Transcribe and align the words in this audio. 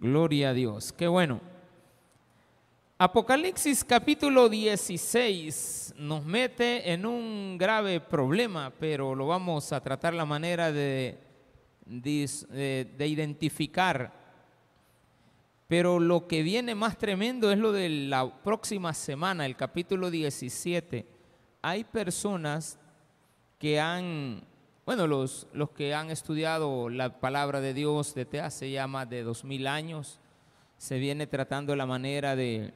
Gloria 0.00 0.48
a 0.48 0.54
Dios. 0.54 0.94
Qué 0.94 1.06
bueno. 1.06 1.42
Apocalipsis 2.96 3.84
capítulo 3.84 4.48
16 4.48 5.92
nos 5.98 6.24
mete 6.24 6.90
en 6.90 7.04
un 7.04 7.58
grave 7.58 8.00
problema, 8.00 8.72
pero 8.80 9.14
lo 9.14 9.26
vamos 9.26 9.74
a 9.74 9.82
tratar 9.82 10.14
la 10.14 10.24
manera 10.24 10.72
de, 10.72 11.18
de, 11.84 12.90
de 12.96 13.06
identificar. 13.06 14.10
Pero 15.68 16.00
lo 16.00 16.26
que 16.26 16.42
viene 16.42 16.74
más 16.74 16.96
tremendo 16.96 17.52
es 17.52 17.58
lo 17.58 17.70
de 17.70 17.90
la 17.90 18.42
próxima 18.42 18.94
semana, 18.94 19.44
el 19.44 19.54
capítulo 19.54 20.10
17. 20.10 21.06
Hay 21.60 21.84
personas 21.84 22.78
que 23.58 23.78
han 23.78 24.49
bueno, 24.86 25.06
los, 25.06 25.46
los 25.52 25.70
que 25.70 25.94
han 25.94 26.10
estudiado 26.10 26.88
la 26.88 27.20
palabra 27.20 27.60
de 27.60 27.74
Dios 27.74 28.14
desde 28.14 28.40
hace 28.40 28.70
ya 28.70 28.86
más 28.86 29.08
de 29.08 29.22
dos 29.22 29.44
mil 29.44 29.66
años, 29.66 30.20
se 30.76 30.98
viene 30.98 31.26
tratando 31.26 31.76
la 31.76 31.86
manera 31.86 32.34
de 32.34 32.72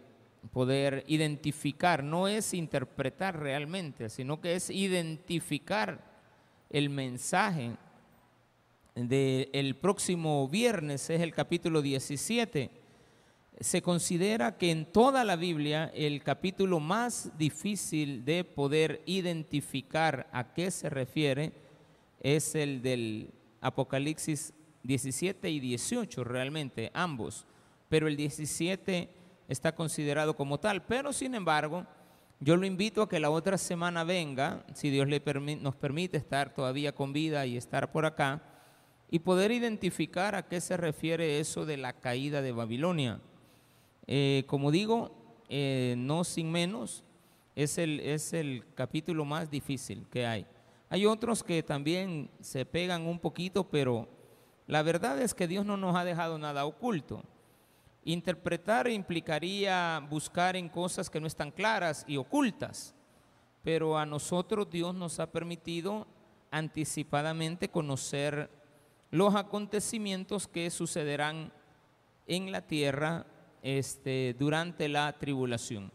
poder 0.53 1.05
identificar, 1.07 2.05
no 2.05 2.29
es 2.29 2.55
interpretar 2.55 3.41
realmente, 3.41 4.11
sino 4.11 4.41
que 4.41 4.55
es 4.55 4.71
identificar 4.71 6.05
el 6.71 6.91
mensaje 6.91 7.77
del 8.95 9.77
próximo 9.77 10.47
viernes, 10.49 11.09
es 11.11 11.21
el 11.21 11.33
capítulo 11.33 11.83
17. 11.83 12.71
Se 13.61 13.83
considera 13.83 14.57
que 14.57 14.71
en 14.71 14.85
toda 14.87 15.25
la 15.25 15.37
Biblia 15.37 15.91
el 15.95 16.23
capítulo 16.23 16.81
más 16.81 17.37
difícil 17.39 18.25
de 18.25 18.45
poder 18.45 19.03
identificar 19.07 20.29
a 20.33 20.53
qué 20.53 20.71
se 20.71 20.91
refiere 20.91 21.64
es 22.25 22.55
el 22.55 22.81
del 22.81 23.31
Apocalipsis 23.61 24.55
17 24.83 25.51
y 25.51 25.61
18 25.61 26.25
realmente, 26.25 26.91
ambos, 26.95 27.47
pero 27.89 28.09
el 28.09 28.17
17 28.17 29.11
está 29.47 29.75
considerado 29.75 30.35
como 30.35 30.59
tal, 30.59 30.83
pero 30.87 31.13
sin 31.13 31.35
embargo, 31.35 31.87
yo 32.41 32.57
lo 32.57 32.67
invito 32.67 33.03
a 33.03 33.09
que 33.09 33.21
la 33.21 33.29
otra 33.31 33.59
semana 33.59 34.05
venga, 34.05 34.65
si 34.75 34.89
Dios 34.89 35.07
le 35.07 35.23
nos 35.61 35.77
permite 35.77 36.17
estar 36.17 36.55
todavía 36.55 36.95
con 36.95 37.13
vida 37.13 37.45
y 37.45 37.59
estar 37.59 37.93
por 37.93 38.07
acá, 38.07 38.43
y 39.11 39.19
poder 39.19 39.53
identificar 39.53 40.35
a 40.35 40.49
qué 40.49 40.63
se 40.63 40.79
refiere 40.79 41.39
eso 41.41 41.67
de 41.67 41.77
la 41.77 41.93
caída 41.93 42.41
de 42.41 42.53
Babilonia. 42.53 43.21
Eh, 44.07 44.45
como 44.47 44.71
digo, 44.71 45.15
eh, 45.51 45.95
no 45.99 46.25
sin 46.25 46.51
menos, 46.51 47.05
es 47.55 47.77
el, 47.77 48.01
es 48.01 48.33
el 48.33 48.65
capítulo 48.75 49.27
más 49.27 49.51
difícil 49.51 50.07
que 50.11 50.27
hay. 50.27 50.47
Hay 50.95 51.07
otros 51.07 51.43
que 51.43 51.61
también 51.65 52.31
se 52.39 52.65
pegan 52.65 53.09
un 53.09 53.19
poquito, 53.19 53.69
pero 53.69 54.07
la 54.69 54.81
verdad 54.85 55.21
es 55.21 55.35
que 55.35 55.49
Dios 55.49 55.67
no 55.67 55.77
nos 55.77 55.97
ha 55.97 56.05
dejado 56.05 56.39
nada 56.39 56.67
oculto. 56.67 57.25
Interpretar 58.05 58.87
implicaría 58.87 60.07
buscar 60.09 60.55
en 60.55 60.69
cosas 60.69 61.11
que 61.11 61.19
no 61.19 61.27
están 61.27 61.51
claras 61.51 62.05
y 62.07 62.17
ocultas, 62.17 62.95
pero 63.65 63.99
a 63.99 64.07
nosotros 64.07 64.71
Dios 64.71 64.95
nos 64.95 65.19
ha 65.19 65.33
permitido 65.33 66.07
anticipadamente 66.53 67.69
conocer 67.69 68.49
los 69.11 69.35
acontecimientos 69.35 70.47
que 70.47 70.71
sucederán 70.71 71.53
en 72.29 72.53
la 72.53 72.61
tierra 72.69 73.27
este, 73.65 74.37
durante 74.39 74.89
la 74.89 75.13
tribulación. 75.19 75.91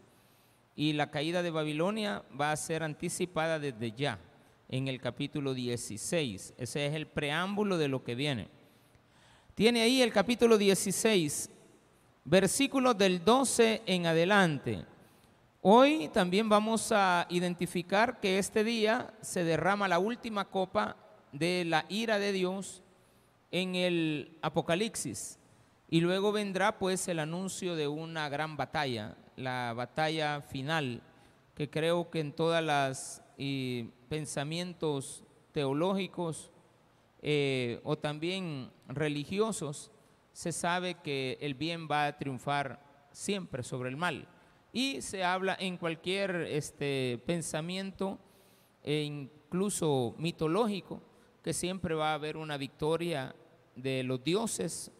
Y 0.76 0.92
la 0.92 1.10
caída 1.10 1.42
de 1.42 1.50
Babilonia 1.50 2.22
va 2.38 2.52
a 2.52 2.56
ser 2.58 2.82
anticipada 2.82 3.58
desde 3.58 3.92
ya 3.92 4.18
en 4.70 4.86
el 4.86 5.00
capítulo 5.00 5.52
16. 5.52 6.54
Ese 6.56 6.86
es 6.86 6.94
el 6.94 7.06
preámbulo 7.08 7.76
de 7.76 7.88
lo 7.88 8.04
que 8.04 8.14
viene. 8.14 8.48
Tiene 9.56 9.82
ahí 9.82 10.00
el 10.00 10.12
capítulo 10.12 10.56
16, 10.56 11.50
versículos 12.24 12.96
del 12.96 13.24
12 13.24 13.82
en 13.84 14.06
adelante. 14.06 14.86
Hoy 15.60 16.08
también 16.14 16.48
vamos 16.48 16.92
a 16.92 17.26
identificar 17.28 18.20
que 18.20 18.38
este 18.38 18.62
día 18.62 19.12
se 19.20 19.44
derrama 19.44 19.88
la 19.88 19.98
última 19.98 20.44
copa 20.44 20.96
de 21.32 21.64
la 21.66 21.84
ira 21.88 22.18
de 22.20 22.32
Dios 22.32 22.80
en 23.50 23.74
el 23.74 24.38
Apocalipsis. 24.40 25.38
Y 25.88 26.00
luego 26.00 26.30
vendrá 26.30 26.78
pues 26.78 27.08
el 27.08 27.18
anuncio 27.18 27.74
de 27.74 27.88
una 27.88 28.28
gran 28.28 28.56
batalla, 28.56 29.16
la 29.34 29.74
batalla 29.76 30.40
final, 30.40 31.02
que 31.56 31.68
creo 31.68 32.08
que 32.08 32.20
en 32.20 32.32
todas 32.32 32.62
las 32.62 33.22
pensamientos 34.10 35.22
teológicos 35.52 36.50
eh, 37.22 37.80
o 37.84 37.96
también 37.96 38.72
religiosos, 38.88 39.92
se 40.32 40.50
sabe 40.50 40.94
que 40.94 41.38
el 41.40 41.54
bien 41.54 41.86
va 41.88 42.06
a 42.06 42.18
triunfar 42.18 42.80
siempre 43.12 43.62
sobre 43.62 43.88
el 43.88 43.96
mal. 43.96 44.26
Y 44.72 45.00
se 45.00 45.22
habla 45.22 45.56
en 45.60 45.76
cualquier 45.76 46.34
este, 46.50 47.22
pensamiento, 47.24 48.18
e 48.82 49.02
incluso 49.02 50.16
mitológico, 50.18 51.00
que 51.44 51.52
siempre 51.52 51.94
va 51.94 52.10
a 52.10 52.14
haber 52.14 52.36
una 52.36 52.56
victoria 52.56 53.34
de 53.76 54.02
los 54.02 54.24
dioses 54.24 54.90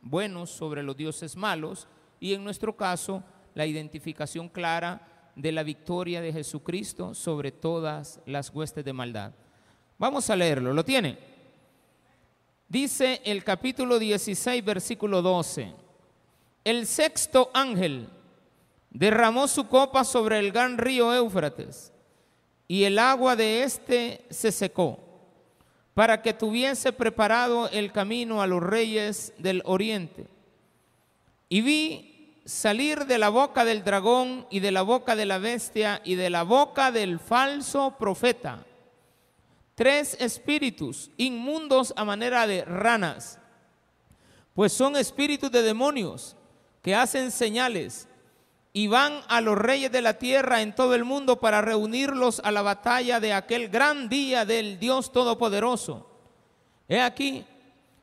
buenos 0.00 0.48
sobre 0.48 0.82
los 0.82 0.96
dioses 0.96 1.36
malos, 1.36 1.88
y 2.20 2.32
en 2.32 2.42
nuestro 2.42 2.74
caso, 2.74 3.22
la 3.54 3.66
identificación 3.66 4.48
clara 4.48 5.15
de 5.36 5.52
la 5.52 5.62
victoria 5.62 6.20
de 6.20 6.32
Jesucristo 6.32 7.14
sobre 7.14 7.52
todas 7.52 8.20
las 8.26 8.50
huestes 8.50 8.84
de 8.84 8.92
maldad. 8.92 9.32
Vamos 9.98 10.28
a 10.30 10.36
leerlo, 10.36 10.72
¿lo 10.72 10.84
tiene? 10.84 11.18
Dice 12.68 13.20
el 13.24 13.44
capítulo 13.44 13.98
16, 13.98 14.64
versículo 14.64 15.22
12. 15.22 15.72
El 16.64 16.86
sexto 16.86 17.50
ángel 17.54 18.08
derramó 18.90 19.46
su 19.46 19.68
copa 19.68 20.04
sobre 20.04 20.38
el 20.38 20.50
gran 20.50 20.78
río 20.78 21.14
Éufrates 21.14 21.92
y 22.66 22.84
el 22.84 22.98
agua 22.98 23.36
de 23.36 23.62
éste 23.62 24.24
se 24.30 24.50
secó 24.50 24.98
para 25.94 26.22
que 26.22 26.32
tuviese 26.32 26.92
preparado 26.92 27.68
el 27.70 27.92
camino 27.92 28.42
a 28.42 28.46
los 28.46 28.62
reyes 28.62 29.32
del 29.38 29.62
oriente. 29.64 30.26
Y 31.48 31.60
vi 31.60 32.15
salir 32.46 33.06
de 33.06 33.18
la 33.18 33.28
boca 33.28 33.64
del 33.64 33.82
dragón 33.82 34.46
y 34.50 34.60
de 34.60 34.70
la 34.70 34.82
boca 34.82 35.16
de 35.16 35.26
la 35.26 35.38
bestia 35.38 36.00
y 36.04 36.14
de 36.14 36.30
la 36.30 36.44
boca 36.44 36.92
del 36.92 37.18
falso 37.18 37.96
profeta. 37.98 38.64
Tres 39.74 40.16
espíritus 40.20 41.10
inmundos 41.16 41.92
a 41.96 42.04
manera 42.04 42.46
de 42.46 42.64
ranas, 42.64 43.40
pues 44.54 44.72
son 44.72 44.96
espíritus 44.96 45.50
de 45.50 45.62
demonios 45.62 46.36
que 46.82 46.94
hacen 46.94 47.30
señales 47.30 48.08
y 48.72 48.86
van 48.86 49.20
a 49.28 49.40
los 49.40 49.58
reyes 49.58 49.90
de 49.90 50.00
la 50.00 50.18
tierra 50.18 50.62
en 50.62 50.74
todo 50.74 50.94
el 50.94 51.04
mundo 51.04 51.40
para 51.40 51.62
reunirlos 51.62 52.40
a 52.44 52.52
la 52.52 52.62
batalla 52.62 53.18
de 53.20 53.32
aquel 53.32 53.68
gran 53.68 54.08
día 54.08 54.44
del 54.44 54.78
Dios 54.78 55.12
Todopoderoso. 55.12 56.08
He 56.88 57.00
aquí, 57.00 57.44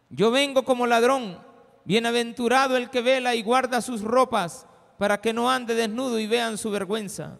yo 0.10 0.32
vengo 0.32 0.64
como 0.66 0.86
ladrón. 0.86 1.53
Bienaventurado 1.86 2.78
el 2.78 2.90
que 2.90 3.02
vela 3.02 3.36
y 3.36 3.44
guarda 3.44 3.82
sus 3.82 4.02
ropas 4.02 4.66
para 4.98 5.20
que 5.20 5.34
no 5.34 5.52
ande 5.52 5.76
desnudo 5.76 6.20
y 6.20 6.28
vean 6.28 6.58
su 6.58 6.72
vergüenza. 6.72 7.40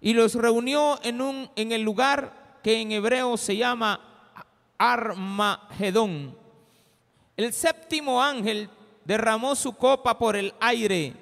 Y 0.00 0.14
los 0.14 0.34
reunió 0.34 0.98
en, 1.02 1.20
un, 1.20 1.50
en 1.54 1.70
el 1.70 1.82
lugar 1.82 2.58
que 2.62 2.80
en 2.80 2.90
hebreo 2.90 3.36
se 3.36 3.56
llama 3.56 4.00
Armagedón. 4.78 6.36
El 7.36 7.52
séptimo 7.52 8.22
ángel 8.22 8.68
derramó 9.04 9.54
su 9.54 9.74
copa 9.74 10.18
por 10.18 10.34
el 10.34 10.54
aire 10.60 11.14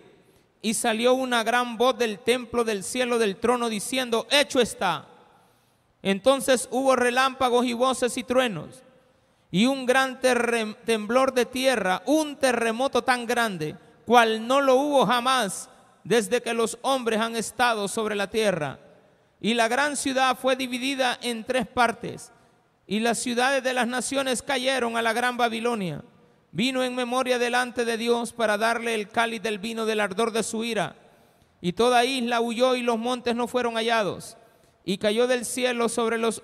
y 0.63 0.75
salió 0.75 1.15
una 1.15 1.43
gran 1.43 1.77
voz 1.77 1.99
del 1.99 2.21
templo 2.21 2.65
del 2.65 2.85
cielo 2.85 3.19
del 3.19 3.37
trono 3.37 3.69
diciendo, 3.69 4.27
hecho 4.31 4.61
está. 4.61 5.07
Entonces 6.03 6.69
hubo 6.71 6.97
relámpagos 6.97 7.67
y 7.67 7.75
voces 7.75 8.17
y 8.17 8.25
truenos 8.25 8.83
y 9.51 9.67
un 9.67 9.85
gran 9.85 10.21
temblor 10.21 11.35
de 11.35 11.47
tierra, 11.47 12.03
un 12.07 12.37
terremoto 12.37 13.03
tan 13.03 13.27
grande, 13.27 13.77
cual 14.07 14.47
no 14.47 14.61
lo 14.61 14.77
hubo 14.77 15.07
jamás 15.07 15.69
desde 16.05 16.41
que 16.41 16.55
los 16.55 16.79
hombres 16.83 17.21
han 17.21 17.37
estado 17.37 17.89
sobre 17.89 18.15
la 18.15 18.31
tierra. 18.31 18.79
Y 19.41 19.55
la 19.55 19.69
gran 19.69 19.97
ciudad 19.97 20.37
fue 20.37 20.55
dividida 20.55 21.19
en 21.23 21.45
tres 21.45 21.67
partes, 21.67 22.33
y 22.87 23.01
las 23.01 23.19
ciudades 23.19 23.63
de 23.63 23.73
las 23.73 23.87
naciones 23.87 24.43
cayeron 24.43 24.97
a 24.97 25.03
la 25.03 25.13
gran 25.13 25.37
Babilonia. 25.37 26.03
Vino 26.53 26.83
en 26.83 26.97
memoria 26.97 27.39
delante 27.39 27.85
de 27.85 27.97
Dios 27.97 28.33
para 28.33 28.59
darle 28.59 28.95
el 28.95 29.09
cáliz 29.09 29.41
del 29.41 29.61
vino 29.61 29.87
del 29.87 30.01
ardor 30.01 30.33
de 30.33 30.43
su 30.43 30.65
ira. 30.65 30.97
Y 31.61 31.75
toda 31.75 32.05
isla 32.05 32.41
huyó 32.41 32.75
y 32.75 32.83
los 32.83 32.99
montes 32.99 33.37
no 33.37 33.47
fueron 33.47 33.75
hallados. 33.75 34.37
Y 34.85 34.99
cayó 34.99 35.29
del 35.29 35.45
cielo 35.45 35.89
sobre 35.89 36.19
los 36.19 36.43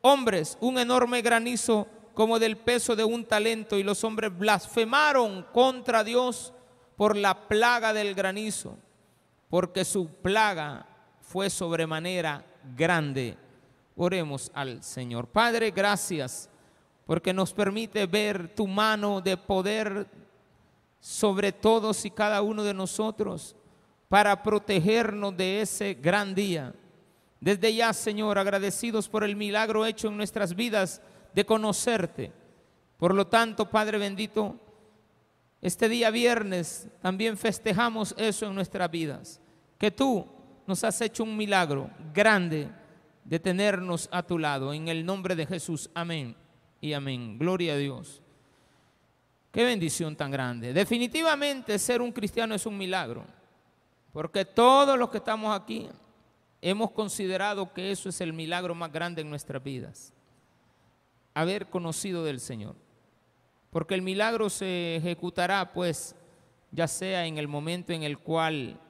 hombres 0.00 0.58
un 0.60 0.78
enorme 0.78 1.22
granizo 1.22 1.86
como 2.16 2.38
del 2.38 2.56
peso 2.56 2.96
de 2.96 3.04
un 3.04 3.26
talento 3.26 3.76
y 3.76 3.82
los 3.82 4.02
hombres 4.02 4.36
blasfemaron 4.36 5.42
contra 5.52 6.02
Dios 6.02 6.54
por 6.96 7.14
la 7.14 7.46
plaga 7.46 7.92
del 7.92 8.14
granizo, 8.14 8.78
porque 9.50 9.84
su 9.84 10.08
plaga 10.08 10.86
fue 11.20 11.50
sobremanera 11.50 12.42
grande. 12.74 13.36
Oremos 13.96 14.50
al 14.54 14.82
Señor. 14.82 15.26
Padre, 15.26 15.70
gracias 15.72 16.48
porque 17.04 17.34
nos 17.34 17.52
permite 17.52 18.06
ver 18.06 18.48
tu 18.54 18.66
mano 18.66 19.20
de 19.20 19.36
poder 19.36 20.06
sobre 20.98 21.52
todos 21.52 22.02
y 22.06 22.10
cada 22.10 22.40
uno 22.40 22.64
de 22.64 22.72
nosotros 22.72 23.54
para 24.08 24.42
protegernos 24.42 25.36
de 25.36 25.60
ese 25.60 25.92
gran 25.92 26.34
día. 26.34 26.72
Desde 27.40 27.74
ya, 27.74 27.92
Señor, 27.92 28.38
agradecidos 28.38 29.06
por 29.06 29.22
el 29.22 29.36
milagro 29.36 29.84
hecho 29.84 30.08
en 30.08 30.16
nuestras 30.16 30.56
vidas 30.56 31.02
de 31.36 31.44
conocerte. 31.44 32.32
Por 32.96 33.14
lo 33.14 33.26
tanto, 33.26 33.68
Padre 33.68 33.98
bendito, 33.98 34.58
este 35.60 35.86
día 35.86 36.10
viernes 36.10 36.88
también 37.02 37.36
festejamos 37.36 38.14
eso 38.16 38.46
en 38.46 38.54
nuestras 38.54 38.90
vidas, 38.90 39.38
que 39.78 39.90
tú 39.90 40.26
nos 40.66 40.82
has 40.82 40.98
hecho 41.02 41.24
un 41.24 41.36
milagro 41.36 41.90
grande 42.14 42.70
de 43.22 43.38
tenernos 43.38 44.08
a 44.10 44.22
tu 44.22 44.38
lado. 44.38 44.72
En 44.72 44.88
el 44.88 45.04
nombre 45.04 45.36
de 45.36 45.44
Jesús, 45.44 45.90
amén 45.92 46.34
y 46.80 46.94
amén. 46.94 47.38
Gloria 47.38 47.74
a 47.74 47.76
Dios. 47.76 48.22
Qué 49.52 49.62
bendición 49.62 50.16
tan 50.16 50.30
grande. 50.30 50.72
Definitivamente 50.72 51.78
ser 51.78 52.00
un 52.00 52.12
cristiano 52.12 52.54
es 52.54 52.64
un 52.64 52.78
milagro, 52.78 53.26
porque 54.10 54.46
todos 54.46 54.98
los 54.98 55.10
que 55.10 55.18
estamos 55.18 55.54
aquí 55.54 55.86
hemos 56.62 56.92
considerado 56.92 57.74
que 57.74 57.90
eso 57.90 58.08
es 58.08 58.22
el 58.22 58.32
milagro 58.32 58.74
más 58.74 58.90
grande 58.90 59.20
en 59.20 59.28
nuestras 59.28 59.62
vidas, 59.62 60.14
haber 61.36 61.68
conocido 61.68 62.24
del 62.24 62.40
Señor. 62.40 62.74
Porque 63.68 63.94
el 63.94 64.00
milagro 64.00 64.48
se 64.48 64.96
ejecutará, 64.96 65.74
pues, 65.74 66.16
ya 66.70 66.88
sea 66.88 67.26
en 67.26 67.36
el 67.36 67.46
momento 67.46 67.92
en 67.92 68.04
el 68.04 68.18
cual 68.18 68.80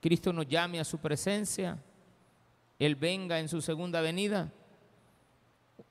Cristo 0.00 0.32
nos 0.32 0.46
llame 0.46 0.78
a 0.78 0.84
su 0.84 0.98
presencia, 0.98 1.76
Él 2.78 2.94
venga 2.94 3.40
en 3.40 3.48
su 3.48 3.60
segunda 3.60 4.00
venida, 4.00 4.52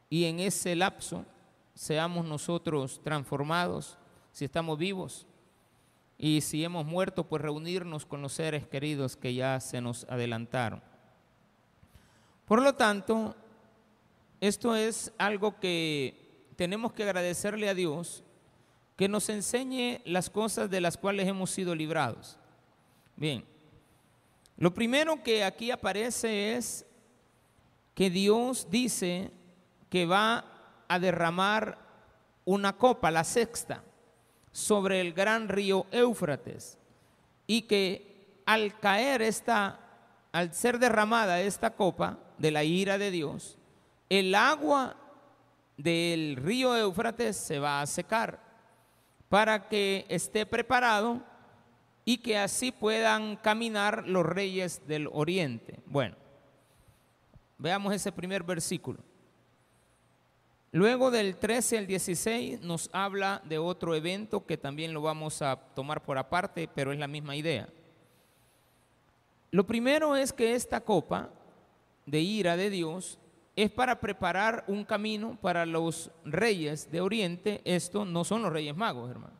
y 0.09 0.23
en 0.25 0.39
ese 0.39 0.77
lapso 0.77 1.25
seamos 1.73 2.25
nosotros 2.25 3.01
transformados, 3.03 3.97
si 4.31 4.45
estamos 4.45 4.77
vivos, 4.77 5.27
y 6.17 6.39
si 6.39 6.63
hemos 6.63 6.85
muerto, 6.85 7.25
pues 7.25 7.41
reunirnos 7.41 8.05
con 8.05 8.21
los 8.21 8.31
seres 8.31 8.65
queridos 8.65 9.17
que 9.17 9.33
ya 9.33 9.59
se 9.59 9.81
nos 9.81 10.05
adelantaron. 10.05 10.81
Por 12.45 12.61
lo 12.61 12.75
tanto, 12.75 13.35
esto 14.41 14.75
es 14.75 15.13
algo 15.19 15.59
que 15.59 16.49
tenemos 16.55 16.93
que 16.93 17.03
agradecerle 17.03 17.69
a 17.69 17.75
Dios 17.75 18.23
que 18.97 19.07
nos 19.07 19.29
enseñe 19.29 20.01
las 20.03 20.29
cosas 20.29 20.69
de 20.69 20.81
las 20.81 20.97
cuales 20.97 21.27
hemos 21.27 21.51
sido 21.51 21.73
librados. 21.75 22.37
Bien, 23.15 23.45
lo 24.57 24.73
primero 24.73 25.23
que 25.23 25.43
aquí 25.43 25.71
aparece 25.71 26.55
es 26.55 26.85
que 27.93 28.09
Dios 28.09 28.67
dice 28.69 29.31
que 29.89 30.05
va 30.05 30.45
a 30.87 30.99
derramar 30.99 31.77
una 32.43 32.77
copa, 32.77 33.11
la 33.11 33.23
sexta, 33.23 33.83
sobre 34.51 35.01
el 35.01 35.13
gran 35.13 35.49
río 35.49 35.85
Éufrates 35.91 36.77
y 37.45 37.63
que 37.63 38.41
al 38.45 38.79
caer 38.79 39.21
esta, 39.21 39.79
al 40.31 40.53
ser 40.53 40.79
derramada 40.79 41.41
esta 41.41 41.75
copa 41.75 42.17
de 42.37 42.51
la 42.51 42.63
ira 42.63 42.97
de 42.97 43.11
Dios, 43.11 43.57
el 44.11 44.35
agua 44.35 44.97
del 45.77 46.35
río 46.35 46.75
Éufrates 46.75 47.37
se 47.37 47.59
va 47.59 47.81
a 47.81 47.87
secar 47.87 48.41
para 49.29 49.69
que 49.69 50.05
esté 50.09 50.45
preparado 50.45 51.21
y 52.03 52.17
que 52.17 52.37
así 52.37 52.73
puedan 52.73 53.37
caminar 53.37 54.05
los 54.05 54.25
reyes 54.25 54.85
del 54.85 55.07
oriente. 55.13 55.79
Bueno, 55.85 56.17
veamos 57.57 57.93
ese 57.93 58.11
primer 58.11 58.43
versículo. 58.43 58.99
Luego 60.73 61.09
del 61.09 61.37
13 61.37 61.77
al 61.77 61.87
16 61.87 62.59
nos 62.63 62.89
habla 62.91 63.41
de 63.45 63.59
otro 63.59 63.95
evento 63.95 64.45
que 64.45 64.57
también 64.57 64.93
lo 64.93 65.01
vamos 65.01 65.41
a 65.41 65.55
tomar 65.55 66.03
por 66.03 66.17
aparte, 66.17 66.67
pero 66.67 66.91
es 66.91 66.99
la 66.99 67.07
misma 67.07 67.37
idea. 67.37 67.69
Lo 69.51 69.65
primero 69.65 70.17
es 70.17 70.33
que 70.33 70.53
esta 70.53 70.81
copa 70.81 71.29
de 72.05 72.19
ira 72.19 72.57
de 72.57 72.69
Dios 72.69 73.17
es 73.63 73.69
para 73.69 73.99
preparar 73.99 74.63
un 74.67 74.83
camino 74.83 75.37
para 75.39 75.65
los 75.65 76.09
reyes 76.25 76.91
de 76.91 77.01
Oriente. 77.01 77.61
Esto 77.63 78.05
no 78.05 78.23
son 78.23 78.41
los 78.41 78.51
reyes 78.51 78.75
magos, 78.75 79.09
hermano. 79.09 79.35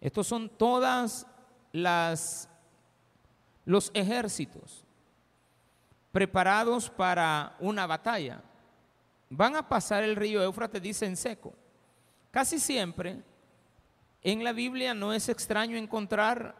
Estos 0.00 0.26
son 0.26 0.50
todas 0.50 1.26
las 1.72 2.50
los 3.64 3.90
ejércitos 3.94 4.84
preparados 6.12 6.90
para 6.90 7.56
una 7.60 7.86
batalla. 7.86 8.42
Van 9.30 9.56
a 9.56 9.66
pasar 9.66 10.04
el 10.04 10.16
río 10.16 10.42
Éufrates, 10.42 10.82
dice 10.82 11.06
en 11.06 11.16
seco. 11.16 11.54
Casi 12.30 12.60
siempre 12.60 13.22
en 14.22 14.44
la 14.44 14.52
Biblia 14.52 14.92
no 14.92 15.14
es 15.14 15.30
extraño 15.30 15.78
encontrar 15.78 16.54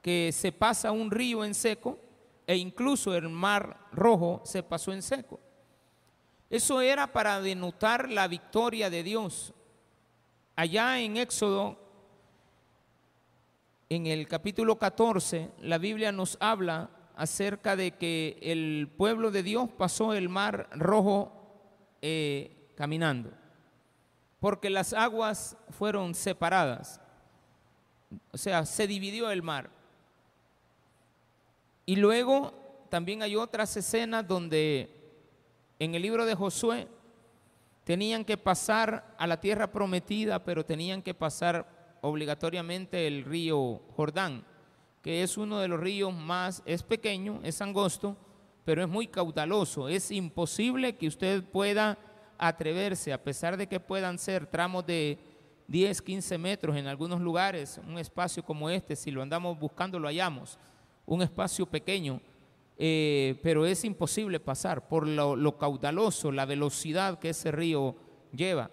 que 0.00 0.30
se 0.32 0.52
pasa 0.52 0.90
un 0.90 1.10
río 1.10 1.44
en 1.44 1.54
seco 1.54 1.98
e 2.46 2.56
incluso 2.56 3.14
el 3.14 3.28
mar 3.28 3.88
rojo 3.92 4.40
se 4.44 4.62
pasó 4.62 4.92
en 4.92 5.02
seco. 5.02 5.38
Eso 6.50 6.80
era 6.80 7.12
para 7.12 7.40
denotar 7.40 8.08
la 8.08 8.26
victoria 8.26 8.88
de 8.88 9.02
Dios. 9.02 9.52
Allá 10.56 10.98
en 10.98 11.18
Éxodo, 11.18 11.78
en 13.90 14.06
el 14.06 14.26
capítulo 14.26 14.78
14, 14.78 15.50
la 15.60 15.76
Biblia 15.78 16.10
nos 16.10 16.38
habla 16.40 16.90
acerca 17.16 17.76
de 17.76 17.92
que 17.92 18.38
el 18.40 18.88
pueblo 18.96 19.30
de 19.30 19.42
Dios 19.42 19.68
pasó 19.76 20.14
el 20.14 20.28
mar 20.28 20.70
rojo 20.72 21.32
eh, 22.00 22.72
caminando, 22.76 23.30
porque 24.40 24.70
las 24.70 24.92
aguas 24.94 25.56
fueron 25.70 26.14
separadas, 26.14 27.00
o 28.32 28.38
sea, 28.38 28.64
se 28.64 28.86
dividió 28.86 29.30
el 29.30 29.42
mar. 29.42 29.68
Y 31.84 31.96
luego 31.96 32.86
también 32.88 33.22
hay 33.22 33.36
otras 33.36 33.76
escenas 33.76 34.26
donde 34.26 34.97
en 35.78 35.94
el 35.94 36.02
libro 36.02 36.26
de 36.26 36.34
Josué 36.34 36.88
tenían 37.84 38.24
que 38.24 38.36
pasar 38.36 39.14
a 39.18 39.26
la 39.26 39.40
tierra 39.40 39.70
prometida, 39.70 40.44
pero 40.44 40.64
tenían 40.64 41.02
que 41.02 41.14
pasar 41.14 41.98
obligatoriamente 42.00 43.06
el 43.06 43.24
río 43.24 43.80
Jordán, 43.96 44.44
que 45.02 45.22
es 45.22 45.36
uno 45.36 45.58
de 45.58 45.68
los 45.68 45.80
ríos 45.80 46.12
más, 46.12 46.62
es 46.66 46.82
pequeño, 46.82 47.40
es 47.42 47.62
angosto, 47.62 48.16
pero 48.64 48.82
es 48.82 48.88
muy 48.88 49.06
caudaloso. 49.06 49.88
Es 49.88 50.10
imposible 50.10 50.96
que 50.96 51.08
usted 51.08 51.42
pueda 51.42 51.96
atreverse, 52.36 53.12
a 53.12 53.22
pesar 53.22 53.56
de 53.56 53.66
que 53.66 53.80
puedan 53.80 54.18
ser 54.18 54.46
tramos 54.46 54.84
de 54.86 55.18
10, 55.68 56.02
15 56.02 56.38
metros 56.38 56.76
en 56.76 56.86
algunos 56.86 57.20
lugares, 57.20 57.80
un 57.86 57.98
espacio 57.98 58.42
como 58.42 58.68
este, 58.70 58.96
si 58.96 59.10
lo 59.10 59.22
andamos 59.22 59.58
buscando 59.58 59.98
lo 59.98 60.08
hallamos, 60.08 60.58
un 61.06 61.22
espacio 61.22 61.66
pequeño, 61.66 62.20
eh, 62.80 63.40
pero 63.42 63.66
es 63.66 63.84
imposible 63.84 64.38
pasar 64.38 64.86
por 64.86 65.04
lo, 65.04 65.58
caudaloso, 65.58 66.30
la 66.30 66.46
velocidad 66.46 67.18
que 67.18 67.30
ese 67.30 67.50
río 67.50 67.96
lleva. 68.32 68.70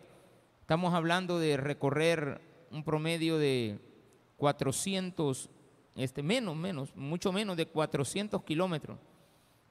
Estamos 0.62 0.94
hablando 0.94 1.40
de 1.40 1.58
recorrer 1.58 2.40
un 2.70 2.84
promedio 2.84 3.40
de 3.40 3.80
400, 4.38 5.50
este, 5.96 6.22
menos, 6.22 6.56
menos, 6.56 6.96
mucho 6.96 7.32
menos 7.32 7.58
de 7.58 7.66
400 7.66 8.44
kilómetros 8.44 9.00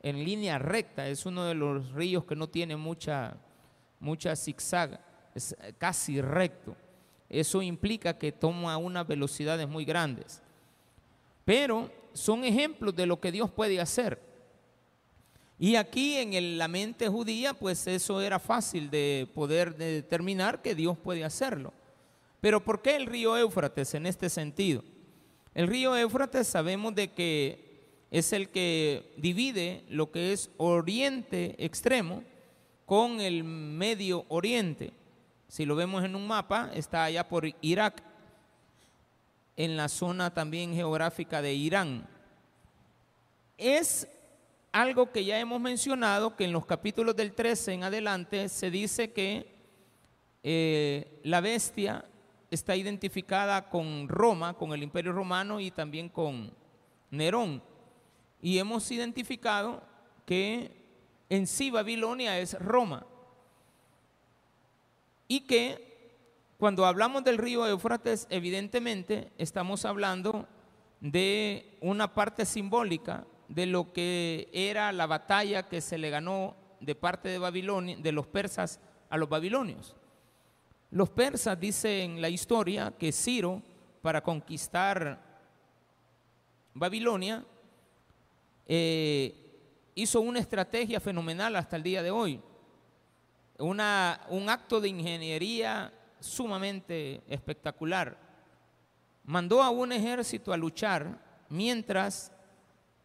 en 0.03 0.25
línea 0.25 0.59
recta. 0.59 1.07
Es 1.07 1.27
uno 1.27 1.45
de 1.45 1.55
los 1.55 1.93
ríos 1.93 2.25
que 2.25 2.35
no 2.35 2.49
tiene 2.49 2.77
mucha, 2.77 3.37
mucha 4.01 4.35
zigzag, 4.35 5.01
es 5.33 5.57
casi 5.79 6.21
recto. 6.21 6.77
Eso 7.29 7.63
implica 7.63 8.19
que 8.19 8.33
toma 8.33 8.77
unas 8.79 9.07
velocidades 9.07 9.69
muy 9.69 9.85
grandes. 9.85 10.43
Pero 11.45 11.91
son 12.15 12.45
ejemplos 12.45 12.97
de 12.97 13.07
lo 13.07 13.21
que 13.21 13.33
Dios 13.33 13.51
puede 13.51 13.81
hacer. 13.81 14.21
Y 15.59 15.77
aquí 15.77 16.17
en 16.17 16.59
la 16.59 16.69
mente 16.69 17.09
judía, 17.09 17.55
pues 17.55 17.87
eso 17.87 18.21
era 18.21 18.39
fácil 18.39 18.91
de 18.91 19.29
poder 19.35 19.77
determinar 19.77 20.63
que 20.63 20.75
Dios 20.75 20.97
puede 20.99 21.25
hacerlo. 21.25 21.73
Pero 22.41 22.65
¿por 22.65 22.83
qué 22.83 22.97
el 22.97 23.07
río 23.07 23.37
Éufrates 23.37 23.95
en 23.95 24.07
este 24.07 24.29
sentido? 24.29 24.83
El 25.55 25.69
río 25.69 25.97
Éufrates 25.97 26.49
sabemos 26.49 26.95
de 26.95 27.13
que 27.13 27.65
es 28.11 28.33
el 28.33 28.49
que 28.49 29.13
divide 29.17 29.85
lo 29.89 30.11
que 30.11 30.33
es 30.33 30.51
oriente 30.57 31.55
extremo 31.59 32.23
con 32.85 33.21
el 33.21 33.45
medio 33.45 34.25
oriente. 34.29 34.93
Si 35.49 35.65
lo 35.65 35.77
vemos 35.77 36.05
en 36.05 36.17
un 36.17 36.27
mapa, 36.27 36.71
está 36.75 37.05
allá 37.05 37.29
por 37.29 37.47
Irak 37.61 38.03
en 39.57 39.77
la 39.77 39.89
zona 39.89 40.33
también 40.33 40.75
geográfica 40.75 41.41
de 41.43 41.55
Irán. 41.55 42.09
Es 43.57 44.09
algo 44.73 45.13
que 45.13 45.25
ya 45.25 45.39
hemos 45.39 45.61
mencionado, 45.61 46.35
que 46.35 46.45
en 46.45 46.53
los 46.53 46.67
capítulos 46.67 47.15
del 47.15 47.33
13 47.33 47.75
en 47.75 47.85
adelante 47.85 48.49
se 48.49 48.71
dice 48.71 49.13
que 49.13 49.55
eh, 50.43 51.21
la 51.23 51.41
bestia 51.41 52.05
está 52.51 52.77
identificada 52.77 53.69
con 53.69 54.09
Roma, 54.09 54.55
con 54.55 54.73
el 54.73 54.83
imperio 54.83 55.13
romano 55.13 55.61
y 55.61 55.71
también 55.71 56.09
con 56.09 56.53
Nerón. 57.11 57.63
Y 58.43 58.59
hemos 58.59 58.91
identificado 58.91 59.83
que 60.27 60.71
en 61.29 61.47
sí 61.47 61.71
Babilonia 61.71 62.39
es 62.39 62.59
Roma 62.59 63.07
y 65.29 65.41
que 65.41 65.94
Cuando 66.59 66.87
hablamos 66.87 67.25
del 67.25 67.39
río 67.39 67.67
Éufrates, 67.67 68.29
evidentemente 68.31 69.33
estamos 69.39 69.85
hablando 69.85 70.47
de 71.01 71.77
una 71.81 72.15
parte 72.15 72.47
simbólica 72.47 73.27
de 73.49 73.67
lo 73.67 73.93
que 73.93 74.49
era 74.53 74.93
la 74.93 75.07
batalla 75.07 75.69
que 75.69 75.81
se 75.81 75.99
le 75.99 76.11
ganó 76.11 76.57
de 76.81 76.95
parte 76.95 77.29
de 77.29 77.39
Babilonia, 77.39 77.97
de 77.97 78.13
los 78.13 78.29
persas 78.29 78.79
a 79.11 79.17
los 79.17 79.29
babilonios. 79.29 79.97
Los 80.91 81.11
persas 81.11 81.59
dicen 81.59 82.23
la 82.23 82.29
historia 82.29 82.95
que 82.97 83.11
Ciro, 83.11 83.61
para 84.01 84.23
conquistar 84.23 85.21
Babilonia, 86.73 87.45
eh, 88.67 89.91
hizo 89.97 90.21
una 90.21 90.39
estrategia 90.39 91.01
fenomenal 91.01 91.57
hasta 91.57 91.75
el 91.75 91.83
día 91.83 92.03
de 92.03 92.13
hoy. 92.13 92.41
Una, 93.59 94.21
un 94.29 94.49
acto 94.49 94.81
de 94.81 94.89
ingeniería 94.89 95.93
sumamente 96.25 97.23
espectacular. 97.29 98.17
Mandó 99.25 99.63
a 99.63 99.71
un 99.71 99.93
ejército 99.93 100.53
a 100.53 100.57
luchar 100.57 101.19
mientras 101.49 102.33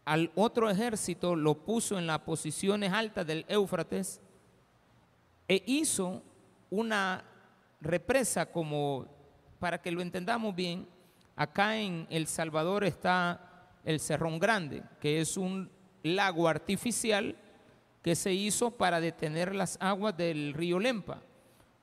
al 0.06 0.32
otro 0.36 0.70
ejército 0.70 1.36
lo 1.36 1.54
puso 1.54 2.00
en 2.00 2.08
las 2.08 2.20
posiciones 2.20 2.92
altas 2.92 3.28
del 3.28 3.46
Éufrates 3.48 4.20
e 5.48 5.62
hizo 5.68 6.24
una 6.70 7.24
represa 7.82 8.46
como, 8.52 9.06
para 9.60 9.82
que 9.82 9.92
lo 9.92 10.02
entendamos 10.02 10.56
bien, 10.56 10.88
acá 11.36 11.78
en 11.78 12.08
El 12.10 12.28
Salvador 12.28 12.84
está 12.84 13.70
el 13.84 14.00
Cerrón 14.00 14.40
Grande, 14.40 14.84
que 15.00 15.22
es 15.22 15.38
un 15.38 15.70
lago 16.04 16.48
artificial 16.48 17.36
que 18.02 18.16
se 18.16 18.34
hizo 18.34 18.72
para 18.72 19.00
detener 19.00 19.54
las 19.56 19.78
aguas 19.82 20.16
del 20.16 20.54
río 20.54 20.80
Lempa, 20.80 21.22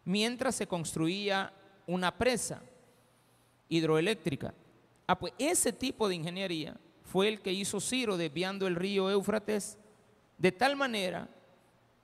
mientras 0.07 0.55
se 0.55 0.67
construía 0.67 1.53
una 1.87 2.17
presa 2.17 2.63
hidroeléctrica. 3.69 4.55
Ah, 5.07 5.19
pues 5.19 5.35
ese 5.37 5.73
tipo 5.73 6.09
de 6.09 6.15
ingeniería 6.15 6.77
fue 7.05 7.29
el 7.29 7.41
que 7.43 7.53
hizo 7.53 7.81
Ciro 7.81 8.17
desviando 8.17 8.67
el 8.67 8.77
río 8.77 9.11
Éufrates 9.11 9.79
de 10.39 10.53
tal 10.53 10.77
manera 10.77 11.29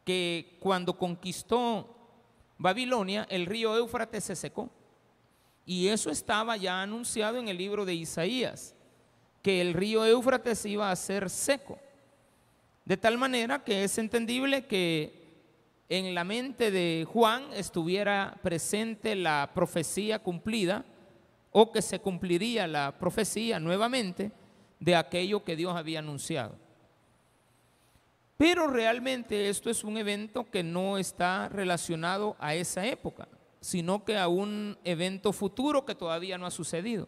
que 0.04 0.56
cuando 0.60 0.98
conquistó 0.98 1.96
Babilonia, 2.58 3.26
el 3.30 3.46
río 3.46 3.76
Éufrates 3.76 4.24
se 4.24 4.36
secó. 4.36 4.68
Y 5.64 5.88
eso 5.88 6.10
estaba 6.10 6.56
ya 6.56 6.82
anunciado 6.82 7.38
en 7.38 7.48
el 7.48 7.56
libro 7.56 7.84
de 7.84 7.94
Isaías, 7.94 8.74
que 9.42 9.60
el 9.60 9.74
río 9.74 10.04
Éufrates 10.04 10.66
iba 10.66 10.90
a 10.90 10.96
ser 10.96 11.30
seco. 11.30 11.78
De 12.84 12.96
tal 12.96 13.16
manera 13.16 13.62
que 13.62 13.84
es 13.84 13.96
entendible 13.98 14.66
que 14.66 15.21
en 15.92 16.14
la 16.14 16.24
mente 16.24 16.70
de 16.70 17.06
Juan 17.06 17.44
estuviera 17.52 18.38
presente 18.42 19.14
la 19.14 19.50
profecía 19.52 20.20
cumplida 20.20 20.86
o 21.50 21.70
que 21.70 21.82
se 21.82 21.98
cumpliría 21.98 22.66
la 22.66 22.98
profecía 22.98 23.60
nuevamente 23.60 24.32
de 24.80 24.96
aquello 24.96 25.44
que 25.44 25.54
Dios 25.54 25.76
había 25.76 25.98
anunciado. 25.98 26.56
Pero 28.38 28.68
realmente 28.68 29.50
esto 29.50 29.68
es 29.68 29.84
un 29.84 29.98
evento 29.98 30.50
que 30.50 30.62
no 30.62 30.96
está 30.96 31.50
relacionado 31.50 32.36
a 32.38 32.54
esa 32.54 32.86
época, 32.86 33.28
sino 33.60 34.02
que 34.02 34.16
a 34.16 34.28
un 34.28 34.78
evento 34.84 35.30
futuro 35.30 35.84
que 35.84 35.94
todavía 35.94 36.38
no 36.38 36.46
ha 36.46 36.50
sucedido. 36.50 37.06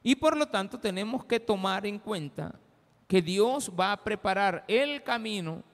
Y 0.00 0.14
por 0.14 0.36
lo 0.36 0.46
tanto 0.46 0.78
tenemos 0.78 1.24
que 1.24 1.40
tomar 1.40 1.86
en 1.86 1.98
cuenta 1.98 2.54
que 3.08 3.20
Dios 3.20 3.72
va 3.78 3.90
a 3.90 4.04
preparar 4.04 4.64
el 4.68 5.02
camino 5.02 5.64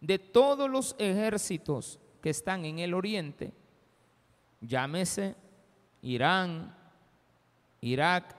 de 0.00 0.18
todos 0.18 0.70
los 0.70 0.94
ejércitos 0.98 1.98
que 2.20 2.30
están 2.30 2.64
en 2.64 2.78
el 2.78 2.94
oriente, 2.94 3.52
llámese 4.60 5.36
Irán, 6.02 6.76
Irak, 7.80 8.36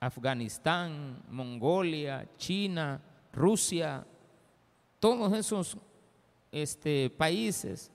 Afganistán, 0.00 1.22
Mongolia, 1.28 2.28
China, 2.36 3.00
Rusia, 3.32 4.06
todos 4.98 5.32
esos 5.32 5.76
este, 6.50 7.10
países, 7.10 7.90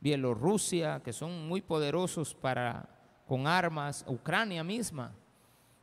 Bielorrusia, 0.00 1.02
que 1.02 1.12
son 1.12 1.48
muy 1.48 1.60
poderosos 1.60 2.34
para, 2.34 2.88
con 3.26 3.46
armas, 3.46 4.04
Ucrania 4.08 4.64
misma, 4.64 5.12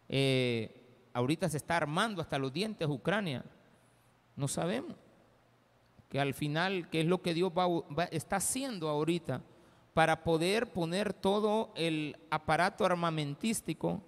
eh, 0.09 1.09
ahorita 1.13 1.49
se 1.49 1.57
está 1.57 1.77
armando 1.77 2.21
hasta 2.21 2.39
los 2.39 2.51
dientes 2.51 2.87
Ucrania, 2.87 3.43
no 4.35 4.47
sabemos 4.47 4.95
que 6.09 6.19
al 6.19 6.33
final, 6.33 6.89
qué 6.89 7.01
es 7.01 7.05
lo 7.05 7.21
que 7.21 7.33
Dios 7.33 7.51
está 8.11 8.37
haciendo 8.37 8.89
ahorita 8.89 9.41
para 9.93 10.23
poder 10.23 10.71
poner 10.71 11.13
todo 11.13 11.71
el 11.75 12.17
aparato 12.29 12.85
armamentístico 12.85 14.01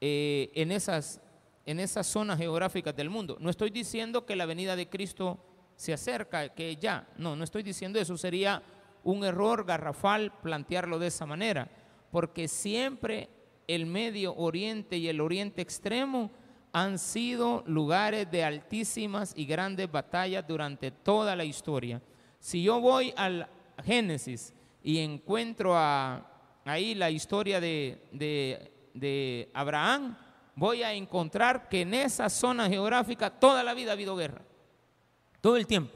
eh, 0.00 0.50
en, 0.54 0.70
esas, 0.70 1.20
en 1.66 1.80
esas 1.80 2.06
zonas 2.06 2.38
geográficas 2.38 2.94
del 2.94 3.10
mundo. 3.10 3.36
No 3.40 3.50
estoy 3.50 3.70
diciendo 3.70 4.26
que 4.26 4.36
la 4.36 4.46
venida 4.46 4.76
de 4.76 4.88
Cristo 4.88 5.38
se 5.74 5.92
acerca, 5.92 6.50
que 6.54 6.76
ya, 6.76 7.08
no, 7.16 7.34
no 7.34 7.44
estoy 7.44 7.62
diciendo 7.62 7.98
eso, 7.98 8.16
sería 8.16 8.62
un 9.04 9.24
error 9.24 9.64
garrafal 9.64 10.32
plantearlo 10.42 10.98
de 10.98 11.06
esa 11.06 11.24
manera, 11.24 11.70
porque 12.10 12.46
siempre 12.46 13.28
el 13.66 13.86
Medio 13.86 14.34
Oriente 14.34 14.96
y 14.96 15.08
el 15.08 15.20
Oriente 15.20 15.62
Extremo 15.62 16.30
han 16.78 16.98
sido 16.98 17.64
lugares 17.66 18.30
de 18.30 18.44
altísimas 18.44 19.32
y 19.36 19.44
grandes 19.46 19.90
batallas 19.90 20.46
durante 20.46 20.90
toda 20.90 21.34
la 21.34 21.44
historia. 21.44 22.00
Si 22.38 22.62
yo 22.62 22.80
voy 22.80 23.12
al 23.16 23.48
Génesis 23.84 24.54
y 24.82 24.98
encuentro 24.98 25.76
ahí 25.76 26.94
la 26.94 27.10
historia 27.10 27.60
de, 27.60 27.98
de 28.94 29.50
Abraham, 29.54 30.16
voy 30.54 30.82
a 30.82 30.92
encontrar 30.92 31.68
que 31.68 31.80
en 31.80 31.94
esa 31.94 32.28
zona 32.28 32.68
geográfica 32.68 33.30
toda 33.30 33.62
la 33.64 33.74
vida 33.74 33.90
ha 33.90 33.94
habido 33.94 34.16
guerra. 34.16 34.42
Todo 35.40 35.56
el 35.56 35.66
tiempo. 35.66 35.92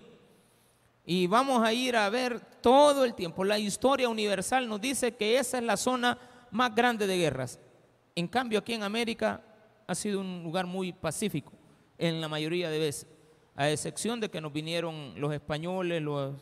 Y 1.05 1.27
vamos 1.27 1.63
a 1.65 1.73
ir 1.73 1.97
a 1.97 2.09
ver 2.11 2.41
todo 2.61 3.05
el 3.05 3.15
tiempo. 3.15 3.45
La 3.45 3.59
historia 3.59 4.09
universal 4.09 4.69
nos 4.69 4.81
dice 4.81 5.15
que 5.15 5.39
esa 5.39 5.59
es 5.59 5.65
la 5.65 5.77
zona 5.77 6.19
más 6.51 6.75
grande 6.75 7.07
de 7.07 7.19
guerras. 7.19 7.59
En 8.15 8.29
cambio, 8.29 8.59
aquí 8.59 8.75
en 8.75 8.83
América 8.83 9.43
ha 9.87 9.95
sido 9.95 10.21
un 10.21 10.43
lugar 10.43 10.67
muy 10.67 10.93
pacífico 10.93 11.53
en 11.99 12.21
la 12.21 12.29
mayoría 12.29 12.71
de 12.71 12.79
veces, 12.79 13.07
a 13.55 13.71
excepción 13.71 14.21
de 14.21 14.31
que 14.31 14.41
nos 14.41 14.53
vinieron 14.53 15.21
los 15.21 15.33
españoles, 15.33 16.03
los, 16.03 16.35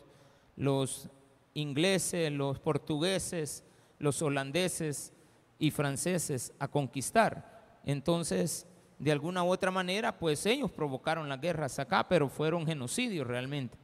los 0.55 1.09
ingleses, 1.53 2.31
los 2.31 2.59
portugueses, 2.59 3.63
los 3.99 4.21
holandeses, 4.21 5.13
y 5.61 5.69
franceses 5.69 6.51
a 6.59 6.67
conquistar. 6.67 7.79
Entonces, 7.85 8.65
de 8.97 9.11
alguna 9.11 9.43
u 9.43 9.51
otra 9.51 9.69
manera, 9.69 10.17
pues 10.17 10.45
ellos 10.47 10.71
provocaron 10.71 11.29
las 11.29 11.39
guerras 11.39 11.77
acá, 11.77 12.07
pero 12.09 12.27
fueron 12.27 12.65
genocidios 12.65 13.27
realmente. 13.27 13.77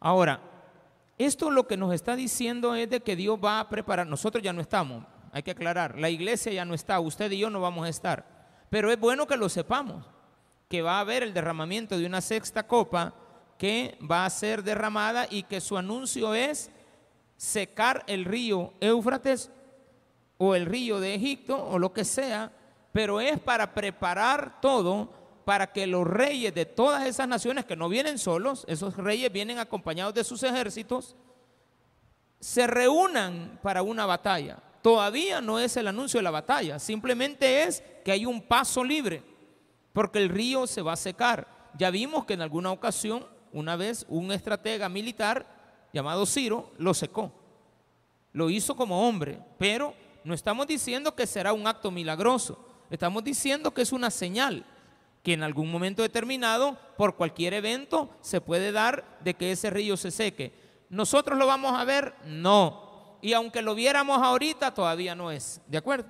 Ahora, 0.00 0.40
esto 1.16 1.48
lo 1.48 1.68
que 1.68 1.76
nos 1.76 1.94
está 1.94 2.16
diciendo 2.16 2.74
es 2.74 2.90
de 2.90 3.00
que 3.00 3.14
Dios 3.14 3.38
va 3.42 3.60
a 3.60 3.68
preparar, 3.68 4.08
nosotros 4.08 4.42
ya 4.42 4.52
no 4.52 4.60
estamos, 4.60 5.06
hay 5.30 5.44
que 5.44 5.52
aclarar, 5.52 5.96
la 5.96 6.10
iglesia 6.10 6.52
ya 6.52 6.64
no 6.64 6.74
está, 6.74 6.98
usted 6.98 7.30
y 7.30 7.38
yo 7.38 7.50
no 7.50 7.60
vamos 7.60 7.86
a 7.86 7.88
estar, 7.88 8.26
pero 8.74 8.90
es 8.90 8.98
bueno 8.98 9.28
que 9.28 9.36
lo 9.36 9.48
sepamos, 9.48 10.04
que 10.68 10.82
va 10.82 10.96
a 10.96 11.00
haber 11.00 11.22
el 11.22 11.32
derramamiento 11.32 11.96
de 11.96 12.06
una 12.06 12.20
sexta 12.20 12.66
copa 12.66 13.14
que 13.56 13.96
va 14.02 14.26
a 14.26 14.30
ser 14.30 14.64
derramada 14.64 15.28
y 15.30 15.44
que 15.44 15.60
su 15.60 15.78
anuncio 15.78 16.34
es 16.34 16.72
secar 17.36 18.02
el 18.08 18.24
río 18.24 18.72
Éufrates 18.80 19.52
o 20.38 20.56
el 20.56 20.66
río 20.66 20.98
de 20.98 21.14
Egipto 21.14 21.56
o 21.56 21.78
lo 21.78 21.92
que 21.92 22.04
sea, 22.04 22.50
pero 22.90 23.20
es 23.20 23.38
para 23.38 23.74
preparar 23.74 24.60
todo 24.60 25.08
para 25.44 25.72
que 25.72 25.86
los 25.86 26.04
reyes 26.04 26.52
de 26.52 26.66
todas 26.66 27.06
esas 27.06 27.28
naciones 27.28 27.66
que 27.66 27.76
no 27.76 27.88
vienen 27.88 28.18
solos, 28.18 28.64
esos 28.66 28.96
reyes 28.96 29.32
vienen 29.32 29.60
acompañados 29.60 30.14
de 30.14 30.24
sus 30.24 30.42
ejércitos, 30.42 31.14
se 32.40 32.66
reúnan 32.66 33.56
para 33.62 33.82
una 33.82 34.04
batalla. 34.04 34.58
Todavía 34.84 35.40
no 35.40 35.58
es 35.58 35.78
el 35.78 35.88
anuncio 35.88 36.18
de 36.18 36.24
la 36.24 36.30
batalla, 36.30 36.78
simplemente 36.78 37.62
es 37.62 37.82
que 38.04 38.12
hay 38.12 38.26
un 38.26 38.42
paso 38.42 38.84
libre, 38.84 39.22
porque 39.94 40.18
el 40.18 40.28
río 40.28 40.66
se 40.66 40.82
va 40.82 40.92
a 40.92 40.96
secar. 40.96 41.48
Ya 41.78 41.88
vimos 41.88 42.26
que 42.26 42.34
en 42.34 42.42
alguna 42.42 42.70
ocasión, 42.70 43.26
una 43.50 43.76
vez, 43.76 44.04
un 44.10 44.30
estratega 44.30 44.90
militar 44.90 45.46
llamado 45.90 46.26
Ciro 46.26 46.70
lo 46.76 46.92
secó. 46.92 47.32
Lo 48.34 48.50
hizo 48.50 48.76
como 48.76 49.08
hombre, 49.08 49.40
pero 49.56 49.94
no 50.22 50.34
estamos 50.34 50.66
diciendo 50.66 51.14
que 51.14 51.26
será 51.26 51.54
un 51.54 51.66
acto 51.66 51.90
milagroso, 51.90 52.62
estamos 52.90 53.24
diciendo 53.24 53.72
que 53.72 53.80
es 53.80 53.90
una 53.90 54.10
señal 54.10 54.66
que 55.22 55.32
en 55.32 55.44
algún 55.44 55.72
momento 55.72 56.02
determinado, 56.02 56.76
por 56.98 57.16
cualquier 57.16 57.54
evento, 57.54 58.10
se 58.20 58.42
puede 58.42 58.70
dar 58.70 59.18
de 59.24 59.32
que 59.32 59.50
ese 59.50 59.70
río 59.70 59.96
se 59.96 60.10
seque. 60.10 60.52
¿Nosotros 60.90 61.38
lo 61.38 61.46
vamos 61.46 61.72
a 61.72 61.86
ver? 61.86 62.14
No. 62.26 62.83
Y 63.24 63.32
aunque 63.32 63.62
lo 63.62 63.74
viéramos 63.74 64.20
ahorita, 64.20 64.74
todavía 64.74 65.14
no 65.14 65.30
es. 65.30 65.58
¿De 65.66 65.78
acuerdo? 65.78 66.04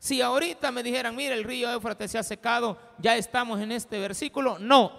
Si 0.00 0.20
ahorita 0.20 0.72
me 0.72 0.82
dijeran, 0.82 1.14
mira, 1.14 1.32
el 1.32 1.44
río 1.44 1.70
Éufrates 1.70 2.10
se 2.10 2.18
ha 2.18 2.24
secado, 2.24 2.76
ya 2.98 3.16
estamos 3.16 3.60
en 3.60 3.70
este 3.70 4.00
versículo, 4.00 4.58
no. 4.58 4.90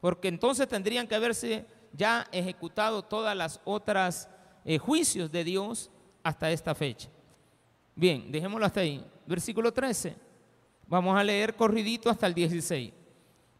Porque 0.00 0.28
entonces 0.28 0.66
tendrían 0.66 1.06
que 1.06 1.16
haberse 1.16 1.66
ya 1.92 2.26
ejecutado 2.32 3.02
todas 3.02 3.36
las 3.36 3.60
otras 3.66 4.30
eh, 4.64 4.78
juicios 4.78 5.30
de 5.30 5.44
Dios 5.44 5.90
hasta 6.22 6.50
esta 6.50 6.74
fecha. 6.74 7.10
Bien, 7.94 8.32
dejémoslo 8.32 8.64
hasta 8.64 8.80
ahí. 8.80 9.04
Versículo 9.26 9.70
13. 9.70 10.16
Vamos 10.86 11.14
a 11.14 11.22
leer 11.22 11.56
corridito 11.56 12.08
hasta 12.08 12.26
el 12.26 12.32
16. 12.32 12.90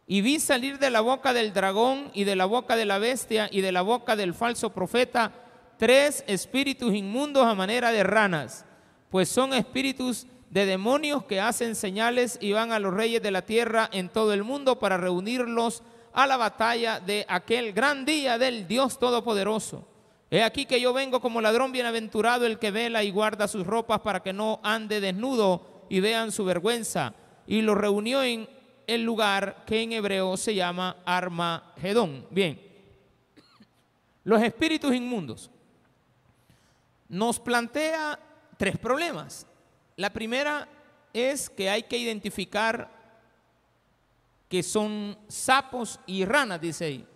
Y 0.07 0.21
vi 0.23 0.41
salir 0.41 0.79
de 0.79 0.89
la 0.89 1.03
boca 1.03 1.35
del 1.35 1.53
dragón 1.53 2.11
y 2.15 2.25
de 2.25 2.35
la 2.35 2.47
boca 2.47 2.77
de 2.77 2.87
la 2.87 2.97
bestia 2.97 3.47
y 3.53 3.61
de 3.61 3.73
la 3.73 3.83
boca 3.83 4.17
del 4.17 4.33
falso 4.33 4.71
profeta 4.71 5.44
tres 5.85 6.25
espíritus 6.27 6.95
inmundos 6.95 7.45
a 7.45 7.55
manera 7.55 7.93
de 7.93 8.03
ranas, 8.03 8.65
pues 9.11 9.29
son 9.29 9.53
espíritus 9.53 10.27
de 10.49 10.65
demonios 10.65 11.27
que 11.27 11.43
hacen 11.43 11.75
señales 11.75 12.39
y 12.41 12.53
van 12.53 12.73
a 12.73 12.79
los 12.79 12.95
reyes 12.95 13.23
de 13.23 13.31
la 13.31 13.43
tierra 13.43 13.91
en 13.93 14.09
todo 14.09 14.33
el 14.33 14.45
mundo 14.45 14.79
para 14.79 14.97
reunirlos 14.97 15.83
a 16.15 16.27
la 16.27 16.39
batalla 16.39 17.01
de 17.01 17.27
aquel 17.29 17.75
gran 17.75 18.07
día 18.07 18.39
del 18.39 18.67
Dios 18.67 18.99
Todopoderoso. 18.99 19.87
He 20.31 20.43
aquí 20.43 20.65
que 20.65 20.81
yo 20.81 20.95
vengo 20.95 21.21
como 21.21 21.43
ladrón 21.43 21.71
bienaventurado 21.71 22.47
el 22.47 22.59
que 22.59 22.71
vela 22.71 23.05
y 23.05 23.11
guarda 23.11 23.47
sus 23.47 23.67
ropas 23.67 24.01
para 24.01 24.23
que 24.23 24.33
no 24.33 24.61
ande 24.63 25.03
desnudo 25.03 25.85
y 25.91 26.01
vean 26.01 26.33
su 26.33 26.47
vergüenza. 26.47 27.13
Y 27.47 27.61
lo 27.61 27.75
reunió 27.75 28.23
en 28.23 28.49
el 28.87 29.03
lugar 29.03 29.67
que 29.67 29.83
en 29.83 29.93
hebreo 29.93 30.39
se 30.39 30.55
llama 30.55 30.97
Armagedón. 31.05 32.27
Bien, 32.31 32.59
los 34.23 34.43
espíritus 34.43 34.95
inmundos 34.95 35.51
nos 37.09 37.39
plantea 37.41 38.19
tres 38.57 38.79
problemas. 38.79 39.47
La 39.97 40.13
primera 40.13 40.69
es 41.13 41.49
que 41.49 41.71
hay 41.71 41.85
que 41.85 41.99
identificar 41.99 42.91
que 44.49 44.63
son 44.63 45.17
sapos 45.29 45.99
y 46.07 46.25
ranas, 46.25 46.61
dice 46.61 46.85
ahí. 46.85 47.07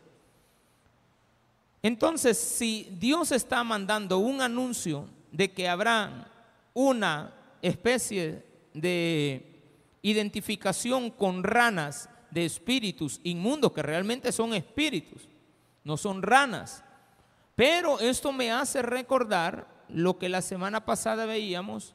Entonces, 1.83 2.39
si 2.39 2.89
Dios 2.99 3.33
está 3.33 3.63
mandando 3.63 4.19
un 4.19 4.41
anuncio 4.41 5.09
de 5.31 5.53
que 5.53 5.69
habrá 5.69 6.31
una 6.75 7.33
especie 7.63 8.45
de 8.75 9.61
identificación 10.03 11.11
con 11.11 11.43
ranas 11.43 12.09
de 12.31 12.45
espíritus 12.45 13.21
inmundos, 13.25 13.73
que 13.73 13.83
realmente 13.83 14.33
son 14.33 14.55
espíritus, 14.55 15.29
no 15.85 15.97
son 15.97 16.23
ranas. 16.23 16.85
Pero 17.55 17.99
esto 18.01 18.33
me 18.33 18.53
hace 18.53 18.83
recordar 18.83 19.78
lo 19.89 20.19
que 20.19 20.29
la 20.29 20.43
semana 20.43 20.85
pasada 20.85 21.27
veíamos 21.27 21.95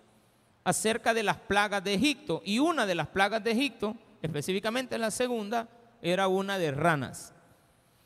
acerca 0.64 1.14
de 1.14 1.24
las 1.24 1.38
plagas 1.38 1.84
de 1.84 1.94
Egipto. 1.94 2.42
Y 2.46 2.60
una 2.60 2.86
de 2.86 2.96
las 2.96 3.08
plagas 3.08 3.44
de 3.44 3.52
Egipto, 3.52 3.96
específicamente 4.22 4.98
la 4.98 5.12
segunda, 5.12 5.70
era 6.02 6.28
una 6.28 6.58
de 6.58 6.72
ranas. 6.72 7.34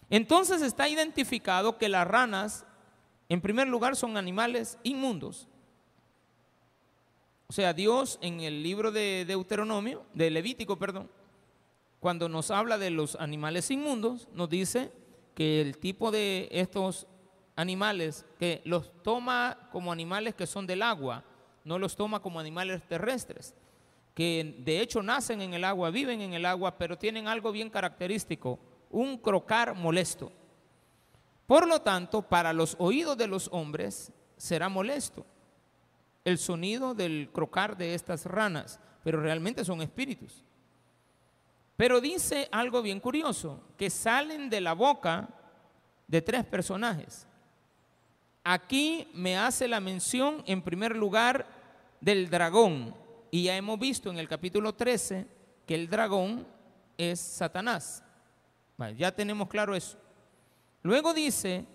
Entonces 0.10 0.62
está 0.62 0.88
identificado 0.88 1.77
que 1.77 1.89
las 1.89 2.08
ranas, 2.08 2.65
en 3.29 3.41
primer 3.41 3.67
lugar, 3.67 3.96
son 3.96 4.17
animales 4.17 4.77
inmundos. 4.84 5.48
O 7.48 7.53
sea, 7.53 7.74
Dios 7.74 8.20
en 8.22 8.41
el 8.41 8.62
libro 8.62 8.91
de 8.91 9.25
Deuteronomio, 9.25 10.06
de 10.13 10.29
Levítico, 10.29 10.77
perdón, 10.77 11.10
cuando 12.00 12.29
nos 12.29 12.51
habla 12.51 12.77
de 12.77 12.89
los 12.89 13.15
animales 13.15 13.72
inmundos, 13.72 14.27
nos 14.34 14.50
dice 14.50 14.91
que 15.34 15.62
el 15.62 15.77
tipo 15.77 16.12
de 16.12 16.50
estos 16.51 17.08
animales, 17.58 18.26
que 18.40 18.62
los 18.64 19.04
toma 19.04 19.68
como 19.74 19.92
animales 19.92 20.36
que 20.36 20.48
son 20.48 20.66
del 20.66 20.82
agua, 20.82 21.26
no 21.66 21.78
los 21.78 21.98
toma 21.98 22.22
como 22.22 22.40
animales 22.40 22.82
terrestres, 22.88 23.54
que 24.14 24.56
de 24.60 24.80
hecho 24.80 25.04
nacen 25.04 25.42
en 25.42 25.54
el 25.54 25.66
agua, 25.66 25.90
viven 25.90 26.22
en 26.22 26.34
el 26.34 26.46
agua, 26.46 26.78
pero 26.78 26.98
tienen 26.98 27.28
algo 27.28 27.52
bien 27.52 27.70
característico, 27.70 28.60
un 28.90 29.18
crocar 29.18 29.76
molesto. 29.76 30.32
Por 31.46 31.68
lo 31.68 31.82
tanto, 31.82 32.22
para 32.22 32.54
los 32.54 32.76
oídos 32.80 33.18
de 33.18 33.28
los 33.28 33.50
hombres 33.52 34.14
será 34.38 34.70
molesto 34.70 35.26
el 36.24 36.38
sonido 36.38 36.94
del 36.94 37.30
crocar 37.32 37.78
de 37.78 37.94
estas 37.96 38.26
ranas, 38.26 38.80
pero 39.04 39.22
realmente 39.22 39.64
son 39.64 39.82
espíritus. 39.82 40.44
Pero 41.78 42.02
dice 42.02 42.50
algo 42.52 42.82
bien 42.82 43.00
curioso, 43.00 43.62
que 43.78 43.89
salen 43.89 44.50
de 44.50 44.60
la 44.60 44.74
boca 44.74 45.30
de 46.08 46.22
tres 46.22 46.43
personajes. 46.43 47.27
Aquí 48.49 49.10
me 49.13 49.38
hace 49.38 49.67
la 49.67 49.81
mención 49.81 50.41
en 50.45 50.62
primer 50.62 50.95
lugar 50.95 51.45
del 51.99 52.29
dragón, 52.29 52.95
y 53.29 53.43
ya 53.43 53.57
hemos 53.57 53.77
visto 53.77 54.10
en 54.10 54.19
el 54.19 54.29
capítulo 54.29 54.73
13 54.73 55.27
que 55.65 55.75
el 55.75 55.89
dragón 55.89 56.47
es 56.97 57.19
Satanás. 57.19 58.05
ya 58.95 59.12
tenemos 59.12 59.49
claro 59.49 59.75
eso. 59.75 59.97
Luego 60.81 61.13
dice, 61.13 61.65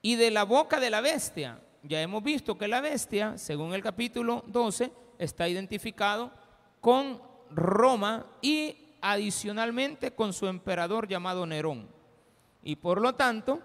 y 0.00 0.16
de 0.16 0.30
la 0.30 0.44
boca 0.44 0.80
de 0.80 0.88
la 0.88 1.02
bestia, 1.02 1.60
ya 1.82 2.00
hemos 2.00 2.22
visto 2.22 2.56
que 2.56 2.68
la 2.68 2.80
bestia, 2.80 3.36
según 3.36 3.74
el 3.74 3.82
capítulo 3.82 4.44
12, 4.46 4.90
está 5.18 5.46
identificado 5.46 6.32
con 6.80 7.20
Roma 7.50 8.24
y 8.40 8.94
adicionalmente 9.02 10.14
con 10.14 10.32
su 10.32 10.46
emperador 10.46 11.06
llamado 11.06 11.44
Nerón. 11.44 11.86
Y 12.62 12.76
por 12.76 13.02
lo 13.02 13.14
tanto, 13.14 13.60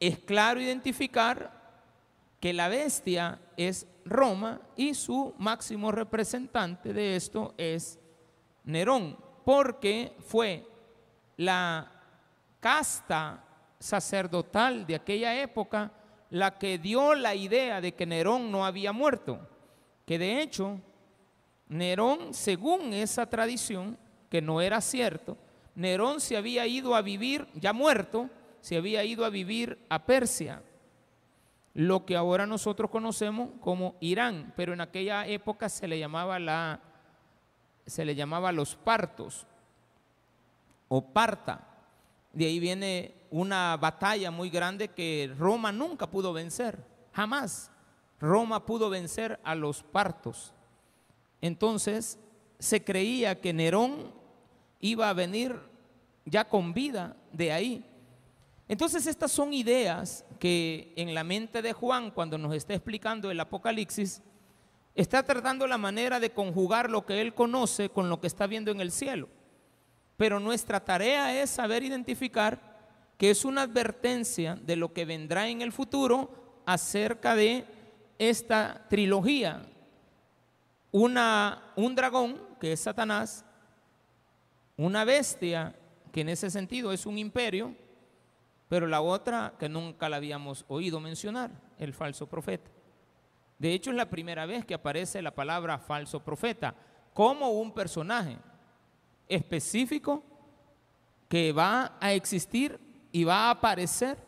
es 0.00 0.18
claro 0.20 0.60
identificar 0.60 1.58
que 2.40 2.52
la 2.52 2.68
bestia 2.68 3.40
es 3.56 3.86
Roma 4.04 4.60
y 4.76 4.94
su 4.94 5.34
máximo 5.38 5.92
representante 5.92 6.92
de 6.92 7.16
esto 7.16 7.54
es 7.58 7.98
Nerón, 8.64 9.18
porque 9.44 10.16
fue 10.26 10.66
la 11.36 11.90
casta 12.60 13.44
sacerdotal 13.78 14.86
de 14.86 14.96
aquella 14.96 15.40
época 15.40 15.92
la 16.30 16.58
que 16.58 16.78
dio 16.78 17.14
la 17.14 17.34
idea 17.34 17.80
de 17.80 17.94
que 17.94 18.06
Nerón 18.06 18.50
no 18.50 18.64
había 18.66 18.92
muerto, 18.92 19.40
que 20.04 20.18
de 20.18 20.42
hecho 20.42 20.80
Nerón, 21.68 22.34
según 22.34 22.92
esa 22.92 23.26
tradición, 23.26 23.98
que 24.30 24.42
no 24.42 24.60
era 24.60 24.80
cierto, 24.80 25.36
Nerón 25.74 26.20
se 26.20 26.36
había 26.36 26.66
ido 26.66 26.94
a 26.94 27.02
vivir, 27.02 27.46
ya 27.54 27.72
muerto, 27.72 28.28
se 28.60 28.76
había 28.76 29.04
ido 29.04 29.24
a 29.24 29.30
vivir 29.30 29.78
a 29.88 30.04
Persia, 30.04 30.62
lo 31.74 32.04
que 32.04 32.16
ahora 32.16 32.46
nosotros 32.46 32.90
conocemos 32.90 33.50
como 33.60 33.96
Irán, 34.00 34.52
pero 34.56 34.72
en 34.72 34.80
aquella 34.80 35.26
época 35.26 35.68
se 35.68 35.86
le 35.86 35.98
llamaba 35.98 36.38
la 36.38 36.80
se 37.86 38.04
le 38.04 38.14
llamaba 38.14 38.52
los 38.52 38.76
partos 38.76 39.46
o 40.88 41.12
parta. 41.12 41.64
De 42.32 42.44
ahí 42.44 42.58
viene 42.60 43.14
una 43.30 43.76
batalla 43.76 44.30
muy 44.30 44.50
grande 44.50 44.88
que 44.88 45.32
Roma 45.38 45.72
nunca 45.72 46.10
pudo 46.10 46.32
vencer, 46.32 46.84
jamás. 47.12 47.70
Roma 48.20 48.66
pudo 48.66 48.90
vencer 48.90 49.40
a 49.42 49.54
los 49.54 49.82
partos. 49.82 50.52
Entonces 51.40 52.18
se 52.58 52.84
creía 52.84 53.40
que 53.40 53.52
Nerón 53.52 54.12
iba 54.80 55.08
a 55.08 55.14
venir 55.14 55.58
ya 56.24 56.48
con 56.48 56.74
vida 56.74 57.16
de 57.32 57.52
ahí. 57.52 57.87
Entonces 58.68 59.06
estas 59.06 59.32
son 59.32 59.54
ideas 59.54 60.24
que 60.38 60.92
en 60.96 61.14
la 61.14 61.24
mente 61.24 61.62
de 61.62 61.72
Juan, 61.72 62.10
cuando 62.10 62.36
nos 62.36 62.54
está 62.54 62.74
explicando 62.74 63.30
el 63.30 63.40
Apocalipsis, 63.40 64.22
está 64.94 65.22
tratando 65.22 65.66
la 65.66 65.78
manera 65.78 66.20
de 66.20 66.30
conjugar 66.30 66.90
lo 66.90 67.06
que 67.06 67.20
él 67.22 67.34
conoce 67.34 67.88
con 67.88 68.10
lo 68.10 68.20
que 68.20 68.26
está 68.26 68.46
viendo 68.46 68.70
en 68.70 68.80
el 68.80 68.92
cielo. 68.92 69.28
Pero 70.18 70.38
nuestra 70.38 70.84
tarea 70.84 71.40
es 71.40 71.48
saber 71.48 71.82
identificar 71.82 72.76
que 73.16 73.30
es 73.30 73.44
una 73.44 73.62
advertencia 73.62 74.56
de 74.56 74.76
lo 74.76 74.92
que 74.92 75.04
vendrá 75.04 75.48
en 75.48 75.62
el 75.62 75.72
futuro 75.72 76.62
acerca 76.66 77.34
de 77.34 77.64
esta 78.18 78.86
trilogía. 78.90 79.62
Una, 80.90 81.72
un 81.76 81.94
dragón, 81.94 82.40
que 82.60 82.72
es 82.72 82.80
Satanás, 82.80 83.44
una 84.76 85.04
bestia, 85.04 85.74
que 86.12 86.20
en 86.20 86.28
ese 86.28 86.50
sentido 86.50 86.92
es 86.92 87.06
un 87.06 87.18
imperio, 87.18 87.74
pero 88.68 88.86
la 88.86 89.00
otra 89.00 89.54
que 89.58 89.68
nunca 89.68 90.08
la 90.08 90.16
habíamos 90.16 90.64
oído 90.68 91.00
mencionar, 91.00 91.50
el 91.78 91.94
falso 91.94 92.26
profeta. 92.26 92.70
De 93.58 93.72
hecho, 93.72 93.90
es 93.90 93.96
la 93.96 94.10
primera 94.10 94.46
vez 94.46 94.64
que 94.64 94.74
aparece 94.74 95.22
la 95.22 95.34
palabra 95.34 95.78
falso 95.78 96.20
profeta 96.20 96.74
como 97.12 97.50
un 97.50 97.72
personaje 97.72 98.36
específico 99.26 100.22
que 101.28 101.52
va 101.52 101.96
a 102.00 102.12
existir 102.12 102.78
y 103.10 103.24
va 103.24 103.48
a 103.48 103.50
aparecer 103.50 104.18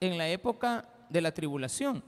en 0.00 0.16
la 0.16 0.28
época 0.28 0.88
de 1.08 1.20
la 1.20 1.32
tribulación. 1.32 2.02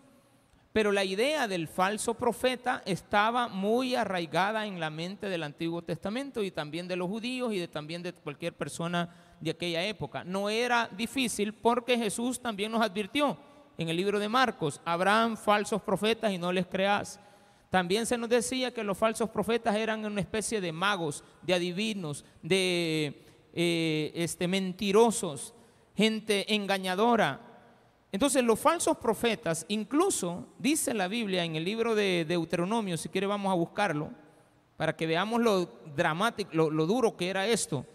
Pero 0.73 0.93
la 0.93 1.03
idea 1.03 1.49
del 1.49 1.67
falso 1.67 2.15
profeta 2.15 2.83
estaba 2.87 3.49
muy 3.49 3.97
arraigada 3.97 4.67
en 4.67 4.79
la 4.79 4.89
mente 4.89 5.29
del 5.29 5.43
Antiguo 5.43 5.83
Testamento 5.83 6.45
y 6.45 6.53
también 6.53 6.87
de 6.87 6.95
los 6.95 7.09
judíos 7.09 7.53
y 7.53 7.59
de, 7.59 7.67
también 7.67 8.03
de 8.03 8.13
cualquier 8.13 8.55
persona 8.55 9.30
de 9.41 9.51
aquella 9.51 9.83
época. 9.85 10.23
No 10.25 10.49
era 10.49 10.89
difícil 10.97 11.53
porque 11.55 11.97
Jesús 11.97 12.41
también 12.41 12.71
nos 12.71 12.83
advirtió 12.83 13.37
en 13.81 13.89
el 13.89 13.97
libro 13.97 14.19
de 14.19 14.29
Marcos, 14.29 14.81
habrán 14.85 15.39
falsos 15.39 15.81
profetas 15.81 16.31
y 16.33 16.39
no 16.39 16.53
les 16.53 16.67
creas. 16.67 17.19
También 17.71 18.05
se 18.05 18.19
nos 18.19 18.29
decía 18.29 18.75
que 18.75 18.85
los 18.85 18.99
falsos 18.99 19.31
profetas 19.31 19.75
eran 19.75 20.05
una 20.05 20.21
especie 20.21 20.61
de 20.61 20.71
magos, 20.71 21.25
de 21.41 21.55
adivinos, 21.55 22.25
de 22.43 23.25
eh, 23.55 24.13
este, 24.15 24.49
mentirosos, 24.49 25.55
gente 25.97 26.53
engañadora. 26.55 27.41
Entonces 28.13 28.45
los 28.45 28.61
falsos 28.61 28.99
profetas, 28.99 29.65
incluso 29.69 30.49
dice 30.59 30.93
la 30.93 31.09
Biblia 31.09 31.45
en 31.45 31.57
el 31.57 31.65
libro 31.65 31.95
de 31.95 32.27
Deuteronomio, 32.29 32.99
si 32.99 33.09
quiere 33.09 33.27
vamos 33.27 33.51
a 33.51 33.55
buscarlo, 33.55 34.11
para 34.77 34.95
que 34.95 35.07
veamos 35.07 35.41
lo 35.41 35.67
dramático, 35.97 36.51
lo, 36.53 36.71
lo 36.71 36.87
duro 36.87 37.17
que 37.17 37.31
era 37.31 37.47
esto. 37.47 37.87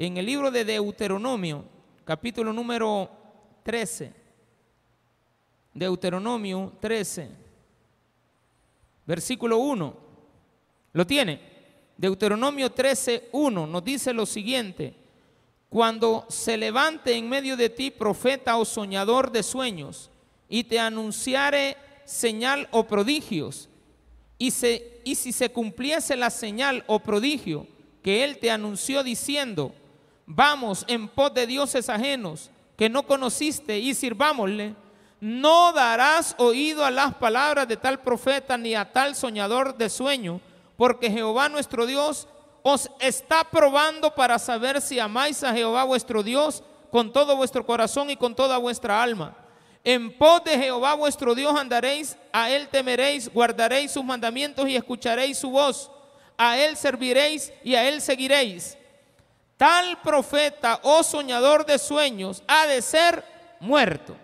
En 0.00 0.16
el 0.16 0.26
libro 0.26 0.52
de 0.52 0.64
Deuteronomio, 0.64 1.64
capítulo 2.04 2.52
número 2.52 3.10
13, 3.64 4.12
Deuteronomio 5.74 6.72
13, 6.78 7.28
versículo 9.04 9.58
1, 9.58 9.96
¿lo 10.92 11.04
tiene? 11.04 11.40
Deuteronomio 11.96 12.70
13, 12.70 13.30
1 13.32 13.66
nos 13.66 13.84
dice 13.84 14.12
lo 14.12 14.24
siguiente, 14.24 14.94
cuando 15.68 16.26
se 16.28 16.56
levante 16.56 17.16
en 17.16 17.28
medio 17.28 17.56
de 17.56 17.68
ti 17.68 17.90
profeta 17.90 18.56
o 18.56 18.64
soñador 18.64 19.32
de 19.32 19.42
sueños 19.42 20.12
y 20.48 20.62
te 20.62 20.78
anunciare 20.78 21.76
señal 22.04 22.68
o 22.70 22.86
prodigios, 22.86 23.68
y, 24.38 24.52
se, 24.52 25.00
y 25.04 25.16
si 25.16 25.32
se 25.32 25.50
cumpliese 25.50 26.16
la 26.16 26.30
señal 26.30 26.84
o 26.86 27.00
prodigio 27.00 27.66
que 28.00 28.22
él 28.22 28.38
te 28.38 28.52
anunció 28.52 29.02
diciendo, 29.02 29.74
vamos 30.28 30.84
en 30.88 31.08
pos 31.08 31.32
de 31.32 31.46
dioses 31.46 31.88
ajenos 31.88 32.50
que 32.76 32.88
no 32.88 33.04
conociste 33.04 33.78
y 33.78 33.94
sirvámosle, 33.94 34.76
no 35.20 35.72
darás 35.72 36.36
oído 36.38 36.84
a 36.84 36.92
las 36.92 37.14
palabras 37.14 37.66
de 37.66 37.76
tal 37.76 38.00
profeta 38.00 38.56
ni 38.56 38.76
a 38.76 38.92
tal 38.92 39.16
soñador 39.16 39.76
de 39.76 39.90
sueño, 39.90 40.40
porque 40.76 41.10
Jehová 41.10 41.48
nuestro 41.48 41.86
Dios 41.86 42.28
os 42.62 42.88
está 43.00 43.42
probando 43.42 44.14
para 44.14 44.38
saber 44.38 44.80
si 44.80 45.00
amáis 45.00 45.42
a 45.42 45.52
Jehová 45.52 45.82
vuestro 45.84 46.22
Dios 46.22 46.62
con 46.92 47.12
todo 47.12 47.36
vuestro 47.36 47.66
corazón 47.66 48.10
y 48.10 48.16
con 48.16 48.36
toda 48.36 48.58
vuestra 48.58 49.02
alma. 49.02 49.34
En 49.82 50.16
pos 50.16 50.44
de 50.44 50.56
Jehová 50.58 50.94
vuestro 50.94 51.34
Dios 51.34 51.58
andaréis, 51.58 52.16
a 52.32 52.50
él 52.50 52.68
temeréis, 52.68 53.28
guardaréis 53.32 53.92
sus 53.92 54.04
mandamientos 54.04 54.68
y 54.68 54.76
escucharéis 54.76 55.38
su 55.38 55.50
voz. 55.50 55.90
A 56.36 56.58
él 56.58 56.76
serviréis 56.76 57.52
y 57.64 57.74
a 57.74 57.88
él 57.88 58.00
seguiréis. 58.00 58.77
Tal 59.58 60.00
profeta 60.02 60.78
o 60.84 61.02
soñador 61.02 61.66
de 61.66 61.78
sueños 61.78 62.44
ha 62.46 62.66
de 62.66 62.80
ser 62.80 63.24
muerto. 63.58 64.16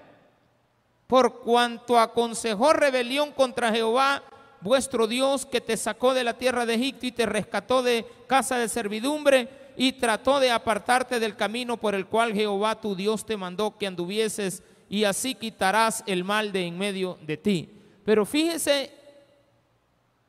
Por 1.09 1.41
cuanto 1.41 1.99
aconsejó 1.99 2.73
rebelión 2.73 3.33
contra 3.33 3.73
Jehová 3.73 4.23
vuestro 4.61 5.09
Dios 5.09 5.45
que 5.45 5.61
te 5.61 5.77
sacó 5.77 6.15
de 6.15 6.23
la 6.23 6.35
tierra 6.35 6.65
de 6.65 6.75
Egipto 6.75 7.07
y 7.07 7.13
te 7.13 7.27
rescató 7.27 7.83
de 7.83 8.07
casa 8.29 8.59
de 8.59 8.69
servidumbre 8.69 9.49
y 9.77 9.95
trató 9.95 10.39
de 10.39 10.53
apartarte 10.53 11.19
del 11.19 11.35
camino 11.35 11.77
por 11.79 11.97
el 11.97 12.07
cual 12.07 12.33
Jehová 12.33 12.81
tu 12.81 12.95
Dios 12.95 13.27
te 13.27 13.37
mandó 13.37 13.77
que 13.77 13.89
anduvieses 13.89 14.63
y 14.89 15.03
así 15.03 15.35
quitarás 15.35 16.05
el 16.07 16.23
mal 16.23 16.53
de 16.53 16.65
en 16.65 16.79
medio 16.79 17.19
de 17.23 17.37
ti. 17.37 17.83
Pero 18.05 18.25
fíjese 18.25 18.93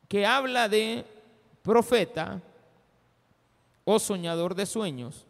que 0.07 0.25
habla 0.25 0.67
de 0.67 1.05
profeta 1.61 2.41
o 3.85 3.99
soñador 3.99 4.55
de 4.55 4.65
sueños. 4.65 5.25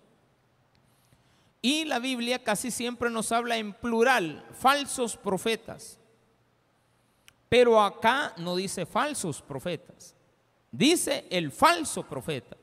Y 1.62 1.86
la 1.86 2.00
Biblia 2.00 2.44
casi 2.44 2.72
siempre 2.72 3.10
nos 3.10 3.32
habla 3.32 3.58
en 3.58 3.74
plural, 3.74 4.46
falsos 4.54 5.18
profetas. 5.18 6.00
Pero 7.50 7.82
acá 7.82 8.34
no 8.38 8.56
dice 8.56 8.86
falsos 8.86 9.42
profetas, 9.42 10.16
dice 10.72 11.26
el 11.30 11.52
falso 11.52 12.04
profeta. 12.04 12.58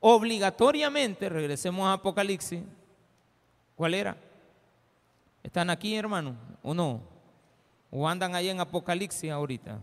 Obligatoriamente, 0.00 1.28
regresemos 1.28 1.86
a 1.86 1.94
Apocalipsis, 1.94 2.62
¿cuál 3.74 3.94
era? 3.94 4.16
¿Están 5.42 5.70
aquí, 5.70 5.94
hermano? 5.94 6.36
¿O 6.62 6.74
no? 6.74 7.00
¿O 7.90 8.08
andan 8.08 8.34
ahí 8.34 8.48
en 8.48 8.60
Apocalipsis 8.60 9.30
ahorita? 9.30 9.80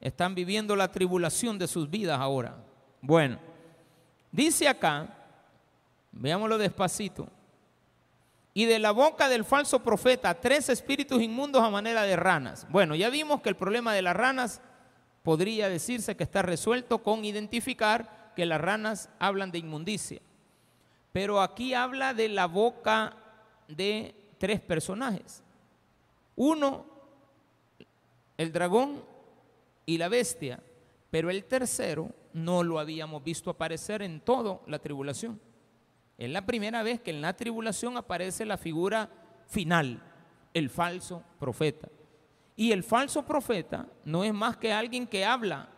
Están 0.00 0.34
viviendo 0.34 0.76
la 0.76 0.90
tribulación 0.90 1.58
de 1.58 1.66
sus 1.66 1.88
vidas 1.88 2.18
ahora. 2.18 2.67
Bueno, 3.08 3.38
dice 4.30 4.68
acá, 4.68 5.08
veámoslo 6.12 6.58
despacito, 6.58 7.26
y 8.52 8.66
de 8.66 8.78
la 8.78 8.90
boca 8.90 9.30
del 9.30 9.46
falso 9.46 9.82
profeta 9.82 10.38
tres 10.38 10.68
espíritus 10.68 11.22
inmundos 11.22 11.62
a 11.62 11.70
manera 11.70 12.02
de 12.02 12.16
ranas. 12.16 12.66
Bueno, 12.68 12.94
ya 12.94 13.08
vimos 13.08 13.40
que 13.40 13.48
el 13.48 13.56
problema 13.56 13.94
de 13.94 14.02
las 14.02 14.14
ranas 14.14 14.60
podría 15.22 15.70
decirse 15.70 16.18
que 16.18 16.24
está 16.24 16.42
resuelto 16.42 16.98
con 16.98 17.24
identificar 17.24 18.34
que 18.36 18.44
las 18.44 18.60
ranas 18.60 19.08
hablan 19.18 19.52
de 19.52 19.60
inmundicia. 19.60 20.20
Pero 21.10 21.40
aquí 21.40 21.72
habla 21.72 22.12
de 22.12 22.28
la 22.28 22.44
boca 22.44 23.16
de 23.68 24.14
tres 24.36 24.60
personajes. 24.60 25.42
Uno, 26.36 26.84
el 28.36 28.52
dragón 28.52 29.02
y 29.86 29.96
la 29.96 30.10
bestia, 30.10 30.60
pero 31.10 31.30
el 31.30 31.44
tercero 31.44 32.10
no 32.44 32.62
lo 32.62 32.78
habíamos 32.78 33.22
visto 33.22 33.50
aparecer 33.50 34.02
en 34.02 34.20
toda 34.20 34.60
la 34.66 34.78
tribulación. 34.78 35.40
Es 36.16 36.30
la 36.30 36.44
primera 36.44 36.82
vez 36.82 37.00
que 37.00 37.10
en 37.10 37.20
la 37.20 37.34
tribulación 37.34 37.96
aparece 37.96 38.44
la 38.44 38.56
figura 38.56 39.08
final, 39.46 40.02
el 40.52 40.70
falso 40.70 41.22
profeta. 41.38 41.88
Y 42.56 42.72
el 42.72 42.82
falso 42.82 43.24
profeta 43.24 43.86
no 44.04 44.24
es 44.24 44.34
más 44.34 44.56
que 44.56 44.72
alguien 44.72 45.06
que 45.06 45.24
habla. 45.24 45.68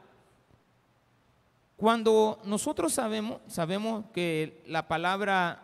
Cuando 1.77 2.41
nosotros 2.45 2.93
sabemos, 2.93 3.41
sabemos 3.47 4.07
que 4.13 4.63
la 4.67 4.89
palabra 4.89 5.63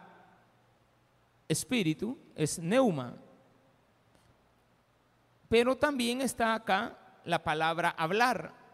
espíritu 1.48 2.18
es 2.34 2.58
neuma, 2.58 3.16
pero 5.48 5.76
también 5.76 6.20
está 6.20 6.54
acá 6.54 6.98
la 7.24 7.42
palabra 7.42 7.90
hablar. 7.90 8.65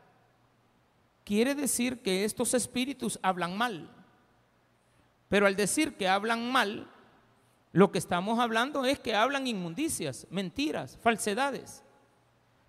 Quiere 1.24 1.54
decir 1.54 2.02
que 2.02 2.24
estos 2.24 2.54
espíritus 2.54 3.18
hablan 3.22 3.56
mal. 3.56 3.90
Pero 5.28 5.46
al 5.46 5.56
decir 5.56 5.96
que 5.96 6.08
hablan 6.08 6.50
mal, 6.50 6.90
lo 7.72 7.90
que 7.90 7.98
estamos 7.98 8.38
hablando 8.38 8.84
es 8.84 8.98
que 8.98 9.14
hablan 9.14 9.46
inmundicias, 9.46 10.26
mentiras, 10.30 10.98
falsedades. 11.02 11.82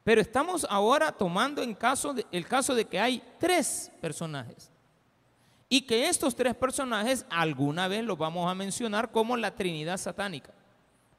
Pero 0.03 0.21
estamos 0.21 0.65
ahora 0.69 1.11
tomando 1.11 1.61
en 1.61 1.73
caso 1.73 2.15
el 2.31 2.47
caso 2.47 2.75
de 2.75 2.85
que 2.85 2.99
hay 2.99 3.23
tres 3.39 3.91
personajes. 4.01 4.71
Y 5.67 5.81
que 5.81 6.07
estos 6.07 6.35
tres 6.35 6.55
personajes 6.55 7.25
alguna 7.29 7.87
vez 7.87 8.03
los 8.03 8.17
vamos 8.17 8.49
a 8.49 8.55
mencionar 8.55 9.11
como 9.11 9.35
la 9.35 9.55
Trinidad 9.55 9.97
satánica. 9.97 10.53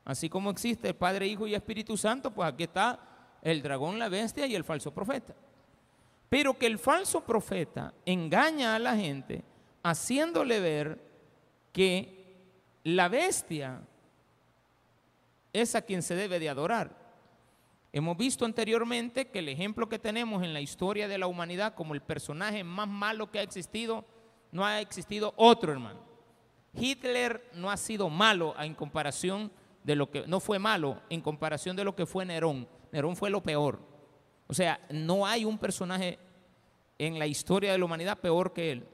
Así 0.05 0.29
como 0.29 0.51
existe 0.51 0.89
el 0.89 0.95
Padre, 0.95 1.27
Hijo 1.27 1.47
y 1.47 1.55
Espíritu 1.55 1.97
Santo, 1.97 2.31
pues 2.31 2.49
aquí 2.49 2.65
está 2.65 3.01
el 3.43 3.63
dragón, 3.63 3.99
la 3.99 4.09
bestia 4.09 4.47
y 4.47 4.55
el 4.55 4.65
falso 4.65 4.93
profeta. 4.93 5.35
Pero 6.29 6.59
que 6.59 6.67
el 6.67 6.79
falso 6.79 7.25
profeta 7.25 7.95
engaña 8.05 8.75
a 8.75 8.79
la 8.79 8.97
gente 8.97 9.45
haciéndole 9.83 10.61
ver 10.61 11.01
que 11.73 12.15
la 12.85 13.09
bestia 13.09 13.83
es 15.53 15.75
a 15.75 15.83
quien 15.83 16.03
se 16.03 16.15
debe 16.15 16.39
de 16.39 16.49
adorar. 16.49 17.05
Hemos 17.93 18.17
visto 18.17 18.45
anteriormente 18.45 19.29
que 19.29 19.39
el 19.39 19.49
ejemplo 19.49 19.89
que 19.89 20.01
tenemos 20.01 20.43
en 20.43 20.53
la 20.53 20.61
historia 20.61 21.07
de 21.07 21.17
la 21.17 21.29
humanidad 21.29 21.75
como 21.75 21.95
el 21.95 22.01
personaje 22.01 22.65
más 22.65 22.89
malo 22.89 23.31
que 23.31 23.39
ha 23.39 23.43
existido, 23.43 24.05
no 24.51 24.67
ha 24.67 24.81
existido 24.81 25.33
otro 25.37 25.71
hermano. 25.71 26.01
Hitler 26.75 27.49
no 27.55 27.71
ha 27.71 27.77
sido 27.77 28.11
malo 28.11 28.55
en 28.59 28.75
comparación 28.75 29.53
de 29.85 29.95
lo 29.95 30.11
que, 30.11 30.27
no 30.27 30.41
fue 30.41 30.59
malo 30.59 31.01
en 31.09 31.21
comparación 31.21 31.77
de 31.77 31.85
lo 31.85 31.95
que 31.95 32.05
fue 32.05 32.25
Nerón. 32.25 32.67
Nerón 32.91 33.15
fue 33.15 33.31
lo 33.31 33.43
peor. 33.43 33.94
O 34.47 34.55
sea, 34.55 34.81
no 34.91 35.27
hay 35.27 35.45
un 35.45 35.59
personaje 35.59 36.19
en 36.99 37.19
la 37.19 37.27
historia 37.27 37.73
de 37.73 37.79
la 37.79 37.85
humanidad 37.85 38.19
peor 38.19 38.53
que 38.53 38.73
él. 38.73 38.87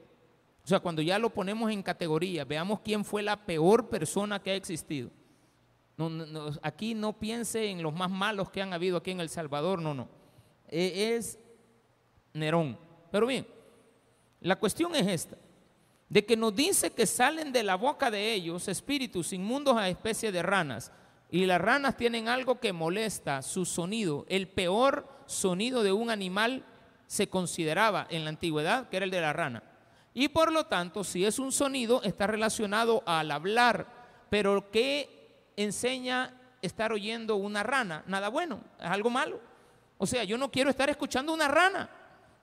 O 0.63 0.67
sea, 0.67 0.79
cuando 0.79 1.01
ya 1.01 1.17
lo 1.19 1.29
ponemos 1.29 1.71
en 1.71 1.81
categoría, 1.81 2.45
veamos 2.45 2.79
quién 2.81 3.03
fue 3.03 3.23
la 3.23 3.45
peor 3.45 3.89
persona 3.89 4.41
que 4.41 4.51
ha 4.51 4.55
existido. 4.55 5.09
aquí 6.61 6.93
no 6.93 7.13
piense 7.13 7.69
en 7.69 7.83
los 7.83 7.93
más 7.93 8.09
malos 8.09 8.49
que 8.49 8.61
han 8.61 8.73
habido 8.73 8.97
aquí 8.97 9.11
en 9.11 9.21
El 9.21 9.29
Salvador, 9.29 9.81
no, 9.81 9.93
no. 9.93 10.07
E, 10.67 11.15
es 11.15 11.37
Nerón. 12.33 12.77
Pero 13.11 13.27
bien, 13.27 13.45
la 14.39 14.55
cuestión 14.55 14.95
es 14.95 15.07
esta, 15.07 15.37
de 16.09 16.25
que 16.25 16.37
nos 16.37 16.55
dice 16.55 16.91
que 16.91 17.05
salen 17.05 17.51
de 17.51 17.63
la 17.63 17.75
boca 17.75 18.09
de 18.09 18.33
ellos 18.33 18.67
espíritus 18.67 19.33
inmundos 19.33 19.77
a 19.77 19.89
especie 19.89 20.31
de 20.31 20.41
ranas. 20.41 20.91
Y 21.29 21.45
las 21.45 21.61
ranas 21.61 21.95
tienen 21.95 22.27
algo 22.27 22.59
que 22.59 22.73
molesta, 22.73 23.41
su 23.41 23.65
sonido. 23.65 24.25
El 24.27 24.49
peor 24.49 25.07
sonido 25.31 25.83
de 25.83 25.91
un 25.91 26.09
animal 26.09 26.63
se 27.07 27.27
consideraba 27.27 28.07
en 28.09 28.23
la 28.23 28.29
antigüedad 28.29 28.87
que 28.89 28.97
era 28.97 29.05
el 29.05 29.11
de 29.11 29.21
la 29.21 29.33
rana. 29.33 29.63
Y 30.13 30.27
por 30.29 30.51
lo 30.51 30.65
tanto, 30.65 31.03
si 31.03 31.25
es 31.25 31.39
un 31.39 31.51
sonido, 31.51 32.01
está 32.03 32.27
relacionado 32.27 33.03
al 33.05 33.31
hablar. 33.31 33.87
Pero 34.29 34.69
¿qué 34.71 35.51
enseña 35.55 36.33
estar 36.61 36.91
oyendo 36.91 37.35
una 37.37 37.63
rana? 37.63 38.03
Nada 38.07 38.29
bueno, 38.29 38.61
es 38.79 38.85
algo 38.85 39.09
malo. 39.09 39.39
O 39.97 40.05
sea, 40.05 40.23
yo 40.23 40.37
no 40.37 40.51
quiero 40.51 40.69
estar 40.69 40.89
escuchando 40.89 41.33
una 41.33 41.47
rana, 41.47 41.89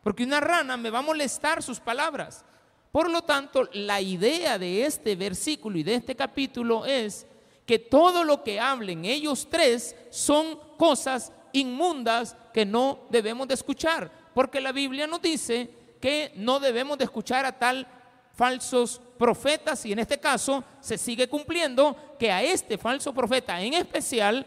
porque 0.02 0.22
una 0.22 0.40
rana 0.40 0.76
me 0.76 0.90
va 0.90 1.00
a 1.00 1.02
molestar 1.02 1.62
sus 1.62 1.80
palabras. 1.80 2.44
Por 2.92 3.10
lo 3.10 3.22
tanto, 3.22 3.68
la 3.72 4.00
idea 4.00 4.58
de 4.58 4.84
este 4.84 5.16
versículo 5.16 5.78
y 5.78 5.82
de 5.82 5.96
este 5.96 6.14
capítulo 6.14 6.86
es 6.86 7.26
que 7.66 7.78
todo 7.78 8.24
lo 8.24 8.42
que 8.42 8.60
hablen 8.60 9.04
ellos 9.04 9.48
tres 9.50 9.94
son 10.10 10.58
cosas 10.78 11.32
inmundas 11.52 12.36
no 12.64 13.06
debemos 13.10 13.48
de 13.48 13.54
escuchar, 13.54 14.10
porque 14.34 14.60
la 14.60 14.72
Biblia 14.72 15.06
nos 15.06 15.20
dice 15.22 15.70
que 16.00 16.32
no 16.36 16.60
debemos 16.60 16.98
de 16.98 17.04
escuchar 17.04 17.44
a 17.44 17.58
tal 17.58 17.86
falsos 18.34 19.00
profetas 19.18 19.84
y 19.84 19.92
en 19.92 19.98
este 19.98 20.20
caso 20.20 20.62
se 20.80 20.96
sigue 20.96 21.28
cumpliendo 21.28 21.96
que 22.18 22.30
a 22.30 22.42
este 22.42 22.78
falso 22.78 23.12
profeta 23.12 23.60
en 23.60 23.74
especial 23.74 24.46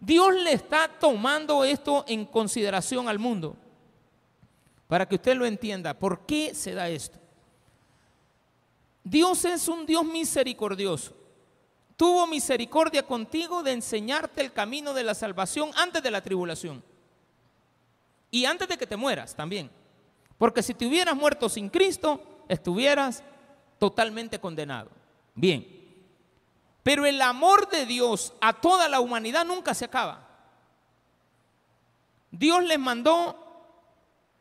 Dios 0.00 0.34
le 0.34 0.52
está 0.52 0.88
tomando 0.88 1.64
esto 1.64 2.04
en 2.08 2.24
consideración 2.24 3.08
al 3.08 3.18
mundo. 3.18 3.56
Para 4.86 5.06
que 5.06 5.16
usted 5.16 5.36
lo 5.36 5.46
entienda, 5.46 5.94
¿por 5.94 6.24
qué 6.26 6.54
se 6.54 6.72
da 6.72 6.88
esto? 6.88 7.18
Dios 9.02 9.44
es 9.44 9.68
un 9.68 9.84
Dios 9.84 10.04
misericordioso. 10.04 11.14
Tuvo 11.96 12.26
misericordia 12.26 13.02
contigo 13.02 13.62
de 13.62 13.72
enseñarte 13.72 14.40
el 14.40 14.52
camino 14.52 14.92
de 14.92 15.04
la 15.04 15.14
salvación 15.14 15.70
antes 15.76 16.02
de 16.02 16.10
la 16.10 16.22
tribulación. 16.22 16.82
Y 18.30 18.44
antes 18.44 18.68
de 18.68 18.76
que 18.76 18.86
te 18.86 18.96
mueras 18.96 19.34
también. 19.34 19.70
Porque 20.38 20.62
si 20.62 20.74
te 20.74 20.86
hubieras 20.86 21.16
muerto 21.16 21.48
sin 21.48 21.68
Cristo, 21.68 22.20
estuvieras 22.48 23.22
totalmente 23.78 24.38
condenado. 24.38 24.90
Bien. 25.34 25.66
Pero 26.82 27.04
el 27.06 27.20
amor 27.20 27.68
de 27.68 27.86
Dios 27.86 28.32
a 28.40 28.52
toda 28.52 28.88
la 28.88 29.00
humanidad 29.00 29.44
nunca 29.44 29.74
se 29.74 29.84
acaba. 29.84 30.26
Dios 32.30 32.62
les 32.64 32.78
mandó 32.78 33.42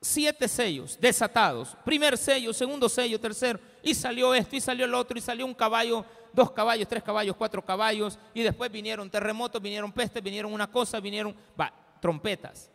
siete 0.01 0.47
sellos 0.47 0.99
desatados. 0.99 1.75
Primer 1.83 2.17
sello, 2.17 2.53
segundo 2.53 2.89
sello, 2.89 3.19
tercero. 3.19 3.59
Y 3.81 3.95
salió 3.95 4.33
esto, 4.33 4.55
y 4.55 4.61
salió 4.61 4.85
el 4.85 4.93
otro, 4.93 5.17
y 5.17 5.21
salió 5.21 5.45
un 5.45 5.53
caballo, 5.53 6.05
dos 6.33 6.51
caballos, 6.51 6.87
tres 6.87 7.01
caballos, 7.03 7.35
cuatro 7.35 7.63
caballos. 7.63 8.19
Y 8.33 8.41
después 8.41 8.71
vinieron 8.71 9.09
terremotos, 9.09 9.61
vinieron 9.61 9.91
pestes, 9.91 10.21
vinieron 10.21 10.53
una 10.53 10.69
cosa, 10.69 10.99
vinieron 10.99 11.35
trompetas. 11.99 12.69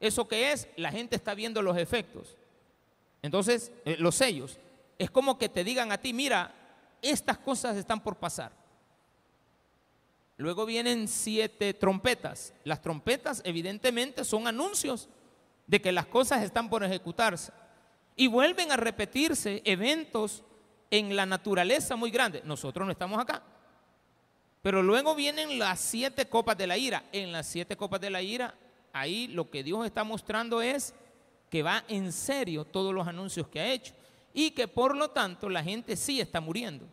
¿Eso 0.00 0.28
qué 0.28 0.52
es? 0.52 0.68
La 0.76 0.90
gente 0.90 1.16
está 1.16 1.34
viendo 1.34 1.62
los 1.62 1.76
efectos. 1.76 2.36
Entonces, 3.22 3.72
eh, 3.84 3.96
los 3.98 4.14
sellos. 4.14 4.58
Es 4.98 5.10
como 5.10 5.38
que 5.38 5.48
te 5.48 5.64
digan 5.64 5.92
a 5.92 5.98
ti, 5.98 6.12
mira, 6.12 6.54
estas 7.02 7.38
cosas 7.38 7.76
están 7.76 8.02
por 8.02 8.16
pasar. 8.16 8.52
Luego 10.36 10.66
vienen 10.66 11.08
siete 11.08 11.74
trompetas. 11.74 12.54
Las 12.64 12.80
trompetas 12.80 13.42
evidentemente 13.44 14.24
son 14.24 14.46
anuncios 14.46 15.08
de 15.66 15.80
que 15.80 15.92
las 15.92 16.06
cosas 16.06 16.42
están 16.42 16.70
por 16.70 16.84
ejecutarse. 16.84 17.52
Y 18.14 18.28
vuelven 18.28 18.70
a 18.70 18.76
repetirse 18.76 19.62
eventos 19.64 20.44
en 20.90 21.14
la 21.16 21.26
naturaleza 21.26 21.96
muy 21.96 22.10
grandes. 22.10 22.44
Nosotros 22.44 22.86
no 22.86 22.92
estamos 22.92 23.20
acá. 23.20 23.42
Pero 24.62 24.82
luego 24.82 25.14
vienen 25.14 25.58
las 25.58 25.80
siete 25.80 26.28
copas 26.28 26.56
de 26.56 26.66
la 26.66 26.76
ira. 26.78 27.04
En 27.12 27.32
las 27.32 27.46
siete 27.46 27.76
copas 27.76 28.00
de 28.00 28.10
la 28.10 28.22
ira, 28.22 28.54
ahí 28.92 29.28
lo 29.28 29.50
que 29.50 29.62
Dios 29.62 29.84
está 29.86 30.04
mostrando 30.04 30.62
es 30.62 30.94
que 31.50 31.62
va 31.62 31.84
en 31.88 32.12
serio 32.12 32.64
todos 32.64 32.94
los 32.94 33.06
anuncios 33.06 33.48
que 33.48 33.60
ha 33.60 33.72
hecho 33.72 33.94
y 34.34 34.50
que 34.50 34.68
por 34.68 34.96
lo 34.96 35.10
tanto 35.10 35.48
la 35.48 35.62
gente 35.62 35.96
sí 35.96 36.20
está 36.20 36.40
muriendo. 36.40 36.86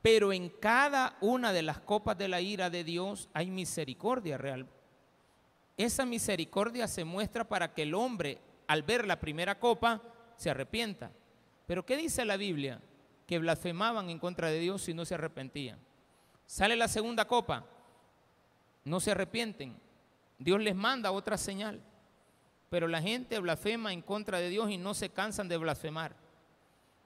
Pero 0.00 0.32
en 0.32 0.48
cada 0.48 1.16
una 1.20 1.52
de 1.52 1.62
las 1.62 1.78
copas 1.78 2.18
de 2.18 2.28
la 2.28 2.40
ira 2.40 2.70
de 2.70 2.82
Dios 2.82 3.28
hay 3.32 3.50
misericordia 3.50 4.36
real. 4.36 4.66
Esa 5.76 6.04
misericordia 6.04 6.88
se 6.88 7.04
muestra 7.04 7.44
para 7.44 7.72
que 7.72 7.82
el 7.82 7.94
hombre, 7.94 8.38
al 8.66 8.82
ver 8.82 9.06
la 9.06 9.20
primera 9.20 9.58
copa, 9.58 10.02
se 10.36 10.50
arrepienta. 10.50 11.12
Pero 11.66 11.86
¿qué 11.86 11.96
dice 11.96 12.24
la 12.24 12.36
Biblia? 12.36 12.80
Que 13.26 13.38
blasfemaban 13.38 14.10
en 14.10 14.18
contra 14.18 14.48
de 14.48 14.58
Dios 14.58 14.88
y 14.88 14.94
no 14.94 15.04
se 15.04 15.14
arrepentían. 15.14 15.78
Sale 16.46 16.76
la 16.76 16.88
segunda 16.88 17.26
copa, 17.26 17.64
no 18.84 19.00
se 19.00 19.12
arrepienten. 19.12 19.74
Dios 20.42 20.60
les 20.60 20.74
manda 20.74 21.12
otra 21.12 21.36
señal. 21.36 21.80
Pero 22.68 22.88
la 22.88 23.00
gente 23.00 23.38
blasfema 23.38 23.92
en 23.92 24.02
contra 24.02 24.38
de 24.38 24.48
Dios 24.48 24.70
y 24.70 24.78
no 24.78 24.94
se 24.94 25.10
cansan 25.10 25.48
de 25.48 25.56
blasfemar. 25.56 26.16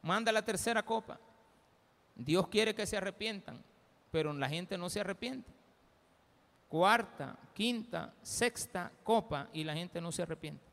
Manda 0.02 0.32
la 0.32 0.44
tercera 0.44 0.82
copa. 0.84 1.18
Dios 2.14 2.48
quiere 2.48 2.74
que 2.74 2.86
se 2.86 2.96
arrepientan, 2.96 3.62
pero 4.10 4.32
la 4.32 4.48
gente 4.48 4.78
no 4.78 4.88
se 4.88 5.00
arrepiente. 5.00 5.52
Cuarta, 6.68 7.36
quinta, 7.52 8.14
sexta 8.22 8.90
copa 9.02 9.48
y 9.52 9.64
la 9.64 9.74
gente 9.74 10.00
no 10.00 10.12
se 10.12 10.22
arrepiente. 10.22 10.64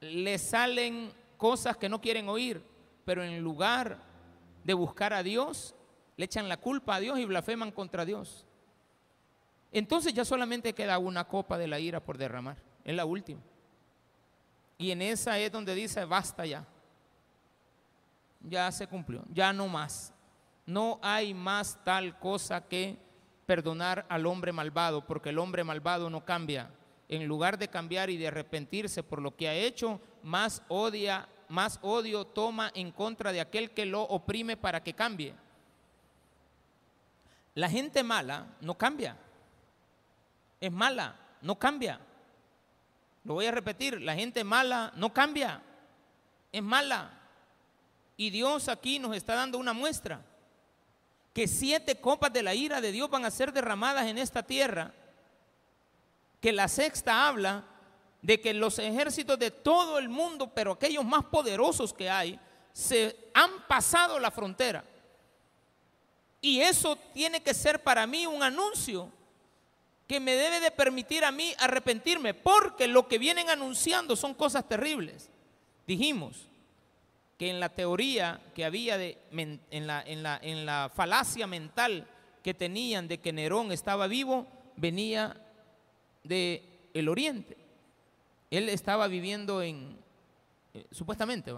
Le 0.00 0.38
salen 0.38 1.12
cosas 1.36 1.76
que 1.76 1.88
no 1.88 2.00
quieren 2.00 2.28
oír, 2.28 2.62
pero 3.04 3.24
en 3.24 3.40
lugar 3.40 3.98
de 4.62 4.74
buscar 4.74 5.12
a 5.12 5.22
Dios, 5.22 5.74
le 6.16 6.26
echan 6.26 6.48
la 6.48 6.58
culpa 6.58 6.96
a 6.96 7.00
Dios 7.00 7.18
y 7.18 7.24
blasfeman 7.24 7.72
contra 7.72 8.04
Dios. 8.04 8.46
Entonces 9.78 10.14
ya 10.14 10.24
solamente 10.24 10.72
queda 10.72 10.98
una 10.98 11.24
copa 11.24 11.58
de 11.58 11.66
la 11.66 11.78
ira 11.78 12.00
por 12.00 12.16
derramar. 12.16 12.56
Es 12.82 12.96
la 12.96 13.04
última. 13.04 13.42
Y 14.78 14.90
en 14.90 15.02
esa 15.02 15.38
es 15.38 15.52
donde 15.52 15.74
dice, 15.74 16.02
basta 16.06 16.46
ya. 16.46 16.64
Ya 18.40 18.72
se 18.72 18.86
cumplió, 18.86 19.22
ya 19.30 19.52
no 19.52 19.68
más. 19.68 20.14
No 20.64 20.98
hay 21.02 21.34
más 21.34 21.78
tal 21.84 22.18
cosa 22.18 22.66
que 22.66 22.96
perdonar 23.44 24.06
al 24.08 24.24
hombre 24.24 24.50
malvado, 24.50 25.06
porque 25.06 25.28
el 25.28 25.38
hombre 25.38 25.62
malvado 25.62 26.08
no 26.08 26.24
cambia. 26.24 26.70
En 27.10 27.26
lugar 27.26 27.58
de 27.58 27.68
cambiar 27.68 28.08
y 28.08 28.16
de 28.16 28.28
arrepentirse 28.28 29.02
por 29.02 29.20
lo 29.20 29.36
que 29.36 29.46
ha 29.46 29.54
hecho, 29.54 30.00
más 30.22 30.62
odia, 30.68 31.28
más 31.50 31.78
odio 31.82 32.24
toma 32.24 32.70
en 32.74 32.92
contra 32.92 33.30
de 33.30 33.42
aquel 33.42 33.72
que 33.72 33.84
lo 33.84 34.04
oprime 34.04 34.56
para 34.56 34.82
que 34.82 34.94
cambie. 34.94 35.34
La 37.52 37.68
gente 37.68 38.02
mala 38.02 38.56
no 38.62 38.72
cambia. 38.72 39.18
Es 40.60 40.72
mala, 40.72 41.16
no 41.42 41.58
cambia. 41.58 42.00
Lo 43.24 43.34
voy 43.34 43.46
a 43.46 43.50
repetir, 43.50 44.00
la 44.00 44.14
gente 44.14 44.44
mala 44.44 44.92
no 44.96 45.12
cambia, 45.12 45.60
es 46.52 46.62
mala. 46.62 47.10
Y 48.16 48.30
Dios 48.30 48.68
aquí 48.68 48.98
nos 48.98 49.16
está 49.16 49.34
dando 49.34 49.58
una 49.58 49.72
muestra, 49.72 50.24
que 51.34 51.48
siete 51.48 52.00
copas 52.00 52.32
de 52.32 52.42
la 52.42 52.54
ira 52.54 52.80
de 52.80 52.92
Dios 52.92 53.10
van 53.10 53.24
a 53.24 53.30
ser 53.30 53.52
derramadas 53.52 54.06
en 54.06 54.16
esta 54.16 54.42
tierra, 54.42 54.94
que 56.40 56.52
la 56.52 56.68
sexta 56.68 57.26
habla 57.26 57.64
de 58.22 58.40
que 58.40 58.54
los 58.54 58.78
ejércitos 58.78 59.38
de 59.38 59.50
todo 59.50 59.98
el 59.98 60.08
mundo, 60.08 60.50
pero 60.54 60.72
aquellos 60.72 61.04
más 61.04 61.24
poderosos 61.24 61.92
que 61.92 62.08
hay, 62.08 62.38
se 62.72 63.30
han 63.34 63.66
pasado 63.66 64.18
la 64.18 64.30
frontera. 64.30 64.84
Y 66.40 66.60
eso 66.60 66.96
tiene 67.12 67.42
que 67.42 67.54
ser 67.54 67.82
para 67.82 68.06
mí 68.06 68.26
un 68.26 68.42
anuncio 68.42 69.10
que 70.06 70.20
me 70.20 70.34
debe 70.36 70.60
de 70.60 70.70
permitir 70.70 71.24
a 71.24 71.32
mí 71.32 71.52
arrepentirme, 71.58 72.34
porque 72.34 72.86
lo 72.86 73.08
que 73.08 73.18
vienen 73.18 73.50
anunciando 73.50 74.14
son 74.14 74.34
cosas 74.34 74.68
terribles. 74.68 75.30
Dijimos 75.86 76.46
que 77.38 77.50
en 77.50 77.60
la 77.60 77.68
teoría 77.68 78.40
que 78.54 78.64
había 78.64 78.96
de, 78.98 79.18
en, 79.30 79.86
la, 79.86 80.02
en, 80.02 80.22
la, 80.22 80.38
en 80.42 80.64
la 80.64 80.90
falacia 80.94 81.46
mental 81.46 82.08
que 82.42 82.54
tenían 82.54 83.08
de 83.08 83.18
que 83.18 83.32
Nerón 83.32 83.72
estaba 83.72 84.06
vivo, 84.06 84.46
venía 84.76 85.36
de 86.22 86.62
el 86.94 87.08
oriente. 87.08 87.56
Él 88.50 88.68
estaba 88.68 89.08
viviendo 89.08 89.62
en, 89.62 89.98
eh, 90.72 90.86
supuestamente, 90.92 91.52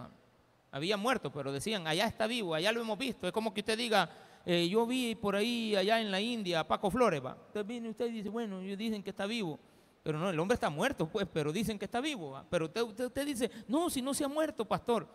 había 0.71 0.97
muerto, 0.97 1.31
pero 1.31 1.53
decían, 1.53 1.87
allá 1.87 2.07
está 2.07 2.27
vivo, 2.27 2.55
allá 2.55 2.73
lo 2.73 2.81
hemos 2.81 2.99
visto. 2.99 3.27
Es 3.27 3.33
como 3.33 3.53
que 3.53 3.61
usted 3.61 3.77
diga, 3.77 4.11
eh, 4.51 4.67
yo 4.67 4.87
vi 4.87 5.15
por 5.15 5.37
ahí 5.37 5.77
allá 5.77 6.01
en 6.01 6.11
la 6.11 6.23
India 6.23 6.61
a 6.61 6.67
Paco 6.67 6.91
Flores, 6.91 7.23
va. 7.23 7.37
Viene 7.67 7.91
usted 7.91 8.11
dice, 8.11 8.31
bueno, 8.31 8.63
ellos 8.63 8.79
dicen 8.79 9.03
que 9.03 9.11
está 9.11 9.27
vivo. 9.27 9.61
Pero 10.03 10.19
no, 10.19 10.31
el 10.31 10.41
hombre 10.41 10.55
está 10.55 10.71
muerto, 10.71 11.07
pues, 11.07 11.29
pero 11.31 11.53
dicen 11.53 11.79
que 11.79 11.85
está 11.85 12.01
vivo. 12.01 12.43
Pero 12.49 12.65
usted, 12.65 12.81
usted, 12.81 13.27
dice, 13.27 13.51
no, 13.67 13.91
si 13.91 14.01
no 14.01 14.15
se 14.15 14.25
ha 14.25 14.29
muerto, 14.29 14.65
pastor. 14.65 15.07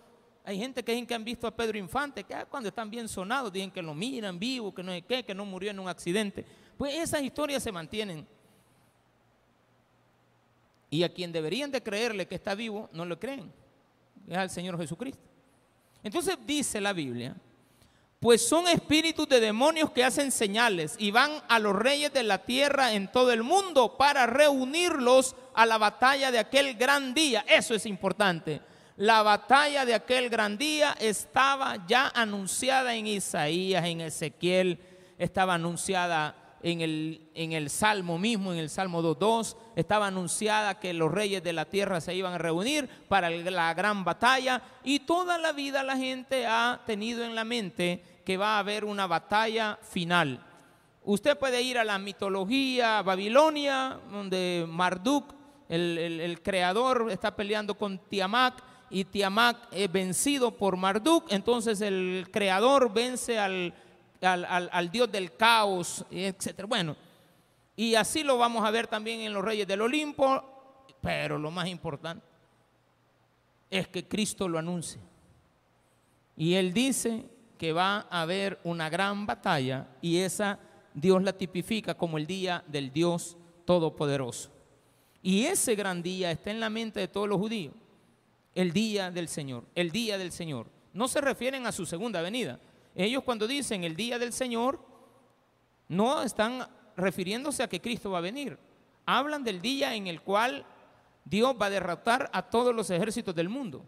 Hay 0.43 0.60
gente 0.60 0.84
que 0.84 0.91
dicen 0.91 1.08
que 1.08 1.15
han 1.15 1.24
visto 1.24 1.48
a 1.48 1.52
Pedro 1.52 1.80
Infante, 1.80 2.24
que 2.24 2.36
ah, 2.36 2.46
cuando 2.46 2.69
están 2.69 2.91
bien 2.91 3.08
sonados, 3.08 3.52
dicen 3.52 3.72
que 3.72 3.82
lo 3.82 3.96
miran 3.96 4.38
vivo, 4.38 4.72
que 4.72 4.84
no 4.84 4.91
sé 4.91 5.02
qué, 5.02 5.26
que 5.26 5.34
no 5.34 5.46
murió 5.46 5.72
en 5.72 5.80
un 5.80 5.88
accidente. 5.88 6.46
Pues 6.78 6.93
esas 6.93 7.24
historias 7.24 7.63
se 7.63 7.72
mantienen. 7.72 8.28
Y 10.91 11.02
a 11.02 11.12
quien 11.12 11.32
deberían 11.32 11.72
de 11.72 11.82
creerle 11.82 12.28
que 12.28 12.36
está 12.36 12.54
vivo, 12.54 12.88
no 12.93 13.04
lo 13.04 13.19
creen. 13.19 13.52
Es 14.28 14.38
al 14.38 14.52
Señor 14.52 14.78
Jesucristo. 14.78 15.24
Entonces 16.04 16.38
dice 16.46 16.80
la 16.80 16.93
Biblia 16.93 17.36
pues 18.24 18.48
son 18.48 18.70
espíritus 18.70 19.28
de 19.28 19.42
demonios 19.42 19.92
que 19.92 20.02
hacen 20.02 20.32
señales 20.32 20.96
y 20.98 21.12
van 21.12 21.30
a 21.50 21.60
los 21.60 21.76
reyes 21.76 22.14
de 22.14 22.24
la 22.24 22.38
tierra 22.38 22.94
en 22.94 23.12
todo 23.12 23.34
el 23.34 23.44
mundo 23.44 23.98
para 23.98 24.26
reunirlos 24.26 25.36
a 25.54 25.66
la 25.66 25.78
batalla 25.78 26.32
de 26.32 26.40
aquel 26.40 26.76
gran 26.76 27.14
día. 27.14 27.44
Eso 27.50 27.76
es 27.76 27.86
importante. 27.86 28.62
La 28.96 29.24
batalla 29.24 29.84
de 29.84 29.94
aquel 29.94 30.30
gran 30.30 30.58
día 30.58 30.96
estaba 31.02 31.86
ya 31.86 32.14
anunciada 32.16 32.96
en 32.96 33.08
Isaías, 33.08 33.84
en 33.84 34.00
Ezequiel, 34.00 34.80
estaba 35.18 35.56
anunciada 35.56 36.58
en 36.64 36.80
el, 36.80 37.30
en 37.36 37.52
el 37.52 37.70
Salmo 37.70 38.18
mismo, 38.18 38.54
en 38.54 38.60
el 38.60 38.70
Salmo 38.70 39.04
2.2, 39.04 39.58
estaba 39.76 40.08
anunciada 40.08 40.80
que 40.80 40.94
los 40.94 41.12
reyes 41.12 41.44
de 41.44 41.52
la 41.52 41.66
tierra 41.66 42.00
se 42.00 42.16
iban 42.16 42.32
a 42.32 42.38
reunir 42.38 42.88
para 43.10 43.30
la 43.30 43.74
gran 43.74 44.06
batalla 44.06 44.62
y 44.82 45.00
toda 45.00 45.38
la 45.38 45.52
vida 45.52 45.84
la 45.84 45.98
gente 45.98 46.46
ha 46.46 46.80
tenido 46.86 47.26
en 47.26 47.36
la 47.36 47.44
mente 47.44 48.12
que 48.24 48.38
va 48.38 48.56
a 48.56 48.60
haber 48.60 48.86
una 48.86 49.08
batalla 49.08 49.78
final. 49.82 50.44
Usted 51.04 51.38
puede 51.38 51.62
ir 51.62 51.78
a 51.78 51.84
la 51.84 52.00
mitología 52.00 53.02
babilonia, 53.02 54.00
donde 54.12 54.66
Marduk, 54.68 55.34
el, 55.70 55.98
el 55.98 56.42
creador, 56.42 57.12
está 57.12 57.36
peleando 57.36 57.76
con 57.76 57.98
Tiamat 57.98 58.62
y 58.90 59.06
Tiamat 59.06 59.58
es 59.72 59.92
vencido 59.92 60.56
por 60.56 60.78
Marduk, 60.78 61.32
entonces 61.32 61.82
el 61.82 62.28
creador 62.32 62.94
vence 62.94 63.40
al, 63.40 63.74
al, 64.22 64.92
dios 64.92 65.12
del 65.12 65.36
caos, 65.36 66.06
etc. 66.12 66.66
Bueno, 66.68 66.96
y 67.76 67.96
así 67.96 68.24
lo 68.24 68.38
vamos 68.38 68.64
a 68.64 68.72
ver 68.72 68.88
también 68.88 69.22
en 69.22 69.34
los 69.34 69.44
reyes 69.44 69.68
del 69.68 69.82
Olimpo, 69.82 70.86
pero 71.02 71.38
lo 71.38 71.52
más 71.52 71.68
importante 71.68 72.26
es 73.70 73.88
que 73.88 74.08
Cristo 74.08 74.48
lo 74.48 74.60
anuncia. 74.60 75.02
Y 76.38 76.54
él 76.54 76.72
dice 76.72 77.26
que 77.58 77.74
va 77.74 78.08
a 78.10 78.22
haber 78.22 78.60
una 78.63 78.89
gran 78.89 79.26
batalla 79.26 79.88
y 80.02 80.18
esa 80.18 80.60
Dios 80.94 81.24
la 81.24 81.34
tipifica 81.34 81.96
como 81.96 82.18
el 82.18 82.28
día 82.28 82.63
del 82.68 82.92
Dios 82.92 83.38
Todopoderoso. 83.66 84.52
Y 85.22 85.46
ese 85.46 85.76
gran 85.76 86.04
día 86.04 86.32
está 86.32 86.52
en 86.52 86.60
la 86.60 86.70
mente 86.70 87.00
de 87.00 87.08
todos 87.08 87.30
los 87.30 87.38
judíos 87.39 87.74
el 88.56 88.72
día 88.72 89.12
del 89.12 89.28
Señor, 89.28 89.63
el 89.76 89.92
día 89.92 90.18
del 90.18 90.32
Señor. 90.32 90.68
No 90.94 91.08
se 91.08 91.22
refieren 91.22 91.66
a 91.66 91.72
su 91.72 91.86
segunda 91.86 92.22
venida. 92.22 92.60
Ellos 92.96 93.24
cuando 93.24 93.48
dicen 93.48 93.84
el 93.84 93.96
día 93.96 94.20
del 94.20 94.32
Señor, 94.32 94.80
no 95.88 96.22
están 96.22 96.68
refiriéndose 96.96 97.63
a 97.63 97.68
que 97.68 97.82
Cristo 97.82 98.12
va 98.12 98.20
a 98.20 98.22
venir. 98.22 98.58
Hablan 99.06 99.44
del 99.44 99.62
día 99.62 99.96
en 99.96 100.08
el 100.08 100.22
cual 100.22 100.66
Dios 101.26 101.56
va 101.60 101.68
a 101.68 101.72
derrotar 101.72 102.30
a 102.32 102.44
todos 102.44 102.76
los 102.76 102.89
ejércitos 102.89 103.34
del 103.34 103.50
mundo. 103.50 103.84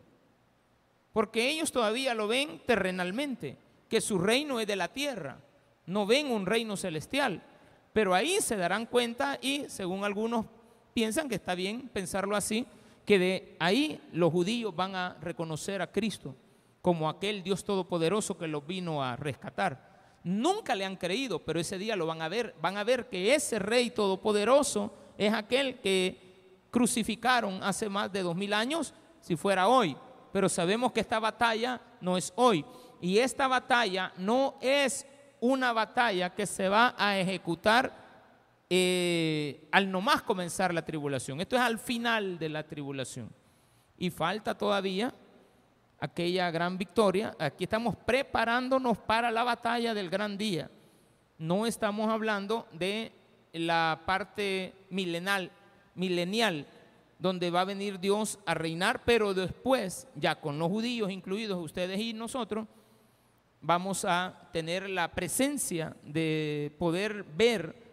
Porque 1.16 1.50
ellos 1.50 1.72
todavía 1.72 2.14
lo 2.14 2.28
ven 2.28 2.62
terrenalmente, 2.66 3.58
que 3.88 4.02
su 4.02 4.20
reino 4.20 4.60
es 4.60 4.68
de 4.68 4.76
la 4.76 4.90
tierra. 4.90 5.38
No 5.86 6.06
ven 6.06 6.30
un 6.30 6.46
reino 6.46 6.76
celestial. 6.76 7.42
Pero 7.94 8.14
ahí 8.14 8.40
se 8.42 8.58
darán 8.58 8.86
cuenta 8.86 9.40
y 9.42 9.64
según 9.70 10.04
algunos 10.04 10.46
piensan 10.94 11.30
que 11.30 11.36
está 11.36 11.56
bien 11.56 11.88
pensarlo 11.88 12.36
así, 12.36 12.66
que 13.06 13.18
de 13.18 13.56
ahí 13.62 14.02
los 14.12 14.30
judíos 14.30 14.76
van 14.76 14.94
a 14.94 15.16
reconocer 15.22 15.82
a 15.82 15.90
Cristo 15.90 16.36
como 16.82 17.08
aquel 17.08 17.44
Dios 17.44 17.64
todopoderoso 17.64 18.38
que 18.38 18.50
los 18.50 18.68
vino 18.68 19.02
a 19.02 19.16
rescatar. 19.16 20.20
Nunca 20.26 20.76
le 20.76 20.84
han 20.84 20.98
creído, 20.98 21.40
pero 21.40 21.62
ese 21.62 21.78
día 21.78 21.96
lo 21.96 22.06
van 22.06 22.22
a 22.24 22.28
ver. 22.28 22.56
Van 22.62 22.76
a 22.76 22.84
ver 22.84 23.08
que 23.08 23.34
ese 23.34 23.58
rey 23.58 23.90
todopoderoso 23.90 24.94
es 25.18 25.34
aquel 25.34 25.80
que 25.80 26.68
crucificaron 26.72 27.64
hace 27.64 27.88
más 27.88 28.12
de 28.12 28.22
dos 28.22 28.36
mil 28.36 28.52
años, 28.52 28.94
si 29.22 29.38
fuera 29.38 29.70
hoy. 29.70 29.96
Pero 30.36 30.50
sabemos 30.50 30.92
que 30.92 31.00
esta 31.00 31.18
batalla 31.18 31.80
no 32.02 32.18
es 32.18 32.34
hoy. 32.36 32.66
Y 33.00 33.20
esta 33.20 33.48
batalla 33.48 34.12
no 34.18 34.56
es 34.60 35.08
una 35.40 35.72
batalla 35.72 36.36
que 36.36 36.46
se 36.46 36.68
va 36.68 36.94
a 36.98 37.18
ejecutar 37.18 37.96
eh, 38.70 39.70
al 39.72 39.90
nomás 39.90 40.24
comenzar 40.24 40.74
la 40.74 40.84
tribulación. 40.84 41.40
Esto 41.40 41.56
es 41.56 41.62
al 41.62 41.80
final 41.80 42.38
de 42.38 42.50
la 42.50 42.68
tribulación. 42.68 43.30
Y 43.98 44.10
falta 44.10 44.58
todavía 44.58 45.14
aquella 46.02 46.52
gran 46.52 46.78
victoria. 46.78 47.34
Aquí 47.40 47.64
estamos 47.64 47.96
preparándonos 47.96 48.98
para 48.98 49.32
la 49.32 49.46
batalla 49.46 49.94
del 49.94 50.10
gran 50.10 50.38
día. 50.38 50.70
No 51.38 51.66
estamos 51.66 52.12
hablando 52.12 52.68
de 52.74 53.14
la 53.54 54.02
parte 54.06 54.74
milenal, 54.90 55.50
milenial, 55.94 56.68
donde 57.20 57.50
va 57.50 57.62
a 57.62 57.66
venir 57.66 58.00
Dios 58.00 58.40
a 58.46 58.54
reinar, 58.54 59.04
pero 59.06 59.34
después, 59.34 60.08
ya 60.16 60.36
con 60.36 60.60
los 60.60 60.70
judíos 60.70 61.12
incluidos, 61.12 61.64
ustedes 61.64 62.00
y 62.00 62.14
nosotros, 62.14 62.68
vamos 63.62 64.06
a 64.06 64.50
tener 64.52 64.90
la 64.90 65.12
presencia 65.12 65.96
de 66.04 66.76
poder 66.78 67.24
ver 67.24 67.84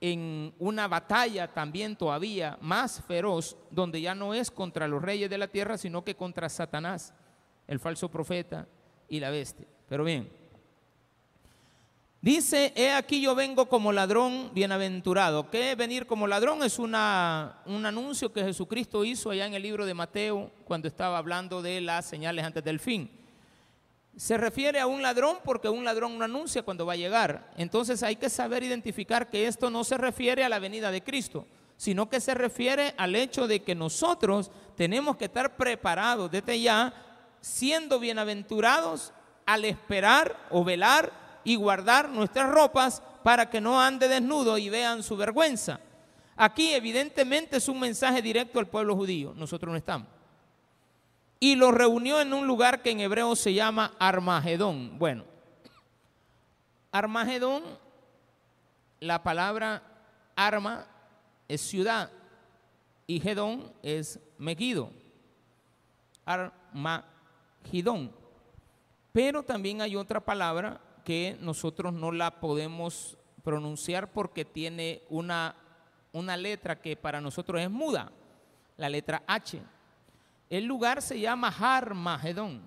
en 0.00 0.54
una 0.58 0.88
batalla 0.88 1.52
también 1.52 1.96
todavía 1.96 2.56
más 2.60 3.02
feroz, 3.06 3.56
donde 3.70 4.00
ya 4.00 4.14
no 4.14 4.32
es 4.32 4.50
contra 4.50 4.88
los 4.88 5.02
reyes 5.02 5.28
de 5.28 5.38
la 5.38 5.48
tierra, 5.48 5.76
sino 5.76 6.04
que 6.04 6.14
contra 6.14 6.48
Satanás, 6.48 7.12
el 7.66 7.78
falso 7.78 8.08
profeta 8.08 8.66
y 9.08 9.20
la 9.20 9.30
bestia. 9.30 9.66
Pero 9.88 10.04
bien, 10.04 10.30
dice, 12.20 12.72
he 12.76 12.92
aquí 12.92 13.20
yo 13.20 13.34
vengo 13.34 13.66
como 13.66 13.92
ladrón 13.92 14.50
bienaventurado. 14.54 15.50
¿Qué 15.50 15.74
venir 15.74 16.06
como 16.06 16.26
ladrón? 16.26 16.62
Es 16.62 16.78
una, 16.78 17.62
un 17.66 17.84
anuncio 17.86 18.32
que 18.32 18.42
Jesucristo 18.42 19.04
hizo 19.04 19.30
allá 19.30 19.46
en 19.46 19.54
el 19.54 19.62
libro 19.62 19.86
de 19.86 19.94
Mateo 19.94 20.50
cuando 20.64 20.88
estaba 20.88 21.18
hablando 21.18 21.62
de 21.62 21.80
las 21.80 22.06
señales 22.06 22.44
antes 22.44 22.64
del 22.64 22.80
fin 22.80 23.10
se 24.16 24.36
refiere 24.36 24.80
a 24.80 24.86
un 24.86 25.00
ladrón 25.00 25.38
porque 25.44 25.68
un 25.68 25.84
ladrón 25.84 26.18
no 26.18 26.24
anuncia 26.24 26.62
cuando 26.62 26.84
va 26.84 26.92
a 26.94 26.96
llegar. 26.96 27.50
Entonces 27.56 28.02
hay 28.02 28.16
que 28.16 28.28
saber 28.28 28.62
identificar 28.62 29.30
que 29.30 29.46
esto 29.46 29.70
no 29.70 29.84
se 29.84 29.96
refiere 29.96 30.44
a 30.44 30.48
la 30.48 30.58
venida 30.58 30.90
de 30.90 31.02
Cristo, 31.02 31.46
sino 31.76 32.10
que 32.10 32.20
se 32.20 32.34
refiere 32.34 32.94
al 32.98 33.16
hecho 33.16 33.46
de 33.46 33.62
que 33.62 33.74
nosotros 33.74 34.50
tenemos 34.76 35.16
que 35.16 35.26
estar 35.26 35.56
preparados 35.56 36.30
desde 36.30 36.60
ya, 36.60 36.92
siendo 37.40 37.98
bienaventurados 37.98 39.14
al 39.46 39.64
esperar 39.64 40.36
o 40.50 40.64
velar 40.64 41.29
y 41.44 41.56
guardar 41.56 42.08
nuestras 42.08 42.50
ropas 42.50 43.02
para 43.22 43.50
que 43.50 43.60
no 43.60 43.80
ande 43.80 44.08
desnudo 44.08 44.58
y 44.58 44.68
vean 44.68 45.02
su 45.02 45.16
vergüenza. 45.16 45.80
Aquí 46.36 46.72
evidentemente 46.72 47.58
es 47.58 47.68
un 47.68 47.80
mensaje 47.80 48.22
directo 48.22 48.58
al 48.58 48.68
pueblo 48.68 48.96
judío, 48.96 49.34
nosotros 49.36 49.70
no 49.70 49.76
estamos 49.76 50.08
y 51.40 51.56
los 51.56 51.72
reunió 51.72 52.20
en 52.20 52.34
un 52.34 52.46
lugar 52.46 52.82
que 52.82 52.90
en 52.90 53.00
hebreo 53.00 53.34
se 53.34 53.54
llama 53.54 53.94
Armagedón. 53.98 54.98
Bueno, 54.98 55.24
Armagedón, 56.92 57.62
la 59.00 59.22
palabra 59.22 59.82
arma 60.36 60.86
es 61.48 61.62
ciudad 61.62 62.10
y 63.06 63.18
Gedón 63.20 63.72
es 63.82 64.20
Megido. 64.36 64.90
Armagedón. 66.26 68.12
Pero 69.12 69.42
también 69.42 69.80
hay 69.80 69.96
otra 69.96 70.20
palabra 70.20 70.78
que 71.10 71.36
nosotros 71.40 71.92
no 71.92 72.12
la 72.12 72.38
podemos 72.38 73.18
pronunciar 73.42 74.12
porque 74.12 74.44
tiene 74.44 75.02
una, 75.08 75.56
una 76.12 76.36
letra 76.36 76.80
que 76.80 76.94
para 76.94 77.20
nosotros 77.20 77.60
es 77.60 77.68
muda, 77.68 78.12
la 78.76 78.88
letra 78.88 79.24
H. 79.26 79.60
El 80.48 80.66
lugar 80.66 81.02
se 81.02 81.18
llama 81.18 81.48
Harmagedón, 81.48 82.62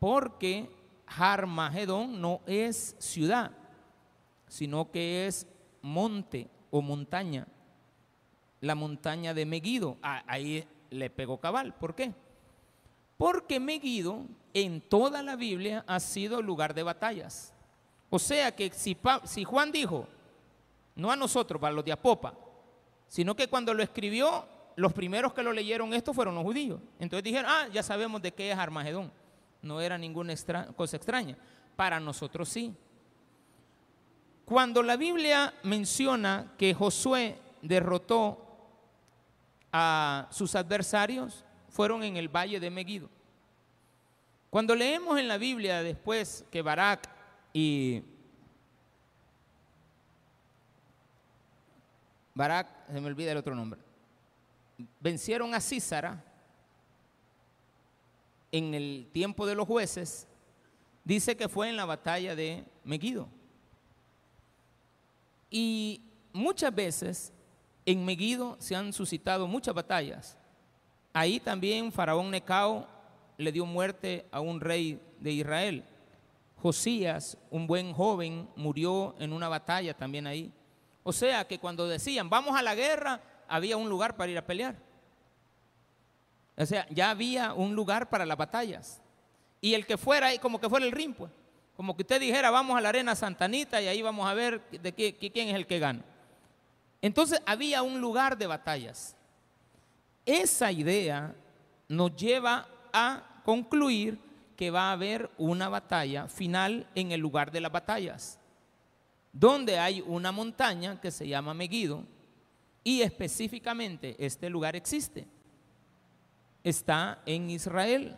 porque 0.00 0.68
Harmagedón 1.06 2.20
no 2.20 2.40
es 2.46 2.96
ciudad, 2.98 3.52
sino 4.48 4.90
que 4.90 5.28
es 5.28 5.46
monte 5.82 6.50
o 6.72 6.82
montaña. 6.82 7.46
La 8.60 8.74
montaña 8.74 9.34
de 9.34 9.46
Megido. 9.46 9.98
Ah, 10.02 10.24
ahí 10.26 10.66
le 10.90 11.10
pegó 11.10 11.38
cabal. 11.38 11.76
¿Por 11.76 11.94
qué? 11.94 12.12
Porque 13.16 13.60
Megido 13.60 14.26
en 14.52 14.80
toda 14.80 15.22
la 15.22 15.36
Biblia 15.36 15.84
ha 15.86 16.00
sido 16.00 16.42
lugar 16.42 16.74
de 16.74 16.82
batallas. 16.82 17.52
O 18.10 18.18
sea 18.18 18.54
que 18.54 18.70
si, 18.70 18.96
si 19.24 19.44
Juan 19.44 19.72
dijo, 19.72 20.06
no 20.94 21.10
a 21.10 21.16
nosotros, 21.16 21.60
para 21.60 21.74
los 21.74 21.84
de 21.84 21.92
Apopa, 21.92 22.34
sino 23.08 23.34
que 23.34 23.48
cuando 23.48 23.74
lo 23.74 23.82
escribió 23.82 24.46
los 24.76 24.92
primeros 24.92 25.32
que 25.32 25.42
lo 25.42 25.52
leyeron 25.52 25.94
esto 25.94 26.12
fueron 26.12 26.34
los 26.34 26.44
judíos. 26.44 26.80
Entonces 26.98 27.24
dijeron, 27.24 27.50
ah, 27.50 27.66
ya 27.72 27.82
sabemos 27.82 28.20
de 28.20 28.32
qué 28.32 28.52
es 28.52 28.58
Armagedón. 28.58 29.10
No 29.62 29.80
era 29.80 29.96
ninguna 29.96 30.34
cosa 30.76 30.96
extraña. 30.96 31.36
Para 31.74 31.98
nosotros 31.98 32.48
sí. 32.48 32.74
Cuando 34.44 34.82
la 34.82 34.96
Biblia 34.96 35.54
menciona 35.62 36.52
que 36.56 36.74
Josué 36.74 37.38
derrotó 37.62 38.38
a 39.72 40.28
sus 40.30 40.54
adversarios, 40.54 41.44
fueron 41.76 42.02
en 42.02 42.16
el 42.16 42.28
valle 42.28 42.58
de 42.58 42.70
Megido. 42.70 43.08
Cuando 44.50 44.74
leemos 44.74 45.18
en 45.18 45.28
la 45.28 45.38
Biblia 45.38 45.82
después 45.82 46.44
que 46.50 46.62
Barak 46.62 47.08
y 47.52 48.02
Barak, 52.34 52.66
se 52.90 53.00
me 53.00 53.06
olvida 53.06 53.32
el 53.32 53.38
otro 53.38 53.54
nombre 53.54 53.86
vencieron 55.00 55.54
a 55.54 55.60
Císara 55.60 56.22
en 58.52 58.74
el 58.74 59.08
tiempo 59.12 59.46
de 59.46 59.54
los 59.54 59.66
jueces, 59.66 60.26
dice 61.04 61.36
que 61.36 61.48
fue 61.48 61.68
en 61.68 61.76
la 61.76 61.84
batalla 61.84 62.34
de 62.34 62.64
Megido. 62.84 63.28
Y 65.50 66.02
muchas 66.32 66.74
veces 66.74 67.32
en 67.84 68.04
Megido 68.04 68.56
se 68.60 68.74
han 68.74 68.92
suscitado 68.92 69.46
muchas 69.46 69.74
batallas. 69.74 70.38
Ahí 71.16 71.40
también 71.40 71.92
Faraón 71.92 72.30
Necao 72.30 72.86
le 73.38 73.50
dio 73.50 73.64
muerte 73.64 74.26
a 74.30 74.40
un 74.40 74.60
rey 74.60 75.00
de 75.18 75.32
Israel. 75.32 75.82
Josías, 76.60 77.38
un 77.50 77.66
buen 77.66 77.94
joven, 77.94 78.46
murió 78.54 79.14
en 79.18 79.32
una 79.32 79.48
batalla 79.48 79.96
también 79.96 80.26
ahí. 80.26 80.52
O 81.02 81.14
sea 81.14 81.46
que 81.48 81.58
cuando 81.58 81.88
decían, 81.88 82.28
vamos 82.28 82.54
a 82.54 82.60
la 82.60 82.74
guerra, 82.74 83.22
había 83.48 83.78
un 83.78 83.88
lugar 83.88 84.14
para 84.14 84.30
ir 84.30 84.36
a 84.36 84.44
pelear. 84.44 84.76
O 86.54 86.66
sea, 86.66 86.86
ya 86.90 87.08
había 87.08 87.54
un 87.54 87.74
lugar 87.74 88.10
para 88.10 88.26
las 88.26 88.36
batallas. 88.36 89.00
Y 89.62 89.72
el 89.72 89.86
que 89.86 89.96
fuera, 89.96 90.36
como 90.38 90.60
que 90.60 90.68
fuera 90.68 90.84
el 90.84 90.92
rim, 90.92 91.14
pues. 91.14 91.32
Como 91.78 91.96
que 91.96 92.02
usted 92.02 92.20
dijera, 92.20 92.50
vamos 92.50 92.76
a 92.76 92.82
la 92.82 92.90
arena 92.90 93.16
Santanita 93.16 93.80
y 93.80 93.88
ahí 93.88 94.02
vamos 94.02 94.28
a 94.28 94.34
ver 94.34 94.62
de 94.68 94.92
qué, 94.92 95.16
quién 95.16 95.48
es 95.48 95.54
el 95.54 95.66
que 95.66 95.78
gana. 95.78 96.04
Entonces 97.00 97.40
había 97.46 97.82
un 97.82 98.02
lugar 98.02 98.36
de 98.36 98.46
batallas. 98.46 99.15
Esa 100.26 100.72
idea 100.72 101.34
nos 101.88 102.16
lleva 102.16 102.68
a 102.92 103.42
concluir 103.44 104.18
que 104.56 104.70
va 104.70 104.88
a 104.88 104.92
haber 104.92 105.30
una 105.38 105.68
batalla 105.68 106.26
final 106.26 106.88
en 106.94 107.12
el 107.12 107.20
lugar 107.20 107.52
de 107.52 107.60
las 107.60 107.70
batallas, 107.70 108.40
donde 109.32 109.78
hay 109.78 110.02
una 110.04 110.32
montaña 110.32 111.00
que 111.00 111.12
se 111.12 111.28
llama 111.28 111.54
Megido 111.54 112.02
y 112.82 113.02
específicamente 113.02 114.16
este 114.18 114.50
lugar 114.50 114.74
existe. 114.74 115.26
Está 116.64 117.22
en 117.26 117.50
Israel. 117.50 118.16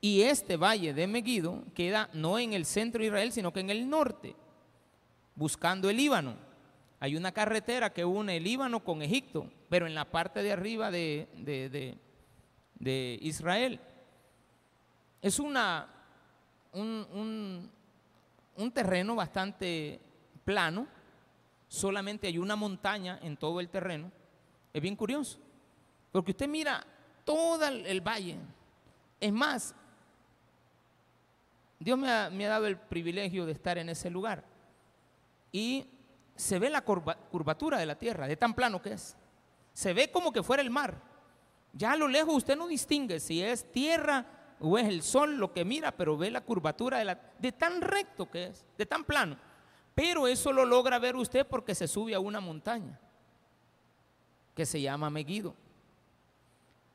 Y 0.00 0.22
este 0.22 0.56
valle 0.56 0.94
de 0.94 1.08
Megido 1.08 1.64
queda 1.74 2.08
no 2.12 2.38
en 2.38 2.52
el 2.52 2.64
centro 2.64 3.00
de 3.00 3.06
Israel, 3.06 3.32
sino 3.32 3.52
que 3.52 3.60
en 3.60 3.70
el 3.70 3.88
norte, 3.88 4.36
buscando 5.34 5.90
el 5.90 5.96
Líbano. 5.96 6.36
Hay 7.00 7.16
una 7.16 7.32
carretera 7.32 7.92
que 7.92 8.04
une 8.04 8.36
el 8.36 8.44
Líbano 8.44 8.84
con 8.84 9.02
Egipto, 9.02 9.50
pero 9.68 9.86
en 9.86 9.94
la 9.94 10.04
parte 10.04 10.42
de 10.42 10.52
arriba 10.52 10.90
de, 10.90 11.28
de, 12.78 13.18
Israel. 13.22 13.80
Es 15.20 15.38
una, 15.38 15.88
un, 16.72 17.70
un 18.56 18.72
terreno 18.72 19.14
bastante 19.14 20.00
plano, 20.44 20.86
solamente 21.68 22.26
hay 22.26 22.38
una 22.38 22.56
montaña 22.56 23.18
en 23.22 23.36
todo 23.36 23.60
el 23.60 23.68
terreno. 23.68 24.10
Es 24.72 24.82
bien 24.82 24.96
curioso, 24.96 25.38
porque 26.12 26.32
usted 26.32 26.48
mira 26.48 26.84
todo 27.24 27.66
el 27.66 28.00
valle. 28.00 28.36
Es 29.20 29.32
más, 29.32 29.74
Dios 31.78 31.96
me 31.98 32.10
ha, 32.10 32.48
dado 32.48 32.66
el 32.66 32.76
privilegio 32.76 33.46
de 33.46 33.52
estar 33.52 33.78
en 33.78 33.88
ese 33.88 34.10
lugar. 34.10 34.44
Y 35.52 35.86
se 36.34 36.58
ve 36.58 36.70
la 36.70 36.82
curvatura 36.82 37.78
de 37.78 37.86
la 37.86 37.96
tierra, 37.96 38.26
de 38.26 38.36
tan 38.36 38.54
plano 38.54 38.82
que 38.82 38.92
es. 38.92 39.16
Se 39.78 39.92
ve 39.92 40.10
como 40.10 40.32
que 40.32 40.42
fuera 40.42 40.60
el 40.60 40.70
mar. 40.70 41.00
Ya 41.72 41.92
a 41.92 41.96
lo 41.96 42.08
lejos 42.08 42.34
usted 42.34 42.56
no 42.56 42.66
distingue 42.66 43.20
si 43.20 43.44
es 43.44 43.70
tierra 43.70 44.26
o 44.58 44.76
es 44.76 44.88
el 44.88 45.04
sol 45.04 45.36
lo 45.36 45.52
que 45.52 45.64
mira, 45.64 45.92
pero 45.92 46.18
ve 46.18 46.32
la 46.32 46.40
curvatura 46.40 46.98
de, 46.98 47.04
la, 47.04 47.20
de 47.38 47.52
tan 47.52 47.80
recto 47.80 48.28
que 48.28 48.46
es, 48.46 48.66
de 48.76 48.86
tan 48.86 49.04
plano. 49.04 49.36
Pero 49.94 50.26
eso 50.26 50.52
lo 50.52 50.64
logra 50.64 50.98
ver 50.98 51.14
usted 51.14 51.46
porque 51.46 51.76
se 51.76 51.86
sube 51.86 52.12
a 52.12 52.18
una 52.18 52.40
montaña 52.40 52.98
que 54.56 54.66
se 54.66 54.80
llama 54.80 55.10
Meguido. 55.10 55.54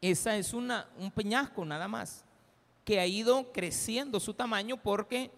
Esa 0.02 0.36
es 0.36 0.54
una, 0.54 0.90
un 1.00 1.10
peñasco 1.10 1.64
nada 1.64 1.88
más 1.88 2.26
que 2.84 3.00
ha 3.00 3.08
ido 3.08 3.50
creciendo 3.54 4.20
su 4.20 4.34
tamaño 4.34 4.76
porque 4.76 5.32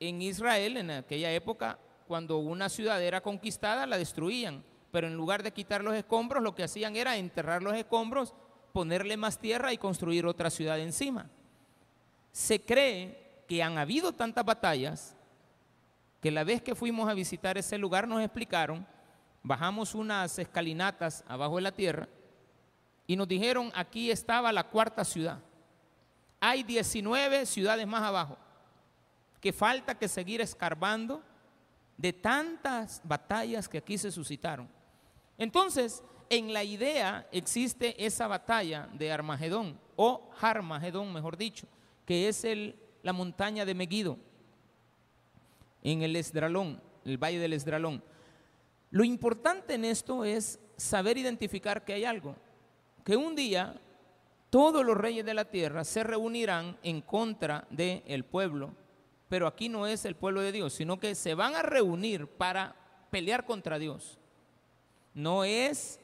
en 0.00 0.20
Israel, 0.20 0.78
en 0.78 0.90
aquella 0.90 1.30
época, 1.30 1.78
cuando 2.08 2.38
una 2.38 2.68
ciudad 2.68 3.00
era 3.00 3.20
conquistada, 3.20 3.86
la 3.86 3.98
destruían. 3.98 4.64
Pero 4.96 5.08
en 5.08 5.14
lugar 5.14 5.42
de 5.42 5.52
quitar 5.52 5.84
los 5.84 5.94
escombros, 5.94 6.42
lo 6.42 6.54
que 6.54 6.64
hacían 6.64 6.96
era 6.96 7.18
enterrar 7.18 7.62
los 7.62 7.74
escombros, 7.74 8.32
ponerle 8.72 9.18
más 9.18 9.38
tierra 9.38 9.70
y 9.74 9.76
construir 9.76 10.24
otra 10.24 10.48
ciudad 10.48 10.78
encima. 10.80 11.28
Se 12.32 12.62
cree 12.62 13.42
que 13.46 13.62
han 13.62 13.76
habido 13.76 14.14
tantas 14.14 14.42
batallas 14.42 15.14
que 16.22 16.30
la 16.30 16.44
vez 16.44 16.62
que 16.62 16.74
fuimos 16.74 17.10
a 17.10 17.12
visitar 17.12 17.58
ese 17.58 17.76
lugar 17.76 18.08
nos 18.08 18.22
explicaron, 18.22 18.86
bajamos 19.42 19.94
unas 19.94 20.38
escalinatas 20.38 21.22
abajo 21.28 21.56
de 21.56 21.62
la 21.62 21.72
tierra 21.72 22.08
y 23.06 23.16
nos 23.16 23.28
dijeron 23.28 23.70
aquí 23.74 24.10
estaba 24.10 24.50
la 24.50 24.64
cuarta 24.64 25.04
ciudad 25.04 25.40
hay 26.40 26.62
19 26.62 27.44
ciudades 27.44 27.86
más 27.86 28.02
abajo 28.02 28.38
que 29.42 29.52
falta 29.52 29.94
que 29.94 30.08
seguir 30.08 30.40
escarbando 30.40 31.22
de 31.98 32.14
tantas 32.14 33.02
batallas 33.04 33.68
que 33.68 33.76
aquí 33.76 33.98
se 33.98 34.10
suscitaron. 34.10 34.74
Entonces, 35.38 36.02
en 36.30 36.52
la 36.52 36.64
idea 36.64 37.26
existe 37.30 38.04
esa 38.04 38.26
batalla 38.26 38.88
de 38.92 39.12
Armagedón, 39.12 39.78
o 39.96 40.30
Harmagedón, 40.40 41.12
mejor 41.12 41.36
dicho, 41.36 41.66
que 42.04 42.28
es 42.28 42.44
el, 42.44 42.76
la 43.02 43.12
montaña 43.12 43.64
de 43.64 43.74
Megido, 43.74 44.18
en 45.82 46.02
el 46.02 46.16
Esdralón, 46.16 46.80
el 47.04 47.18
valle 47.18 47.38
del 47.38 47.52
Esdralón. 47.52 48.02
Lo 48.90 49.04
importante 49.04 49.74
en 49.74 49.84
esto 49.84 50.24
es 50.24 50.58
saber 50.76 51.18
identificar 51.18 51.84
que 51.84 51.94
hay 51.94 52.04
algo, 52.04 52.36
que 53.04 53.16
un 53.16 53.34
día 53.36 53.80
todos 54.50 54.84
los 54.84 54.96
reyes 54.96 55.24
de 55.24 55.34
la 55.34 55.44
tierra 55.44 55.84
se 55.84 56.02
reunirán 56.02 56.76
en 56.82 57.02
contra 57.02 57.66
del 57.70 58.24
pueblo, 58.24 58.74
pero 59.28 59.46
aquí 59.46 59.68
no 59.68 59.86
es 59.86 60.04
el 60.04 60.16
pueblo 60.16 60.40
de 60.40 60.52
Dios, 60.52 60.72
sino 60.72 60.98
que 60.98 61.14
se 61.14 61.34
van 61.34 61.54
a 61.54 61.62
reunir 61.62 62.26
para 62.26 62.74
pelear 63.10 63.44
contra 63.44 63.78
Dios. 63.78 64.18
No 65.16 65.44
es 65.44 65.98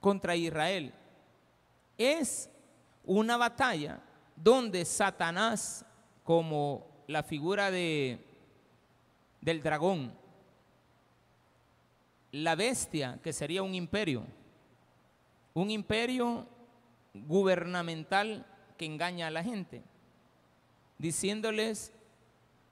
contra 0.00 0.34
Israel, 0.34 0.94
es 1.98 2.48
una 3.04 3.36
batalla 3.36 4.00
donde 4.34 4.86
Satanás, 4.86 5.84
como 6.24 6.86
la 7.06 7.22
figura 7.22 7.70
de, 7.70 8.18
del 9.42 9.62
dragón, 9.62 10.10
la 12.32 12.54
bestia, 12.54 13.18
que 13.22 13.34
sería 13.34 13.62
un 13.62 13.74
imperio, 13.74 14.24
un 15.52 15.70
imperio 15.70 16.46
gubernamental 17.12 18.46
que 18.78 18.86
engaña 18.86 19.26
a 19.26 19.30
la 19.30 19.44
gente, 19.44 19.82
diciéndoles 20.96 21.92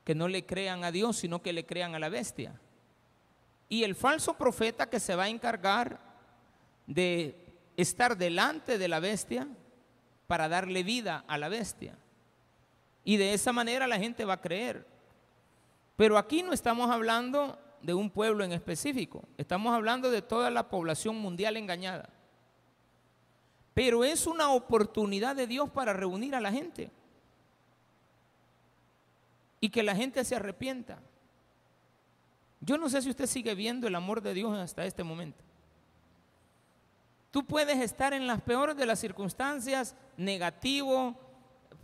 que 0.05 0.15
no 0.15 0.29
le 0.29 0.47
crean 0.47 0.83
a 0.83 0.93
Dios, 0.93 1.19
sino 1.19 1.43
que 1.43 1.53
le 1.53 1.67
crean 1.67 1.95
a 1.95 1.99
la 1.99 2.09
bestia. 2.09 2.59
Y 3.69 3.85
el 3.85 3.95
falso 3.95 4.35
profeta 4.35 4.89
que 4.89 5.01
se 5.01 5.15
va 5.15 5.25
a 5.25 5.29
encargar 5.29 6.01
de 6.87 7.55
estar 7.77 8.17
delante 8.17 8.79
de 8.79 8.89
la 8.89 9.01
bestia 9.01 9.47
para 10.27 10.49
darle 10.49 10.83
vida 10.83 11.25
a 11.29 11.39
la 11.39 11.49
bestia. 11.49 11.97
Y 13.05 13.17
de 13.17 13.35
esa 13.35 13.53
manera 13.53 13.87
la 13.87 13.99
gente 13.99 14.25
va 14.25 14.35
a 14.35 14.41
creer. 14.41 14.87
Pero 15.97 16.19
aquí 16.19 16.43
no 16.43 16.53
estamos 16.53 16.91
hablando 16.91 17.59
de 17.83 17.95
un 17.95 18.11
pueblo 18.11 18.45
en 18.45 18.53
específico, 18.53 19.25
estamos 19.37 19.75
hablando 19.75 20.11
de 20.11 20.23
toda 20.23 20.51
la 20.51 20.69
población 20.69 21.17
mundial 21.17 21.57
engañada. 21.57 22.11
Pero 23.75 24.03
es 24.03 24.27
una 24.27 24.51
oportunidad 24.51 25.37
de 25.37 25.47
Dios 25.47 25.71
para 25.71 25.93
reunir 25.93 26.35
a 26.35 26.41
la 26.41 26.51
gente. 26.51 26.91
Y 29.61 29.71
que 29.71 29.83
la 29.83 29.95
gente 29.95 30.25
se 30.25 30.35
arrepienta. 30.35 31.01
Yo 32.61 32.77
no 32.77 32.89
sé 32.89 33.03
si 33.03 33.11
usted 33.11 33.27
sigue 33.27 33.55
viendo 33.55 33.87
el 33.87 33.95
amor 33.95 34.21
de 34.21 34.35
Dios 34.35 34.57
hasta 34.57 34.85
este 34.85 35.05
momento. 35.05 35.45
Tú 37.31 37.45
puedes 37.45 37.79
estar 37.79 38.13
en 38.13 38.27
las 38.27 38.41
peores 38.41 38.77
de 38.77 38.87
las 38.87 38.99
circunstancias, 38.99 39.95
negativo, 40.17 41.15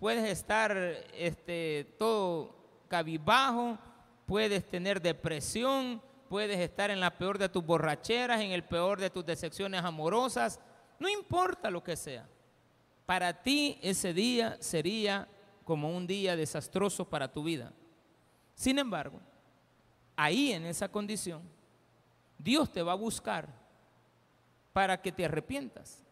puedes 0.00 0.28
estar 0.28 0.76
este, 1.14 1.94
todo 1.98 2.56
cabizbajo, 2.88 3.78
puedes 4.26 4.68
tener 4.68 5.00
depresión, 5.02 6.00
puedes 6.28 6.58
estar 6.58 6.90
en 6.90 7.00
la 7.00 7.16
peor 7.16 7.38
de 7.38 7.48
tus 7.48 7.64
borracheras, 7.64 8.40
en 8.40 8.52
el 8.52 8.64
peor 8.64 8.98
de 8.98 9.10
tus 9.10 9.24
decepciones 9.24 9.84
amorosas, 9.84 10.58
no 10.98 11.08
importa 11.08 11.70
lo 11.70 11.84
que 11.84 11.96
sea. 11.96 12.26
Para 13.06 13.42
ti 13.42 13.78
ese 13.82 14.14
día 14.14 14.56
sería 14.60 15.28
como 15.64 15.94
un 15.94 16.06
día 16.06 16.36
desastroso 16.36 17.04
para 17.04 17.30
tu 17.30 17.44
vida. 17.44 17.72
Sin 18.54 18.78
embargo, 18.78 19.20
ahí 20.16 20.52
en 20.52 20.66
esa 20.66 20.88
condición, 20.88 21.42
Dios 22.38 22.70
te 22.72 22.82
va 22.82 22.92
a 22.92 22.96
buscar 22.96 23.48
para 24.72 25.00
que 25.00 25.12
te 25.12 25.24
arrepientas. 25.24 26.02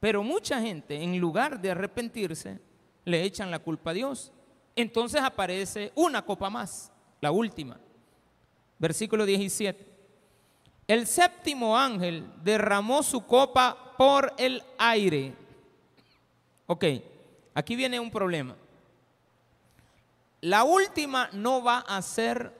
Pero 0.00 0.22
mucha 0.22 0.60
gente, 0.60 1.02
en 1.02 1.18
lugar 1.18 1.60
de 1.60 1.70
arrepentirse, 1.70 2.60
le 3.04 3.22
echan 3.22 3.50
la 3.50 3.58
culpa 3.58 3.90
a 3.90 3.94
Dios. 3.94 4.32
Entonces 4.74 5.22
aparece 5.22 5.92
una 5.94 6.22
copa 6.22 6.50
más, 6.50 6.92
la 7.20 7.30
última. 7.30 7.78
Versículo 8.78 9.24
17. 9.24 9.86
El 10.86 11.06
séptimo 11.06 11.76
ángel 11.76 12.30
derramó 12.44 13.02
su 13.02 13.26
copa 13.26 13.94
por 13.96 14.32
el 14.38 14.62
aire. 14.78 15.34
Ok, 16.66 16.84
aquí 17.54 17.74
viene 17.74 17.98
un 17.98 18.10
problema. 18.10 18.56
La 20.42 20.64
última 20.64 21.30
no 21.32 21.62
va 21.62 21.78
a 21.78 22.00
ser 22.02 22.52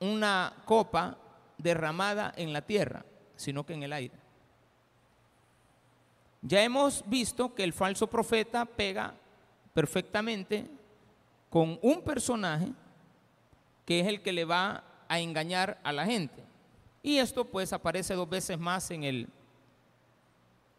una 0.00 0.54
copa 0.64 1.16
derramada 1.58 2.32
en 2.36 2.52
la 2.52 2.62
tierra, 2.62 3.04
sino 3.36 3.64
que 3.64 3.74
en 3.74 3.82
el 3.82 3.92
aire. 3.92 4.14
Ya 6.42 6.62
hemos 6.62 7.04
visto 7.06 7.54
que 7.54 7.64
el 7.64 7.72
falso 7.72 8.06
profeta 8.06 8.64
pega 8.64 9.14
perfectamente 9.74 10.66
con 11.50 11.78
un 11.82 12.02
personaje 12.02 12.72
que 13.84 14.00
es 14.00 14.06
el 14.06 14.22
que 14.22 14.32
le 14.32 14.44
va 14.44 14.84
a 15.08 15.20
engañar 15.20 15.78
a 15.82 15.92
la 15.92 16.06
gente. 16.06 16.42
Y 17.02 17.18
esto 17.18 17.44
pues 17.44 17.72
aparece 17.72 18.14
dos 18.14 18.28
veces 18.28 18.58
más 18.58 18.90
en 18.90 19.04
el, 19.04 19.28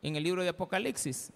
en 0.01 0.15
el 0.15 0.24
libro 0.24 0.43
de 0.43 0.49
Apocalipsis. 0.49 1.32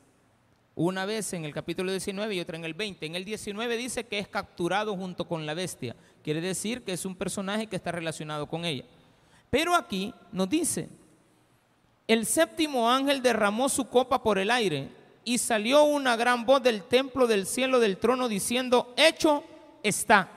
Una 0.78 1.06
vez 1.06 1.32
en 1.32 1.46
el 1.46 1.54
capítulo 1.54 1.90
19 1.90 2.36
y 2.36 2.42
otra 2.42 2.58
en 2.58 2.66
el 2.66 2.74
20. 2.74 3.06
En 3.06 3.16
el 3.16 3.24
19 3.24 3.78
dice 3.78 4.04
que 4.04 4.20
es 4.20 4.28
capturado 4.28 4.94
junto 4.98 5.26
con 5.26 5.46
la 5.46 5.54
bestia. 5.54 5.96
Quiere 6.22 6.42
decir 6.42 6.84
que 6.84 6.92
es 6.92 7.06
un 7.06 7.16
personaje 7.16 7.68
que 7.68 7.78
está 7.78 7.94
relacionado 7.94 8.46
con 8.46 8.66
ella. 8.66 8.84
Pero 9.50 9.74
aquí 9.74 10.14
nos 10.34 10.50
dice, 10.50 10.90
el 12.10 12.26
séptimo 12.26 12.92
ángel 12.92 13.22
derramó 13.22 13.70
su 13.70 13.88
copa 13.88 14.22
por 14.22 14.38
el 14.38 14.52
aire 14.52 14.90
y 15.24 15.38
salió 15.38 15.86
una 15.86 16.18
gran 16.18 16.46
voz 16.46 16.62
del 16.62 16.84
templo 16.84 17.26
del 17.26 17.46
cielo 17.46 17.80
del 17.80 17.98
trono 17.98 18.28
diciendo, 18.28 18.94
hecho 18.98 19.46
está. 19.82 20.30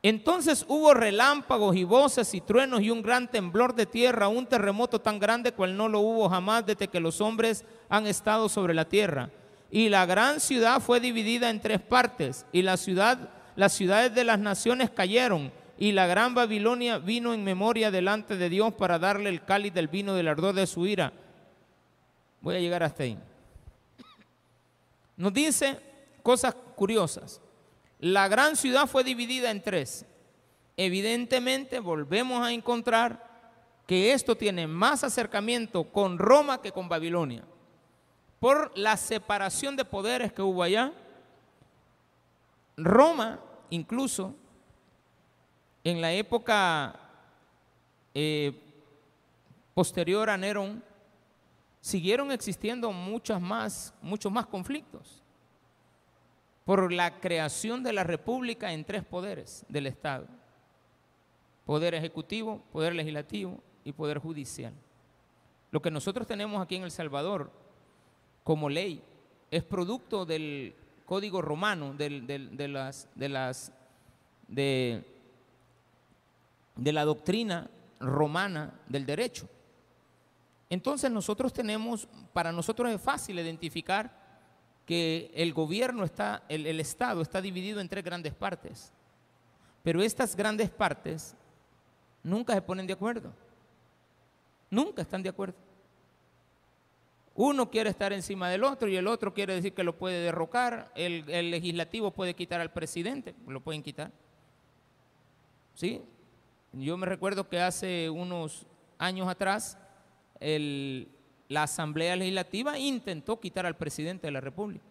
Entonces 0.00 0.64
hubo 0.68 0.94
relámpagos 0.94 1.74
y 1.74 1.82
voces 1.82 2.32
y 2.34 2.40
truenos 2.40 2.82
y 2.82 2.90
un 2.90 3.02
gran 3.02 3.28
temblor 3.28 3.74
de 3.74 3.86
tierra, 3.86 4.28
un 4.28 4.46
terremoto 4.46 5.00
tan 5.00 5.18
grande 5.18 5.50
cual 5.50 5.76
no 5.76 5.88
lo 5.88 5.98
hubo 5.98 6.28
jamás 6.28 6.64
desde 6.64 6.86
que 6.86 7.00
los 7.00 7.20
hombres 7.20 7.64
han 7.88 8.06
estado 8.06 8.48
sobre 8.48 8.72
la 8.72 8.84
tierra. 8.84 9.28
Y 9.70 9.88
la 9.88 10.06
gran 10.06 10.40
ciudad 10.40 10.80
fue 10.80 11.00
dividida 11.00 11.50
en 11.50 11.60
tres 11.60 11.80
partes 11.80 12.46
y 12.52 12.62
las 12.62 12.80
ciudades 12.80 14.14
de 14.14 14.24
las 14.24 14.38
naciones 14.38 14.90
cayeron 14.90 15.52
y 15.78 15.92
la 15.92 16.06
gran 16.06 16.34
Babilonia 16.34 16.98
vino 16.98 17.34
en 17.34 17.44
memoria 17.44 17.90
delante 17.90 18.36
de 18.36 18.48
Dios 18.48 18.72
para 18.74 18.98
darle 18.98 19.28
el 19.28 19.44
cáliz 19.44 19.74
del 19.74 19.88
vino 19.88 20.14
del 20.14 20.28
ardor 20.28 20.54
de 20.54 20.66
su 20.66 20.86
ira. 20.86 21.12
Voy 22.40 22.56
a 22.56 22.60
llegar 22.60 22.82
hasta 22.82 23.02
ahí. 23.02 23.18
Nos 25.16 25.32
dice 25.32 25.78
cosas 26.22 26.54
curiosas. 26.74 27.40
La 27.98 28.28
gran 28.28 28.56
ciudad 28.56 28.86
fue 28.86 29.04
dividida 29.04 29.50
en 29.50 29.62
tres. 29.62 30.06
Evidentemente 30.76 31.80
volvemos 31.80 32.46
a 32.46 32.52
encontrar 32.52 33.24
que 33.86 34.12
esto 34.12 34.36
tiene 34.36 34.66
más 34.66 35.04
acercamiento 35.04 35.84
con 35.84 36.18
Roma 36.18 36.60
que 36.60 36.72
con 36.72 36.88
Babilonia. 36.88 37.44
Por 38.40 38.76
la 38.76 38.96
separación 38.96 39.76
de 39.76 39.84
poderes 39.84 40.32
que 40.32 40.42
hubo 40.42 40.62
allá, 40.62 40.92
Roma 42.76 43.40
incluso 43.70 44.34
en 45.82 46.00
la 46.00 46.12
época 46.12 46.98
eh, 48.14 48.52
posterior 49.74 50.28
a 50.30 50.36
Nerón, 50.36 50.82
siguieron 51.80 52.32
existiendo 52.32 52.90
muchas 52.92 53.40
más, 53.40 53.94
muchos 54.02 54.32
más 54.32 54.46
conflictos 54.46 55.22
por 56.64 56.92
la 56.92 57.20
creación 57.20 57.84
de 57.84 57.92
la 57.92 58.02
república 58.02 58.72
en 58.72 58.84
tres 58.84 59.04
poderes 59.04 59.64
del 59.68 59.86
Estado. 59.86 60.26
Poder 61.64 61.94
ejecutivo, 61.94 62.62
poder 62.72 62.94
legislativo 62.94 63.62
y 63.84 63.92
poder 63.92 64.18
judicial. 64.18 64.74
Lo 65.70 65.80
que 65.80 65.92
nosotros 65.92 66.26
tenemos 66.26 66.60
aquí 66.60 66.74
en 66.74 66.82
El 66.82 66.90
Salvador 66.90 67.52
como 68.46 68.70
ley 68.70 69.02
es 69.50 69.64
producto 69.64 70.24
del 70.24 70.72
código 71.04 71.42
romano, 71.42 71.94
de 71.94 72.68
las, 72.68 73.08
de 73.16 73.28
las, 73.28 73.72
de 74.46 75.02
la 76.76 77.04
doctrina 77.04 77.68
romana 77.98 78.72
del 78.88 79.04
derecho. 79.04 79.48
Entonces 80.70 81.10
nosotros 81.10 81.52
tenemos, 81.52 82.06
para 82.32 82.52
nosotros 82.52 82.88
es 82.92 83.00
fácil 83.00 83.40
identificar 83.40 84.16
que 84.86 85.32
el 85.34 85.52
gobierno 85.52 86.04
está, 86.04 86.44
el, 86.48 86.78
Estado 86.78 87.22
está 87.22 87.40
dividido 87.40 87.80
en 87.80 87.88
tres 87.88 88.04
grandes 88.04 88.32
partes. 88.32 88.92
Pero 89.82 90.00
estas 90.00 90.36
grandes 90.36 90.70
partes 90.70 91.34
nunca 92.22 92.54
se 92.54 92.62
ponen 92.62 92.86
de 92.86 92.92
acuerdo. 92.92 93.32
Nunca 94.70 95.02
están 95.02 95.24
de 95.24 95.30
acuerdo. 95.30 95.65
Uno 97.36 97.70
quiere 97.70 97.90
estar 97.90 98.14
encima 98.14 98.48
del 98.48 98.64
otro 98.64 98.88
y 98.88 98.96
el 98.96 99.06
otro 99.06 99.34
quiere 99.34 99.54
decir 99.54 99.74
que 99.74 99.84
lo 99.84 99.98
puede 99.98 100.20
derrocar. 100.22 100.90
El, 100.94 101.26
legislativo 101.50 102.10
puede 102.10 102.34
quitar 102.34 102.62
al 102.62 102.72
presidente, 102.72 103.34
lo 103.46 103.60
pueden 103.60 103.82
quitar. 103.82 104.10
¿Sí? 105.74 106.00
Yo 106.72 106.96
me 106.96 107.06
recuerdo 107.06 107.46
que 107.46 107.60
hace 107.60 108.08
unos 108.08 108.66
años 108.96 109.28
atrás 109.28 109.76
la 110.40 111.62
Asamblea 111.62 112.16
Legislativa 112.16 112.78
intentó 112.78 113.38
quitar 113.38 113.66
al 113.66 113.76
presidente 113.76 114.26
de 114.26 114.30
la 114.30 114.40
República. 114.40 114.84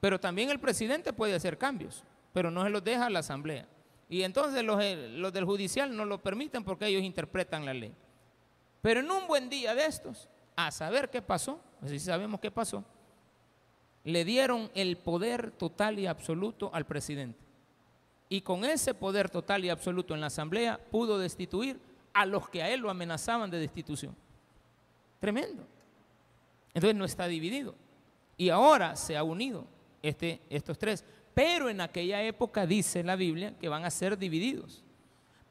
Pero 0.00 0.18
también 0.18 0.48
el 0.48 0.60
presidente 0.60 1.12
puede 1.12 1.34
hacer 1.34 1.58
cambios, 1.58 2.04
pero 2.32 2.50
no 2.50 2.64
se 2.64 2.70
los 2.70 2.82
deja 2.82 3.06
a 3.06 3.10
la 3.10 3.18
Asamblea. 3.18 3.68
Y 4.08 4.22
entonces 4.22 4.64
los, 4.64 4.82
eh, 4.82 5.10
los 5.10 5.32
del 5.32 5.44
judicial 5.44 5.94
no 5.94 6.06
lo 6.06 6.22
permiten 6.22 6.64
porque 6.64 6.86
ellos 6.86 7.02
interpretan 7.02 7.66
la 7.66 7.74
ley. 7.74 7.94
Pero 8.80 9.00
en 9.00 9.10
un 9.10 9.26
buen 9.26 9.48
día 9.48 9.74
de 9.74 9.86
estos, 9.86 10.28
a 10.56 10.70
saber 10.70 11.10
qué 11.10 11.22
pasó, 11.22 11.60
si 11.86 11.98
sabemos 11.98 12.40
qué 12.40 12.50
pasó, 12.50 12.84
le 14.04 14.24
dieron 14.24 14.70
el 14.74 14.96
poder 14.96 15.52
total 15.52 15.98
y 15.98 16.06
absoluto 16.06 16.70
al 16.72 16.86
presidente. 16.86 17.38
Y 18.28 18.40
con 18.40 18.64
ese 18.64 18.94
poder 18.94 19.28
total 19.28 19.64
y 19.64 19.70
absoluto 19.70 20.14
en 20.14 20.20
la 20.20 20.28
asamblea 20.28 20.78
pudo 20.90 21.18
destituir 21.18 21.78
a 22.14 22.26
los 22.26 22.48
que 22.48 22.62
a 22.62 22.70
él 22.70 22.80
lo 22.80 22.90
amenazaban 22.90 23.50
de 23.50 23.58
destitución. 23.58 24.16
Tremendo. 25.20 25.64
Entonces 26.74 26.96
no 26.96 27.04
está 27.04 27.26
dividido. 27.26 27.74
Y 28.36 28.48
ahora 28.48 28.96
se 28.96 29.16
ha 29.16 29.22
unido 29.22 29.66
este, 30.02 30.40
estos 30.48 30.78
tres. 30.78 31.04
Pero 31.34 31.68
en 31.68 31.80
aquella 31.80 32.22
época 32.22 32.66
dice 32.66 33.02
la 33.02 33.16
Biblia 33.16 33.54
que 33.58 33.68
van 33.68 33.84
a 33.84 33.90
ser 33.90 34.18
divididos. 34.18 34.82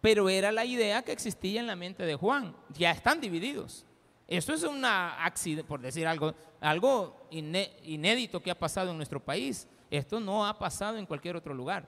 Pero 0.01 0.29
era 0.29 0.51
la 0.51 0.65
idea 0.65 1.03
que 1.03 1.11
existía 1.11 1.59
en 1.61 1.67
la 1.67 1.75
mente 1.75 2.03
de 2.03 2.15
Juan. 2.15 2.55
Ya 2.75 2.91
están 2.91 3.21
divididos. 3.21 3.85
Esto 4.31 4.53
es 4.53 4.63
una 4.63 5.25
accidente, 5.25 5.67
por 5.67 5.81
decir 5.81 6.07
algo, 6.07 6.33
algo 6.61 7.27
inédito 7.31 8.41
que 8.41 8.49
ha 8.49 8.57
pasado 8.57 8.91
en 8.91 8.95
nuestro 8.95 9.19
país. 9.19 9.67
Esto 9.89 10.21
no 10.21 10.47
ha 10.47 10.57
pasado 10.57 10.97
en 10.97 11.05
cualquier 11.05 11.35
otro 11.35 11.53
lugar, 11.53 11.85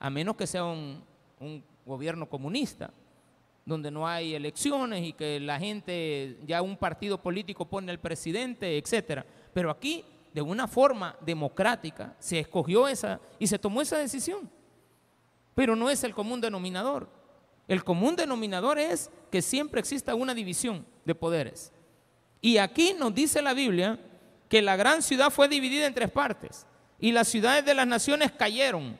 a 0.00 0.10
menos 0.10 0.34
que 0.34 0.48
sea 0.48 0.64
un 0.64 1.04
gobierno 1.86 2.28
comunista 2.28 2.90
donde 3.64 3.88
no 3.92 4.08
hay 4.08 4.34
elecciones 4.34 5.04
y 5.04 5.12
que 5.12 5.38
la 5.38 5.60
gente, 5.60 6.40
ya 6.44 6.60
un 6.60 6.76
partido 6.76 7.22
político 7.22 7.64
pone 7.66 7.92
al 7.92 8.00
presidente, 8.00 8.76
etcétera. 8.76 9.24
Pero 9.54 9.70
aquí, 9.70 10.04
de 10.34 10.42
una 10.42 10.66
forma 10.66 11.14
democrática, 11.20 12.16
se 12.18 12.40
escogió 12.40 12.88
esa 12.88 13.20
y 13.38 13.46
se 13.46 13.60
tomó 13.60 13.80
esa 13.80 13.96
decisión. 13.96 14.50
Pero 15.54 15.76
no 15.76 15.88
es 15.88 16.02
el 16.02 16.16
común 16.16 16.40
denominador. 16.40 17.08
El 17.68 17.84
común 17.84 18.16
denominador 18.16 18.80
es 18.80 19.08
que 19.30 19.40
siempre 19.40 19.78
exista 19.78 20.16
una 20.16 20.34
división 20.34 20.84
de 21.10 21.14
poderes. 21.16 21.72
Y 22.40 22.58
aquí 22.58 22.94
nos 22.98 23.14
dice 23.14 23.42
la 23.42 23.52
Biblia 23.52 23.98
que 24.48 24.62
la 24.62 24.76
gran 24.76 25.02
ciudad 25.02 25.30
fue 25.30 25.48
dividida 25.48 25.86
en 25.86 25.94
tres 25.94 26.10
partes 26.10 26.66
y 26.98 27.12
las 27.12 27.28
ciudades 27.28 27.64
de 27.64 27.74
las 27.74 27.86
naciones 27.86 28.32
cayeron 28.32 28.98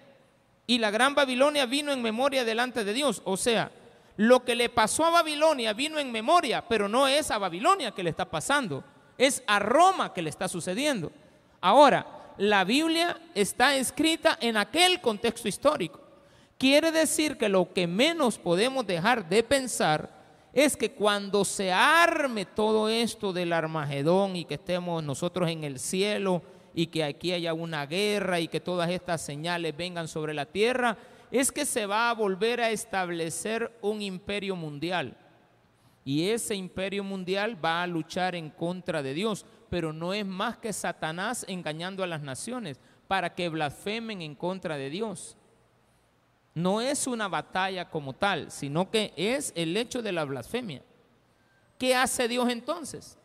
y 0.66 0.78
la 0.78 0.90
gran 0.90 1.14
Babilonia 1.14 1.66
vino 1.66 1.92
en 1.92 2.02
memoria 2.02 2.44
delante 2.44 2.84
de 2.84 2.92
Dios. 2.92 3.22
O 3.24 3.36
sea, 3.36 3.70
lo 4.16 4.44
que 4.44 4.54
le 4.54 4.68
pasó 4.68 5.04
a 5.04 5.10
Babilonia 5.10 5.72
vino 5.72 5.98
en 5.98 6.12
memoria, 6.12 6.66
pero 6.68 6.88
no 6.88 7.08
es 7.08 7.30
a 7.30 7.38
Babilonia 7.38 7.92
que 7.92 8.02
le 8.02 8.10
está 8.10 8.24
pasando, 8.24 8.84
es 9.18 9.42
a 9.46 9.58
Roma 9.58 10.12
que 10.12 10.22
le 10.22 10.30
está 10.30 10.48
sucediendo. 10.48 11.10
Ahora, 11.60 12.06
la 12.38 12.64
Biblia 12.64 13.20
está 13.34 13.74
escrita 13.74 14.38
en 14.40 14.56
aquel 14.56 15.00
contexto 15.00 15.48
histórico. 15.48 16.00
Quiere 16.56 16.92
decir 16.92 17.36
que 17.36 17.48
lo 17.48 17.72
que 17.72 17.86
menos 17.86 18.38
podemos 18.38 18.86
dejar 18.86 19.28
de 19.28 19.42
pensar 19.42 20.19
es 20.52 20.76
que 20.76 20.92
cuando 20.92 21.44
se 21.44 21.72
arme 21.72 22.44
todo 22.44 22.88
esto 22.88 23.32
del 23.32 23.52
Armagedón 23.52 24.36
y 24.36 24.44
que 24.44 24.54
estemos 24.54 25.02
nosotros 25.02 25.48
en 25.48 25.64
el 25.64 25.78
cielo 25.78 26.42
y 26.74 26.88
que 26.88 27.04
aquí 27.04 27.32
haya 27.32 27.54
una 27.54 27.86
guerra 27.86 28.40
y 28.40 28.48
que 28.48 28.60
todas 28.60 28.90
estas 28.90 29.20
señales 29.20 29.76
vengan 29.76 30.08
sobre 30.08 30.34
la 30.34 30.46
tierra, 30.46 30.96
es 31.30 31.52
que 31.52 31.64
se 31.64 31.86
va 31.86 32.10
a 32.10 32.14
volver 32.14 32.60
a 32.60 32.70
establecer 32.70 33.76
un 33.80 34.02
imperio 34.02 34.56
mundial. 34.56 35.16
Y 36.04 36.28
ese 36.30 36.54
imperio 36.54 37.04
mundial 37.04 37.62
va 37.62 37.82
a 37.82 37.86
luchar 37.86 38.34
en 38.34 38.50
contra 38.50 39.02
de 39.02 39.14
Dios, 39.14 39.46
pero 39.68 39.92
no 39.92 40.12
es 40.12 40.26
más 40.26 40.56
que 40.56 40.72
Satanás 40.72 41.44
engañando 41.46 42.02
a 42.02 42.08
las 42.08 42.22
naciones 42.22 42.80
para 43.06 43.34
que 43.34 43.48
blasfemen 43.48 44.22
en 44.22 44.34
contra 44.34 44.76
de 44.76 44.90
Dios. 44.90 45.36
No 46.60 46.80
es 46.80 47.06
una 47.06 47.28
batalla 47.28 47.88
como 47.88 48.12
tal, 48.12 48.50
sino 48.50 48.90
que 48.90 49.12
es 49.16 49.52
el 49.56 49.76
hecho 49.76 50.02
de 50.02 50.12
la 50.12 50.24
blasfemia. 50.24 50.82
¿Qué 51.78 51.94
hace 51.94 52.28
Dios 52.28 52.48
entonces? 52.50 53.18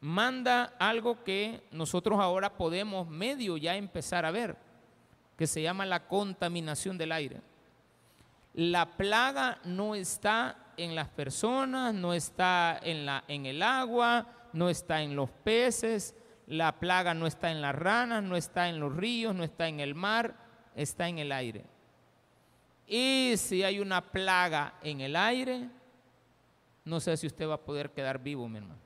Manda 0.00 0.74
algo 0.78 1.22
que 1.22 1.62
nosotros 1.70 2.18
ahora 2.18 2.56
podemos 2.56 3.08
medio 3.08 3.56
ya 3.56 3.76
empezar 3.76 4.24
a 4.24 4.32
ver 4.32 4.56
que 5.36 5.46
se 5.46 5.62
llama 5.62 5.86
la 5.86 6.06
contaminación 6.08 6.98
del 6.98 7.12
aire. 7.12 7.40
La 8.54 8.96
plaga 8.96 9.58
no 9.64 9.94
está 9.94 10.56
en 10.76 10.94
las 10.94 11.08
personas, 11.08 11.94
no 11.94 12.14
está 12.14 12.78
en, 12.82 13.06
la, 13.06 13.24
en 13.28 13.46
el 13.46 13.62
agua, 13.62 14.26
no 14.52 14.68
está 14.68 15.02
en 15.02 15.16
los 15.16 15.30
peces, 15.30 16.14
la 16.46 16.78
plaga 16.78 17.14
no 17.14 17.26
está 17.26 17.50
en 17.50 17.62
las 17.62 17.74
ranas, 17.74 18.22
no 18.22 18.36
está 18.36 18.68
en 18.68 18.80
los 18.80 18.94
ríos, 18.94 19.34
no 19.34 19.44
está 19.44 19.68
en 19.68 19.80
el 19.80 19.94
mar, 19.94 20.36
está 20.74 21.08
en 21.08 21.18
el 21.18 21.32
aire. 21.32 21.64
Y 22.86 23.34
si 23.36 23.62
hay 23.62 23.80
una 23.80 24.00
plaga 24.00 24.74
en 24.82 25.00
el 25.00 25.16
aire, 25.16 25.68
no 26.84 27.00
sé 27.00 27.16
si 27.16 27.26
usted 27.26 27.48
va 27.48 27.54
a 27.54 27.60
poder 27.60 27.90
quedar 27.90 28.18
vivo, 28.18 28.48
mi 28.48 28.58
hermano. 28.58 28.80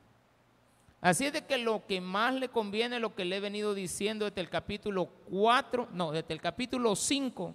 Así 1.01 1.25
es 1.25 1.33
de 1.33 1.45
que 1.45 1.57
lo 1.57 1.85
que 1.85 2.01
más 2.01 2.33
le 2.33 2.49
conviene, 2.49 2.99
lo 2.99 3.13
que 3.13 3.25
le 3.25 3.37
he 3.37 3.39
venido 3.39 3.73
diciendo 3.73 4.25
desde 4.25 4.41
el 4.41 4.49
capítulo 4.49 5.05
4, 5.29 5.89
no, 5.93 6.11
desde 6.11 6.33
el 6.33 6.41
capítulo 6.41 6.95
5, 6.95 7.53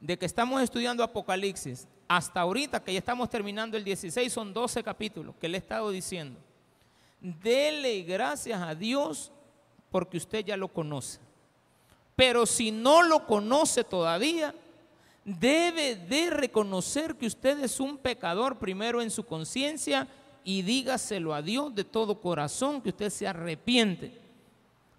de 0.00 0.18
que 0.18 0.26
estamos 0.26 0.60
estudiando 0.62 1.02
Apocalipsis, 1.02 1.86
hasta 2.08 2.40
ahorita 2.40 2.82
que 2.82 2.92
ya 2.92 2.98
estamos 2.98 3.28
terminando 3.28 3.76
el 3.76 3.84
16, 3.84 4.32
son 4.32 4.52
12 4.52 4.82
capítulos 4.82 5.34
que 5.40 5.48
le 5.48 5.58
he 5.58 5.60
estado 5.60 5.90
diciendo. 5.90 6.40
Dele 7.20 8.02
gracias 8.02 8.60
a 8.60 8.74
Dios 8.74 9.30
porque 9.90 10.16
usted 10.16 10.44
ya 10.44 10.56
lo 10.56 10.68
conoce. 10.68 11.20
Pero 12.16 12.46
si 12.46 12.70
no 12.70 13.02
lo 13.02 13.26
conoce 13.26 13.84
todavía, 13.84 14.54
debe 15.28 15.94
de 15.94 16.30
reconocer 16.30 17.16
que 17.16 17.26
usted 17.26 17.58
es 17.60 17.80
un 17.80 17.98
pecador 17.98 18.58
primero 18.58 19.02
en 19.02 19.10
su 19.10 19.26
conciencia 19.26 20.08
y 20.42 20.62
dígaselo 20.62 21.34
a 21.34 21.42
Dios 21.42 21.74
de 21.74 21.84
todo 21.84 22.18
corazón 22.18 22.80
que 22.80 22.88
usted 22.88 23.10
se 23.10 23.28
arrepiente 23.28 24.18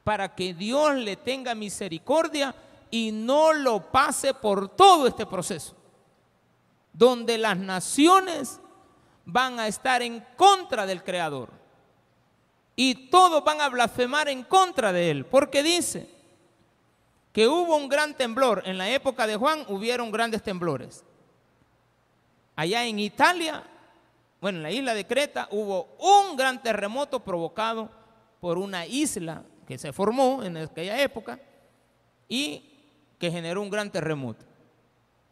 para 0.03 0.35
que 0.35 0.53
Dios 0.53 0.95
le 0.97 1.15
tenga 1.15 1.55
misericordia 1.55 2.53
y 2.91 3.11
no 3.11 3.53
lo 3.53 3.91
pase 3.91 4.35
por 4.35 4.69
todo 4.69 5.07
este 5.07 5.25
proceso, 5.25 5.75
donde 6.93 7.39
las 7.39 7.57
naciones 7.57 8.59
van 9.25 9.59
a 9.59 9.67
estar 9.67 10.03
en 10.03 10.23
contra 10.37 10.85
del 10.85 11.03
Creador 11.03 11.49
y 12.75 13.09
todos 13.09 13.43
van 13.43 13.61
a 13.61 13.69
blasfemar 13.69 14.29
en 14.29 14.43
contra 14.43 14.93
de 14.93 15.09
Él, 15.09 15.25
porque 15.25 15.63
dice 15.63 16.18
que 17.39 17.47
hubo 17.47 17.77
un 17.77 17.87
gran 17.87 18.15
temblor, 18.15 18.63
en 18.65 18.77
la 18.77 18.89
época 18.89 19.25
de 19.25 19.37
Juan 19.37 19.63
hubieron 19.69 20.11
grandes 20.11 20.43
temblores. 20.43 21.05
Allá 22.53 22.85
en 22.85 22.99
Italia, 22.99 23.63
bueno, 24.41 24.57
en 24.57 24.63
la 24.63 24.71
isla 24.71 24.93
de 24.93 25.07
Creta 25.07 25.47
hubo 25.51 25.95
un 25.99 26.35
gran 26.35 26.61
terremoto 26.61 27.21
provocado 27.21 27.89
por 28.41 28.57
una 28.57 28.85
isla 28.85 29.43
que 29.65 29.77
se 29.77 29.93
formó 29.93 30.43
en 30.43 30.57
aquella 30.57 31.01
época 31.01 31.39
y 32.27 32.61
que 33.17 33.31
generó 33.31 33.61
un 33.61 33.69
gran 33.69 33.89
terremoto. 33.89 34.45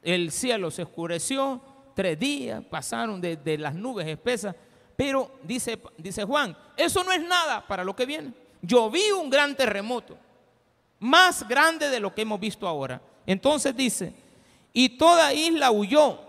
El 0.01 0.31
cielo 0.31 0.71
se 0.71 0.83
oscureció, 0.83 1.61
tres 1.93 2.17
días 2.17 2.63
pasaron 2.69 3.19
de, 3.19 3.57
las 3.57 3.75
nubes 3.75 4.07
espesas, 4.07 4.55
pero 4.95 5.39
dice, 5.43 5.77
dice 5.97 6.23
Juan, 6.23 6.57
eso 6.77 7.03
no 7.03 7.11
es 7.11 7.21
nada 7.21 7.67
para 7.67 7.83
lo 7.83 7.93
que 7.93 8.05
viene. 8.05 8.31
Yo 8.61 8.89
vi 8.89 9.11
un 9.11 9.29
gran 9.29 9.57
terremoto, 9.57 10.17
más 10.99 11.47
grande 11.47 11.89
de 11.89 11.99
lo 11.99 12.13
que 12.13 12.21
hemos 12.21 12.39
visto 12.39 12.67
ahora. 12.67 13.01
Entonces 13.25 13.75
dice, 13.75 14.13
y 14.73 14.89
toda 14.89 15.33
isla 15.33 15.71
huyó, 15.71 16.19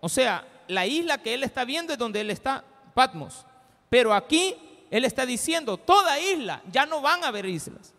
o 0.00 0.08
sea, 0.08 0.46
la 0.66 0.86
isla 0.86 1.18
que 1.18 1.34
él 1.34 1.42
está 1.42 1.64
viendo 1.64 1.92
es 1.92 1.98
donde 1.98 2.20
él 2.20 2.30
está, 2.30 2.64
Patmos. 2.94 3.44
Pero 3.88 4.12
aquí 4.12 4.56
él 4.90 5.04
está 5.04 5.24
diciendo, 5.24 5.76
toda 5.76 6.18
isla, 6.18 6.62
ya 6.70 6.86
no 6.86 7.00
van 7.00 7.24
a 7.24 7.28
haber 7.28 7.46
islas. 7.46 7.94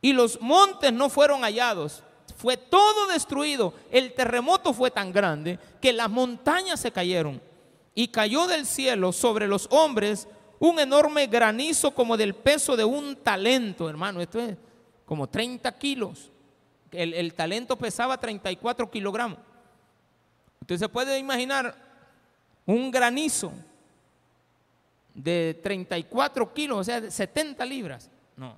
Y 0.00 0.12
los 0.12 0.40
montes 0.40 0.92
no 0.92 1.08
fueron 1.08 1.42
hallados, 1.42 2.02
fue 2.36 2.56
todo 2.56 3.06
destruido. 3.06 3.74
El 3.90 4.14
terremoto 4.14 4.72
fue 4.72 4.90
tan 4.90 5.12
grande 5.12 5.58
que 5.80 5.92
las 5.92 6.10
montañas 6.10 6.80
se 6.80 6.90
cayeron 6.90 7.40
y 7.94 8.08
cayó 8.08 8.46
del 8.46 8.66
cielo 8.66 9.12
sobre 9.12 9.46
los 9.46 9.68
hombres 9.70 10.26
un 10.58 10.78
enorme 10.78 11.26
granizo 11.26 11.92
como 11.92 12.16
del 12.16 12.34
peso 12.34 12.76
de 12.76 12.84
un 12.84 13.16
talento, 13.16 13.88
hermano. 13.88 14.20
Esto 14.20 14.40
es 14.40 14.56
como 15.12 15.28
30 15.28 15.70
kilos. 15.76 16.30
El, 16.90 17.12
el 17.12 17.34
talento 17.34 17.76
pesaba 17.76 18.16
34 18.16 18.90
kilogramos. 18.90 19.36
Usted 20.62 20.78
se 20.78 20.88
puede 20.88 21.18
imaginar 21.18 21.76
un 22.64 22.90
granizo 22.90 23.52
de 25.12 25.60
34 25.62 26.54
kilos, 26.54 26.78
o 26.78 26.84
sea, 26.84 27.02
de 27.02 27.10
70 27.10 27.62
libras. 27.66 28.10
No. 28.38 28.56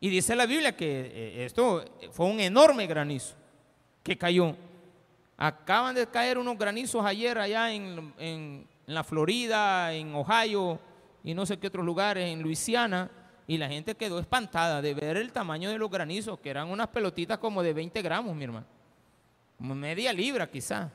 Y 0.00 0.08
dice 0.08 0.34
la 0.34 0.44
Biblia 0.44 0.76
que 0.76 1.02
eh, 1.14 1.44
esto 1.44 1.84
fue 2.10 2.26
un 2.26 2.40
enorme 2.40 2.88
granizo 2.88 3.36
que 4.02 4.18
cayó. 4.18 4.56
Acaban 5.36 5.94
de 5.94 6.08
caer 6.08 6.36
unos 6.36 6.58
granizos 6.58 7.04
ayer 7.04 7.38
allá 7.38 7.72
en, 7.72 8.12
en, 8.18 8.66
la 8.86 9.04
Florida, 9.04 9.94
en 9.94 10.16
Ohio 10.16 10.80
y 11.22 11.32
no 11.32 11.46
sé 11.46 11.60
qué 11.60 11.68
otros 11.68 11.86
lugares, 11.86 12.26
en 12.26 12.42
Luisiana, 12.42 13.08
y 13.48 13.58
la 13.58 13.68
gente 13.68 13.96
quedó 13.96 14.20
espantada 14.20 14.80
de 14.80 14.94
ver 14.94 15.16
el 15.16 15.32
tamaño 15.32 15.70
de 15.70 15.78
los 15.78 15.90
granizos, 15.90 16.38
que 16.38 16.50
eran 16.50 16.68
unas 16.68 16.86
pelotitas 16.86 17.38
como 17.38 17.64
de 17.64 17.72
20 17.72 18.00
gramos, 18.02 18.36
mi 18.36 18.44
hermano, 18.44 18.66
media 19.58 20.12
libra 20.12 20.48
quizá. 20.48 20.92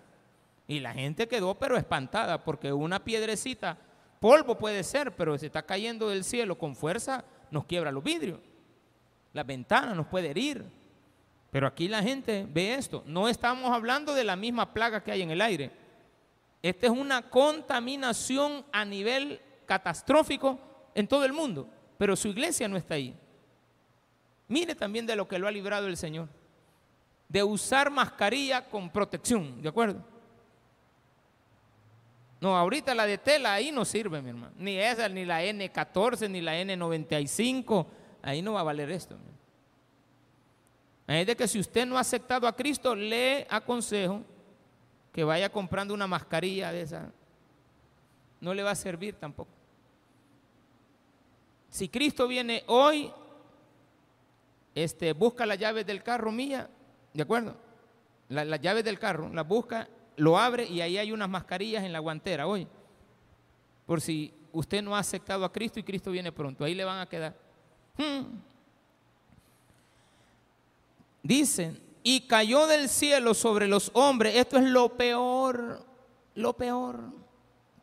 Y 0.65 0.79
la 0.79 0.93
gente 0.93 1.27
quedó 1.27 1.55
pero 1.55 1.75
espantada 1.75 2.41
porque 2.41 2.71
una 2.71 3.03
piedrecita, 3.03 3.77
polvo 4.21 4.57
puede 4.57 4.85
ser, 4.85 5.13
pero 5.13 5.37
si 5.37 5.47
está 5.47 5.63
cayendo 5.63 6.07
del 6.07 6.23
cielo 6.23 6.57
con 6.57 6.73
fuerza, 6.77 7.25
nos 7.51 7.65
quiebra 7.65 7.91
los 7.91 8.01
vidrios 8.01 8.39
las 9.33 9.45
ventanas, 9.45 9.95
nos 9.95 10.07
puede 10.07 10.29
herir. 10.29 10.63
Pero 11.51 11.67
aquí 11.67 11.87
la 11.87 12.01
gente 12.01 12.47
ve 12.49 12.75
esto. 12.75 13.03
No 13.05 13.27
estamos 13.27 13.71
hablando 13.71 14.13
de 14.13 14.23
la 14.23 14.35
misma 14.35 14.73
plaga 14.73 15.03
que 15.03 15.11
hay 15.11 15.21
en 15.21 15.31
el 15.31 15.41
aire. 15.41 15.71
Esta 16.61 16.85
es 16.85 16.91
una 16.91 17.29
contaminación 17.29 18.63
a 18.71 18.85
nivel 18.85 19.41
catastrófico 19.65 20.59
en 20.95 21.07
todo 21.07 21.25
el 21.25 21.33
mundo, 21.33 21.67
pero 22.03 22.17
su 22.17 22.27
iglesia 22.27 22.67
no 22.67 22.75
está 22.75 22.95
ahí. 22.95 23.15
Mire 24.49 24.75
también 24.75 25.05
de 25.05 25.15
lo 25.15 25.25
que 25.25 25.39
lo 25.39 25.47
ha 25.47 25.51
librado 25.51 25.87
el 25.87 25.95
Señor. 25.95 26.27
De 27.29 27.41
usar 27.41 27.89
mascarilla 27.89 28.67
con 28.67 28.89
protección, 28.89 29.61
¿de 29.61 29.69
acuerdo? 29.69 30.03
No, 32.41 32.57
ahorita 32.57 32.93
la 32.93 33.05
de 33.05 33.17
tela 33.17 33.53
ahí 33.53 33.71
no 33.71 33.85
sirve, 33.85 34.21
mi 34.21 34.31
hermano. 34.31 34.53
Ni 34.57 34.77
esa, 34.77 35.07
ni 35.07 35.23
la 35.23 35.45
N14, 35.45 36.29
ni 36.29 36.41
la 36.41 36.61
N95 36.61 37.87
ahí 38.21 38.41
no 38.41 38.51
va 38.51 38.59
a 38.59 38.63
valer 38.63 38.91
esto. 38.91 39.17
Es 41.07 41.25
de 41.25 41.37
que 41.37 41.47
si 41.47 41.57
usted 41.57 41.85
no 41.85 41.95
ha 41.95 42.01
aceptado 42.01 42.49
a 42.49 42.53
Cristo, 42.53 42.93
le 42.93 43.47
aconsejo 43.49 44.25
que 45.13 45.23
vaya 45.23 45.49
comprando 45.49 45.93
una 45.93 46.05
mascarilla 46.05 46.69
de 46.73 46.81
esa. 46.81 47.13
No 48.41 48.53
le 48.53 48.61
va 48.61 48.71
a 48.71 48.75
servir 48.75 49.15
tampoco. 49.15 49.62
Si 51.73 51.89
Cristo 51.89 52.27
viene 52.27 52.63
hoy, 52.67 53.11
este, 54.75 55.11
busca 55.13 55.43
las 55.43 55.57
llaves 55.57 55.87
del 55.87 56.03
carro 56.03 56.31
mía, 56.31 56.69
¿de 57.11 57.23
acuerdo? 57.23 57.57
las 58.29 58.61
llaves 58.61 58.83
del 58.83 58.99
carro, 58.99 59.27
las 59.33 59.47
busca, 59.47 59.89
lo 60.17 60.37
abre 60.37 60.65
y 60.65 60.81
ahí 60.81 60.99
hay 60.99 61.11
unas 61.11 61.27
mascarillas 61.27 61.83
en 61.83 61.91
la 61.91 61.97
guantera 61.97 62.45
hoy. 62.45 62.67
Por 63.87 64.01
si 64.01 64.31
usted 64.51 64.83
no 64.83 64.95
ha 64.95 64.99
aceptado 64.99 65.43
a 65.45 65.51
Cristo 65.51 65.79
y 65.79 65.83
Cristo 65.83 66.11
viene 66.11 66.31
pronto, 66.31 66.63
ahí 66.63 66.75
le 66.75 66.83
van 66.83 66.99
a 66.99 67.09
quedar. 67.09 67.35
Hmm. 67.97 68.37
Dicen, 71.23 71.81
y 72.03 72.27
cayó 72.27 72.67
del 72.67 72.87
cielo 72.87 73.33
sobre 73.33 73.67
los 73.67 73.89
hombres. 73.95 74.35
Esto 74.35 74.57
es 74.57 74.65
lo 74.65 74.95
peor, 74.95 75.83
lo 76.35 76.53
peor. 76.53 77.22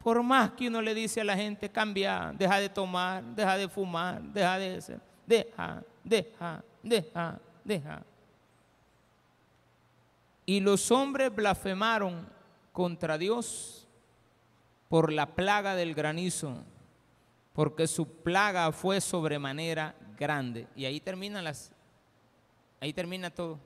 Por 0.02 0.22
más 0.22 0.52
que 0.52 0.68
uno 0.68 0.80
le 0.80 0.94
dice 0.94 1.20
a 1.20 1.24
la 1.24 1.36
gente, 1.36 1.70
cambia, 1.70 2.32
deja 2.34 2.58
de 2.58 2.68
tomar, 2.68 3.22
deja 3.22 3.56
de 3.56 3.68
fumar, 3.68 4.22
deja 4.22 4.58
de 4.58 4.80
ser, 4.80 5.00
deja, 5.26 5.82
deja, 6.02 6.64
deja, 6.82 7.40
deja. 7.62 8.02
Y 10.46 10.60
los 10.60 10.90
hombres 10.90 11.34
blasfemaron 11.34 12.26
contra 12.72 13.18
Dios 13.18 13.86
por 14.88 15.12
la 15.12 15.26
plaga 15.26 15.74
del 15.76 15.94
granizo 15.94 16.64
porque 17.52 17.86
su 17.86 18.06
plaga 18.06 18.72
fue 18.72 19.00
sobremanera 19.00 19.94
grande. 20.18 20.66
Y 20.74 20.84
ahí 20.84 21.00
terminan 21.00 21.44
las, 21.44 21.72
ahí 22.80 22.92
termina 22.92 23.30
todo. 23.30 23.58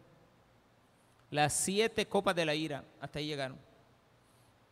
Las 1.30 1.52
siete 1.52 2.06
copas 2.06 2.34
de 2.34 2.44
la 2.44 2.54
ira, 2.54 2.84
hasta 3.00 3.18
ahí 3.18 3.26
llegaron. 3.26 3.58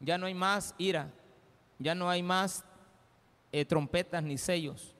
Ya 0.01 0.19
no 0.19 0.27
hay 0.27 0.35
más 0.35 0.75
ira, 0.79 1.09
ya 1.83 1.95
no 1.95 2.09
hay 2.09 2.23
más 2.23 2.65
eh, 3.51 3.65
trompetas 3.65 4.23
ni 4.23 4.39
sellos 4.39 4.95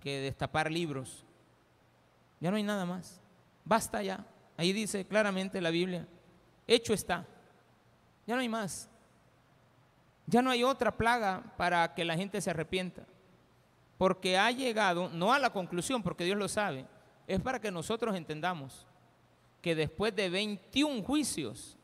que 0.00 0.20
destapar 0.20 0.70
libros. 0.70 1.24
Ya 2.40 2.50
no 2.50 2.56
hay 2.56 2.62
nada 2.62 2.84
más. 2.84 3.20
Basta 3.64 4.02
ya. 4.02 4.24
Ahí 4.56 4.72
dice 4.72 5.06
claramente 5.06 5.60
la 5.60 5.70
Biblia, 5.70 6.06
hecho 6.66 6.92
está. 6.92 7.26
Ya 8.26 8.34
no 8.34 8.40
hay 8.40 8.48
más. 8.48 8.88
Ya 10.26 10.42
no 10.42 10.50
hay 10.50 10.64
otra 10.64 10.96
plaga 10.96 11.54
para 11.56 11.94
que 11.94 12.04
la 12.04 12.16
gente 12.16 12.40
se 12.40 12.50
arrepienta. 12.50 13.06
Porque 13.96 14.36
ha 14.36 14.50
llegado, 14.50 15.08
no 15.08 15.32
a 15.32 15.38
la 15.38 15.50
conclusión, 15.50 16.02
porque 16.02 16.24
Dios 16.24 16.38
lo 16.38 16.48
sabe, 16.48 16.86
es 17.26 17.40
para 17.40 17.60
que 17.60 17.70
nosotros 17.70 18.14
entendamos 18.14 18.86
que 19.60 19.74
después 19.74 20.14
de 20.14 20.30
21 20.30 21.02
juicios, 21.02 21.76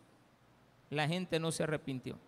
la 0.90 1.08
gente 1.08 1.40
no 1.40 1.50
se 1.50 1.64
arrepintió. 1.64 2.18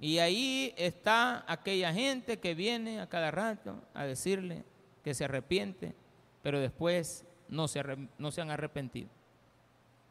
Y 0.00 0.18
ahí 0.18 0.74
está 0.76 1.44
aquella 1.46 1.92
gente 1.92 2.38
que 2.38 2.54
viene 2.54 3.00
a 3.00 3.08
cada 3.08 3.30
rato 3.30 3.80
a 3.94 4.04
decirle 4.04 4.64
que 5.02 5.14
se 5.14 5.24
arrepiente, 5.24 5.94
pero 6.42 6.60
después 6.60 7.24
no 7.48 7.68
se, 7.68 7.82
no 8.18 8.30
se 8.30 8.40
han 8.40 8.50
arrepentido. 8.50 9.08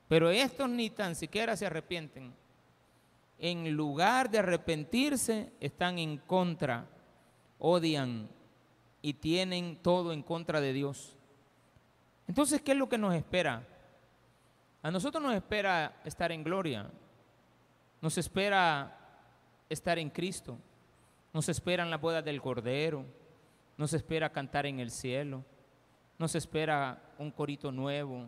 Pero 0.08 0.30
estos 0.30 0.70
ni 0.70 0.90
tan 0.90 1.16
siquiera 1.16 1.56
se 1.56 1.66
arrepienten 1.66 2.34
en 3.40 3.74
lugar 3.74 4.30
de 4.30 4.40
arrepentirse, 4.40 5.52
están 5.60 6.00
en 6.00 6.18
contra, 6.18 6.86
odian 7.60 8.30
y 9.02 9.16
tienen 9.16 9.76
todo 9.82 10.14
en 10.14 10.24
contra 10.24 10.62
de 10.62 10.72
Dios. 10.72 11.18
Entonces, 12.28 12.62
¿qué 12.62 12.72
es 12.72 12.78
lo 12.78 12.88
que 12.88 12.98
nos 12.98 13.14
espera? 13.14 13.68
A 14.82 14.92
nosotros 14.92 15.22
nos 15.22 15.36
espera 15.36 16.02
estar 16.06 16.32
en 16.32 16.44
gloria, 16.44 16.90
nos 18.02 18.18
espera 18.18 19.03
estar 19.74 20.00
en 20.00 20.10
Cristo, 20.10 20.58
nos 21.34 21.50
esperan 21.50 21.90
la 21.90 21.98
boda 21.98 22.22
del 22.22 22.42
Cordero, 22.42 23.06
nos 23.78 23.94
espera 23.94 24.32
cantar 24.32 24.66
en 24.66 24.80
el 24.80 24.92
cielo, 24.92 25.44
nos 26.18 26.36
espera 26.36 27.02
un 27.18 27.32
corito 27.32 27.72
nuevo, 27.72 28.28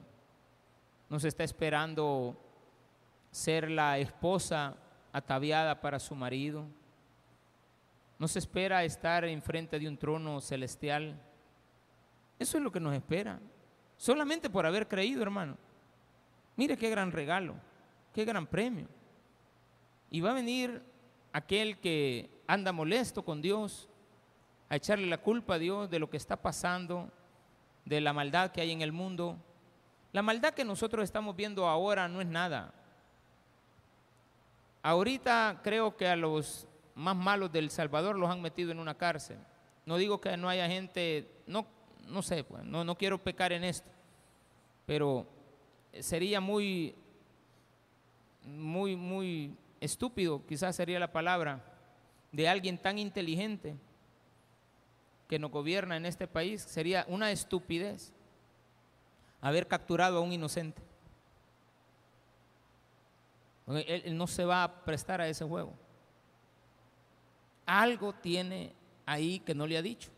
nos 1.10 1.24
está 1.24 1.44
esperando 1.44 2.36
ser 3.32 3.70
la 3.70 3.98
esposa 4.00 4.76
ataviada 5.14 5.80
para 5.80 6.00
su 6.00 6.16
marido, 6.16 6.66
nos 8.18 8.36
espera 8.36 8.84
estar 8.84 9.26
enfrente 9.26 9.78
de 9.78 9.88
un 9.88 9.98
trono 9.98 10.42
celestial. 10.42 11.22
Eso 12.40 12.58
es 12.58 12.64
lo 12.64 12.72
que 12.72 12.80
nos 12.80 12.94
espera, 12.96 13.40
solamente 13.98 14.50
por 14.50 14.66
haber 14.66 14.88
creído, 14.88 15.22
hermano. 15.22 15.58
Mire 16.56 16.78
qué 16.78 16.90
gran 16.90 17.12
regalo, 17.12 17.56
qué 18.14 18.26
gran 18.26 18.48
premio. 18.48 18.88
Y 20.10 20.22
va 20.22 20.32
a 20.32 20.36
venir 20.36 20.82
aquel 21.36 21.80
que 21.80 22.30
anda 22.48 22.72
molesto 22.72 23.26
con 23.26 23.42
Dios, 23.42 23.90
a 24.70 24.78
echarle 24.78 25.06
la 25.06 25.18
culpa 25.18 25.56
a 25.56 25.60
Dios 25.60 25.90
de 25.90 26.00
lo 26.00 26.10
que 26.10 26.16
está 26.16 26.38
pasando, 26.38 27.12
de 27.84 28.00
la 28.00 28.14
maldad 28.14 28.52
que 28.52 28.62
hay 28.62 28.72
en 28.72 28.82
el 28.82 28.94
mundo. 28.94 29.36
La 30.14 30.22
maldad 30.22 30.54
que 30.54 30.64
nosotros 30.64 31.04
estamos 31.04 31.36
viendo 31.36 31.68
ahora 31.68 32.08
no 32.08 32.22
es 32.22 32.28
nada. 32.28 32.74
Ahorita 34.82 35.60
creo 35.62 35.98
que 35.98 36.08
a 36.08 36.16
los 36.16 36.70
más 36.96 37.18
malos 37.18 37.52
del 37.52 37.70
Salvador 37.70 38.18
los 38.18 38.30
han 38.30 38.42
metido 38.42 38.72
en 38.72 38.80
una 38.80 38.96
cárcel. 38.96 39.38
No 39.86 39.98
digo 39.98 40.22
que 40.22 40.38
no 40.38 40.48
haya 40.48 40.70
gente, 40.70 41.30
no, 41.48 41.68
no 42.08 42.22
sé, 42.22 42.46
pues, 42.46 42.64
no, 42.64 42.86
no 42.86 42.98
quiero 42.98 43.22
pecar 43.22 43.52
en 43.52 43.66
esto, 43.66 43.90
pero 44.86 45.28
sería 46.00 46.40
muy, 46.40 46.96
muy, 48.42 48.96
muy 48.96 49.54
estúpido, 49.86 50.46
quizás 50.46 50.76
sería 50.76 51.00
la 51.00 51.12
palabra, 51.12 51.64
de 52.32 52.50
alguien 52.50 52.78
tan 52.78 53.00
inteligente 53.00 53.76
que 55.28 55.40
nos 55.40 55.52
gobierna 55.52 55.96
en 55.98 56.06
este 56.06 56.28
país, 56.28 56.62
sería 56.62 57.06
una 57.08 57.32
estupidez 57.32 58.14
haber 59.42 59.68
capturado 59.68 60.18
a 60.18 60.22
un 60.22 60.34
inocente. 60.34 60.82
Él, 63.68 64.16
no 64.18 64.28
se 64.28 64.46
va 64.46 64.64
a 64.64 64.84
prestar 64.84 65.22
a 65.22 65.28
ese 65.28 65.46
juego. 65.46 65.74
Algo 67.66 68.14
tiene 68.14 68.74
ahí 69.06 69.40
que 69.40 69.56
no 69.56 69.66
le 69.66 69.78
ha 69.78 69.82
dicho. 69.82 70.12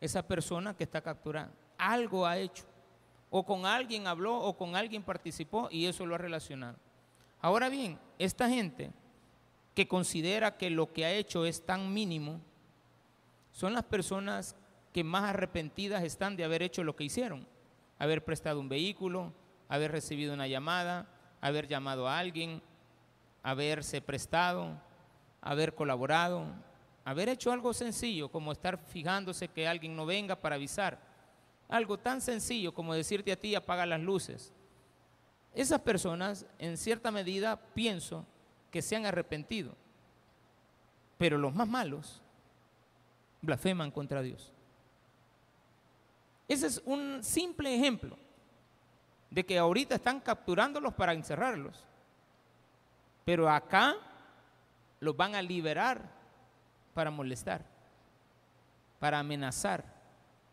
Esa 0.00 0.26
persona 0.26 0.74
que 0.74 0.84
está 0.84 1.00
capturada. 1.00 1.50
Algo 1.78 2.26
ha 2.26 2.36
hecho. 2.36 2.64
O 3.30 3.44
con 3.44 3.64
alguien 3.64 4.06
habló 4.06 4.36
o 4.36 4.56
con 4.56 4.76
alguien 4.76 5.02
participó 5.02 5.68
y 5.70 5.86
eso 5.86 6.04
lo 6.04 6.14
ha 6.14 6.18
relacionado. 6.18 6.76
Ahora 7.40 7.68
bien, 7.68 7.98
esta 8.20 8.50
gente 8.50 8.92
que 9.74 9.88
considera 9.88 10.58
que 10.58 10.68
lo 10.68 10.92
que 10.92 11.06
ha 11.06 11.12
hecho 11.12 11.46
es 11.46 11.64
tan 11.64 11.94
mínimo, 11.94 12.38
son 13.50 13.72
las 13.72 13.84
personas 13.84 14.54
que 14.92 15.02
más 15.02 15.24
arrepentidas 15.24 16.04
están 16.04 16.36
de 16.36 16.44
haber 16.44 16.62
hecho 16.62 16.84
lo 16.84 16.94
que 16.94 17.04
hicieron, 17.04 17.48
haber 17.98 18.22
prestado 18.22 18.60
un 18.60 18.68
vehículo, 18.68 19.32
haber 19.70 19.90
recibido 19.90 20.34
una 20.34 20.46
llamada, 20.46 21.08
haber 21.40 21.66
llamado 21.66 22.06
a 22.06 22.18
alguien, 22.18 22.60
haberse 23.42 24.02
prestado, 24.02 24.78
haber 25.40 25.74
colaborado, 25.74 26.44
haber 27.06 27.30
hecho 27.30 27.52
algo 27.52 27.72
sencillo 27.72 28.28
como 28.28 28.52
estar 28.52 28.76
fijándose 28.76 29.48
que 29.48 29.66
alguien 29.66 29.96
no 29.96 30.04
venga 30.04 30.36
para 30.36 30.56
avisar. 30.56 31.00
Algo 31.70 31.98
tan 31.98 32.20
sencillo 32.20 32.74
como 32.74 32.92
decirte 32.92 33.32
a 33.32 33.40
ti 33.40 33.54
apaga 33.54 33.86
las 33.86 34.00
luces. 34.00 34.52
Esas 35.54 35.80
personas, 35.80 36.46
en 36.58 36.76
cierta 36.76 37.10
medida, 37.10 37.56
pienso 37.74 38.24
que 38.70 38.82
se 38.82 38.96
han 38.96 39.06
arrepentido. 39.06 39.74
Pero 41.18 41.38
los 41.38 41.54
más 41.54 41.68
malos 41.68 42.22
blasfeman 43.42 43.90
contra 43.90 44.22
Dios. 44.22 44.52
Ese 46.48 46.66
es 46.66 46.82
un 46.84 47.22
simple 47.22 47.74
ejemplo 47.74 48.16
de 49.30 49.44
que 49.44 49.58
ahorita 49.58 49.94
están 49.94 50.20
capturándolos 50.20 50.94
para 50.94 51.12
encerrarlos. 51.12 51.84
Pero 53.24 53.48
acá 53.48 53.96
los 54.98 55.16
van 55.16 55.34
a 55.34 55.42
liberar 55.42 56.10
para 56.94 57.10
molestar, 57.10 57.64
para 58.98 59.18
amenazar, 59.18 59.84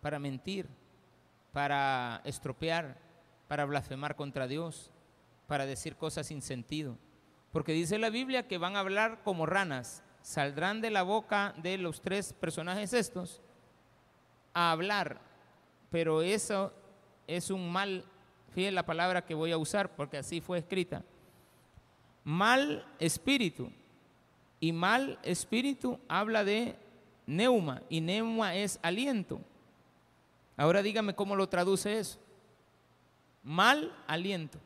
para 0.02 0.20
mentir, 0.20 0.68
para 1.52 2.22
estropear, 2.24 3.07
para 3.48 3.66
blasfemar 3.66 4.16
contra 4.16 4.48
Dios, 4.48 4.92
para 5.48 5.66
decir 5.66 5.96
cosas 5.96 6.28
sin 6.28 6.42
sentido. 6.42 6.98
Porque 7.52 7.74
dice 7.74 7.98
la 7.98 8.10
Biblia 8.10 8.48
que 8.48 8.58
van 8.58 8.76
a 8.76 8.82
hablar 8.82 9.24
como 9.24 9.46
ranas, 9.46 10.04
saldrán 10.22 10.82
de 10.82 10.92
la 10.92 11.04
boca 11.04 11.54
de 11.58 11.78
los 11.78 12.02
tres 12.02 12.34
personajes 12.34 12.94
estos 12.94 13.42
a 14.54 14.72
hablar, 14.72 15.22
pero 15.90 16.22
eso 16.22 16.74
es 17.28 17.50
un 17.50 17.72
mal 17.72 18.04
Fíjense 18.58 18.72
la 18.72 18.88
palabra 18.88 19.24
que 19.24 19.36
voy 19.36 19.52
a 19.52 19.58
usar 19.60 19.96
porque 19.96 20.18
así 20.18 20.42
fue 20.42 20.58
escrita. 20.58 21.04
Mal 22.24 22.84
espíritu. 22.98 23.72
Y 24.60 24.72
mal 24.72 25.20
espíritu 25.22 26.00
habla 26.08 26.44
de 26.44 26.76
neuma 27.28 27.84
y 27.88 28.02
neuma 28.02 28.56
es 28.56 28.80
aliento. 28.82 29.40
Ahora 30.56 30.82
dígame 30.82 31.14
cómo 31.14 31.36
lo 31.36 31.48
traduce 31.48 32.00
eso. 32.00 32.18
Mal 33.48 33.96
aliento. 34.08 34.60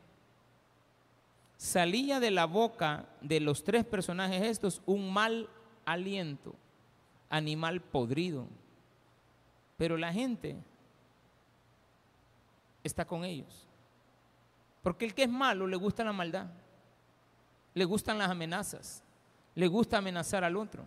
Salía 1.56 2.20
de 2.20 2.32
la 2.32 2.46
boca 2.46 3.06
de 3.22 3.40
los 3.40 3.64
tres 3.64 3.86
personajes 3.86 4.42
estos 4.42 4.82
un 4.88 5.14
mal 5.14 5.48
aliento, 5.86 6.56
animal 7.30 7.80
podrido. 7.80 8.48
Pero 9.78 9.98
la 9.98 10.12
gente 10.12 10.58
está 12.84 13.06
con 13.06 13.24
ellos. 13.24 13.68
Porque 14.82 15.06
el 15.06 15.14
que 15.14 15.26
es 15.26 15.30
malo 15.30 15.68
le 15.68 15.76
gusta 15.76 16.04
la 16.04 16.12
maldad, 16.12 16.48
le 17.76 17.86
gustan 17.86 18.18
las 18.18 18.32
amenazas, 18.32 19.04
le 19.54 19.68
gusta 19.68 20.00
amenazar 20.00 20.44
al 20.44 20.58
otro. 20.58 20.84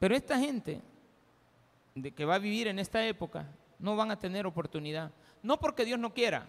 Pero 0.00 0.16
esta 0.16 0.36
gente 0.36 0.82
de 1.94 2.10
que 2.10 2.24
va 2.24 2.34
a 2.34 2.40
vivir 2.40 2.66
en 2.66 2.80
esta 2.80 3.06
época 3.06 3.46
no 3.78 3.94
van 3.94 4.10
a 4.10 4.18
tener 4.18 4.48
oportunidad. 4.48 5.12
No 5.42 5.58
porque 5.58 5.84
Dios 5.84 5.98
no 5.98 6.12
quiera, 6.12 6.46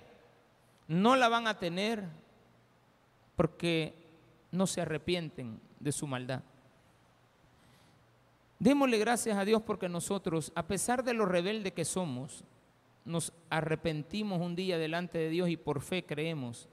no 0.88 1.16
la 1.16 1.30
van 1.30 1.48
a 1.48 1.58
tener 1.58 2.04
porque 3.36 3.94
no 4.52 4.68
se 4.68 4.82
arrepienten 4.82 5.60
de 5.80 5.92
su 5.92 6.06
maldad. 6.08 6.42
Démosle 8.60 9.00
gracias 9.00 9.38
a 9.38 9.46
Dios 9.46 9.62
porque 9.64 9.90
nosotros, 9.90 10.52
a 10.54 10.68
pesar 10.68 11.04
de 11.04 11.14
lo 11.14 11.26
rebelde 11.26 11.74
que 11.74 11.86
somos, 11.86 12.44
nos 13.06 13.34
arrepentimos 13.50 14.40
un 14.40 14.56
día 14.56 14.78
delante 14.78 15.18
de 15.18 15.30
Dios 15.30 15.50
y 15.50 15.58
por 15.58 15.82
fe 15.82 16.06
creemos 16.06 16.70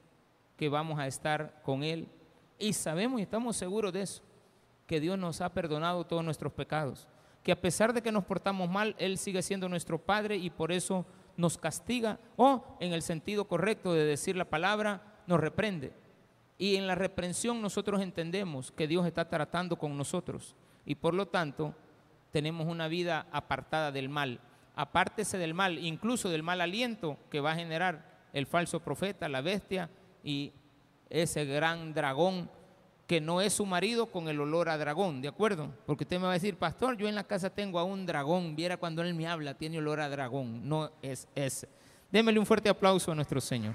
que 0.55 0.69
vamos 0.69 0.99
a 0.99 1.07
estar 1.07 1.61
con 1.63 1.83
Él. 1.83 2.07
Y 2.59 2.73
sabemos 2.73 3.19
y 3.19 3.23
estamos 3.23 3.55
seguros 3.55 3.93
de 3.93 4.01
eso, 4.01 4.21
que 4.85 4.99
Dios 4.99 5.17
nos 5.17 5.41
ha 5.41 5.53
perdonado 5.53 6.05
todos 6.05 6.23
nuestros 6.23 6.53
pecados, 6.53 7.07
que 7.41 7.51
a 7.51 7.59
pesar 7.59 7.93
de 7.93 8.03
que 8.03 8.11
nos 8.11 8.25
portamos 8.25 8.69
mal, 8.69 8.95
Él 8.99 9.17
sigue 9.17 9.41
siendo 9.41 9.67
nuestro 9.69 9.97
Padre 9.97 10.35
y 10.35 10.49
por 10.49 10.71
eso 10.71 11.05
nos 11.39 11.57
castiga 11.57 12.19
o 12.35 12.77
en 12.79 12.93
el 12.93 13.01
sentido 13.01 13.45
correcto 13.45 13.93
de 13.93 14.03
decir 14.03 14.35
la 14.35 14.45
palabra, 14.45 15.01
nos 15.25 15.39
reprende. 15.39 15.93
Y 16.57 16.75
en 16.75 16.85
la 16.85 16.95
reprensión 16.95 17.61
nosotros 17.61 18.01
entendemos 18.01 18.71
que 18.71 18.87
Dios 18.87 19.07
está 19.07 19.29
tratando 19.29 19.77
con 19.77 19.97
nosotros 19.97 20.55
y 20.85 20.95
por 20.95 21.13
lo 21.13 21.27
tanto 21.27 21.73
tenemos 22.31 22.67
una 22.67 22.87
vida 22.87 23.27
apartada 23.31 23.91
del 23.91 24.09
mal 24.09 24.41
apártese 24.79 25.37
del 25.37 25.53
mal, 25.53 25.77
incluso 25.77 26.29
del 26.29 26.41
mal 26.41 26.61
aliento 26.61 27.17
que 27.29 27.41
va 27.41 27.51
a 27.51 27.55
generar 27.55 28.05
el 28.31 28.45
falso 28.45 28.79
profeta, 28.79 29.27
la 29.27 29.41
bestia 29.41 29.89
y 30.23 30.53
ese 31.09 31.43
gran 31.43 31.93
dragón 31.93 32.49
que 33.09 33.19
no 33.19 33.41
es 33.41 33.53
su 33.53 33.65
marido 33.65 34.05
con 34.05 34.29
el 34.29 34.39
olor 34.39 34.69
a 34.69 34.77
dragón, 34.77 35.19
¿de 35.19 35.29
acuerdo? 35.29 35.73
Porque 35.87 36.03
usted 36.03 36.17
me 36.17 36.25
va 36.25 36.29
a 36.29 36.33
decir, 36.33 36.57
pastor, 36.57 36.95
yo 36.95 37.09
en 37.09 37.15
la 37.15 37.23
casa 37.23 37.49
tengo 37.49 37.79
a 37.79 37.83
un 37.83 38.05
dragón, 38.05 38.55
viera 38.55 38.77
cuando 38.77 39.01
él 39.01 39.15
me 39.15 39.25
habla, 39.25 39.55
tiene 39.55 39.79
olor 39.79 39.99
a 39.99 40.09
dragón, 40.09 40.69
no 40.69 40.91
es 41.01 41.27
ese. 41.33 41.67
Démele 42.11 42.37
un 42.37 42.45
fuerte 42.45 42.69
aplauso 42.69 43.11
a 43.11 43.15
nuestro 43.15 43.41
Señor. 43.41 43.73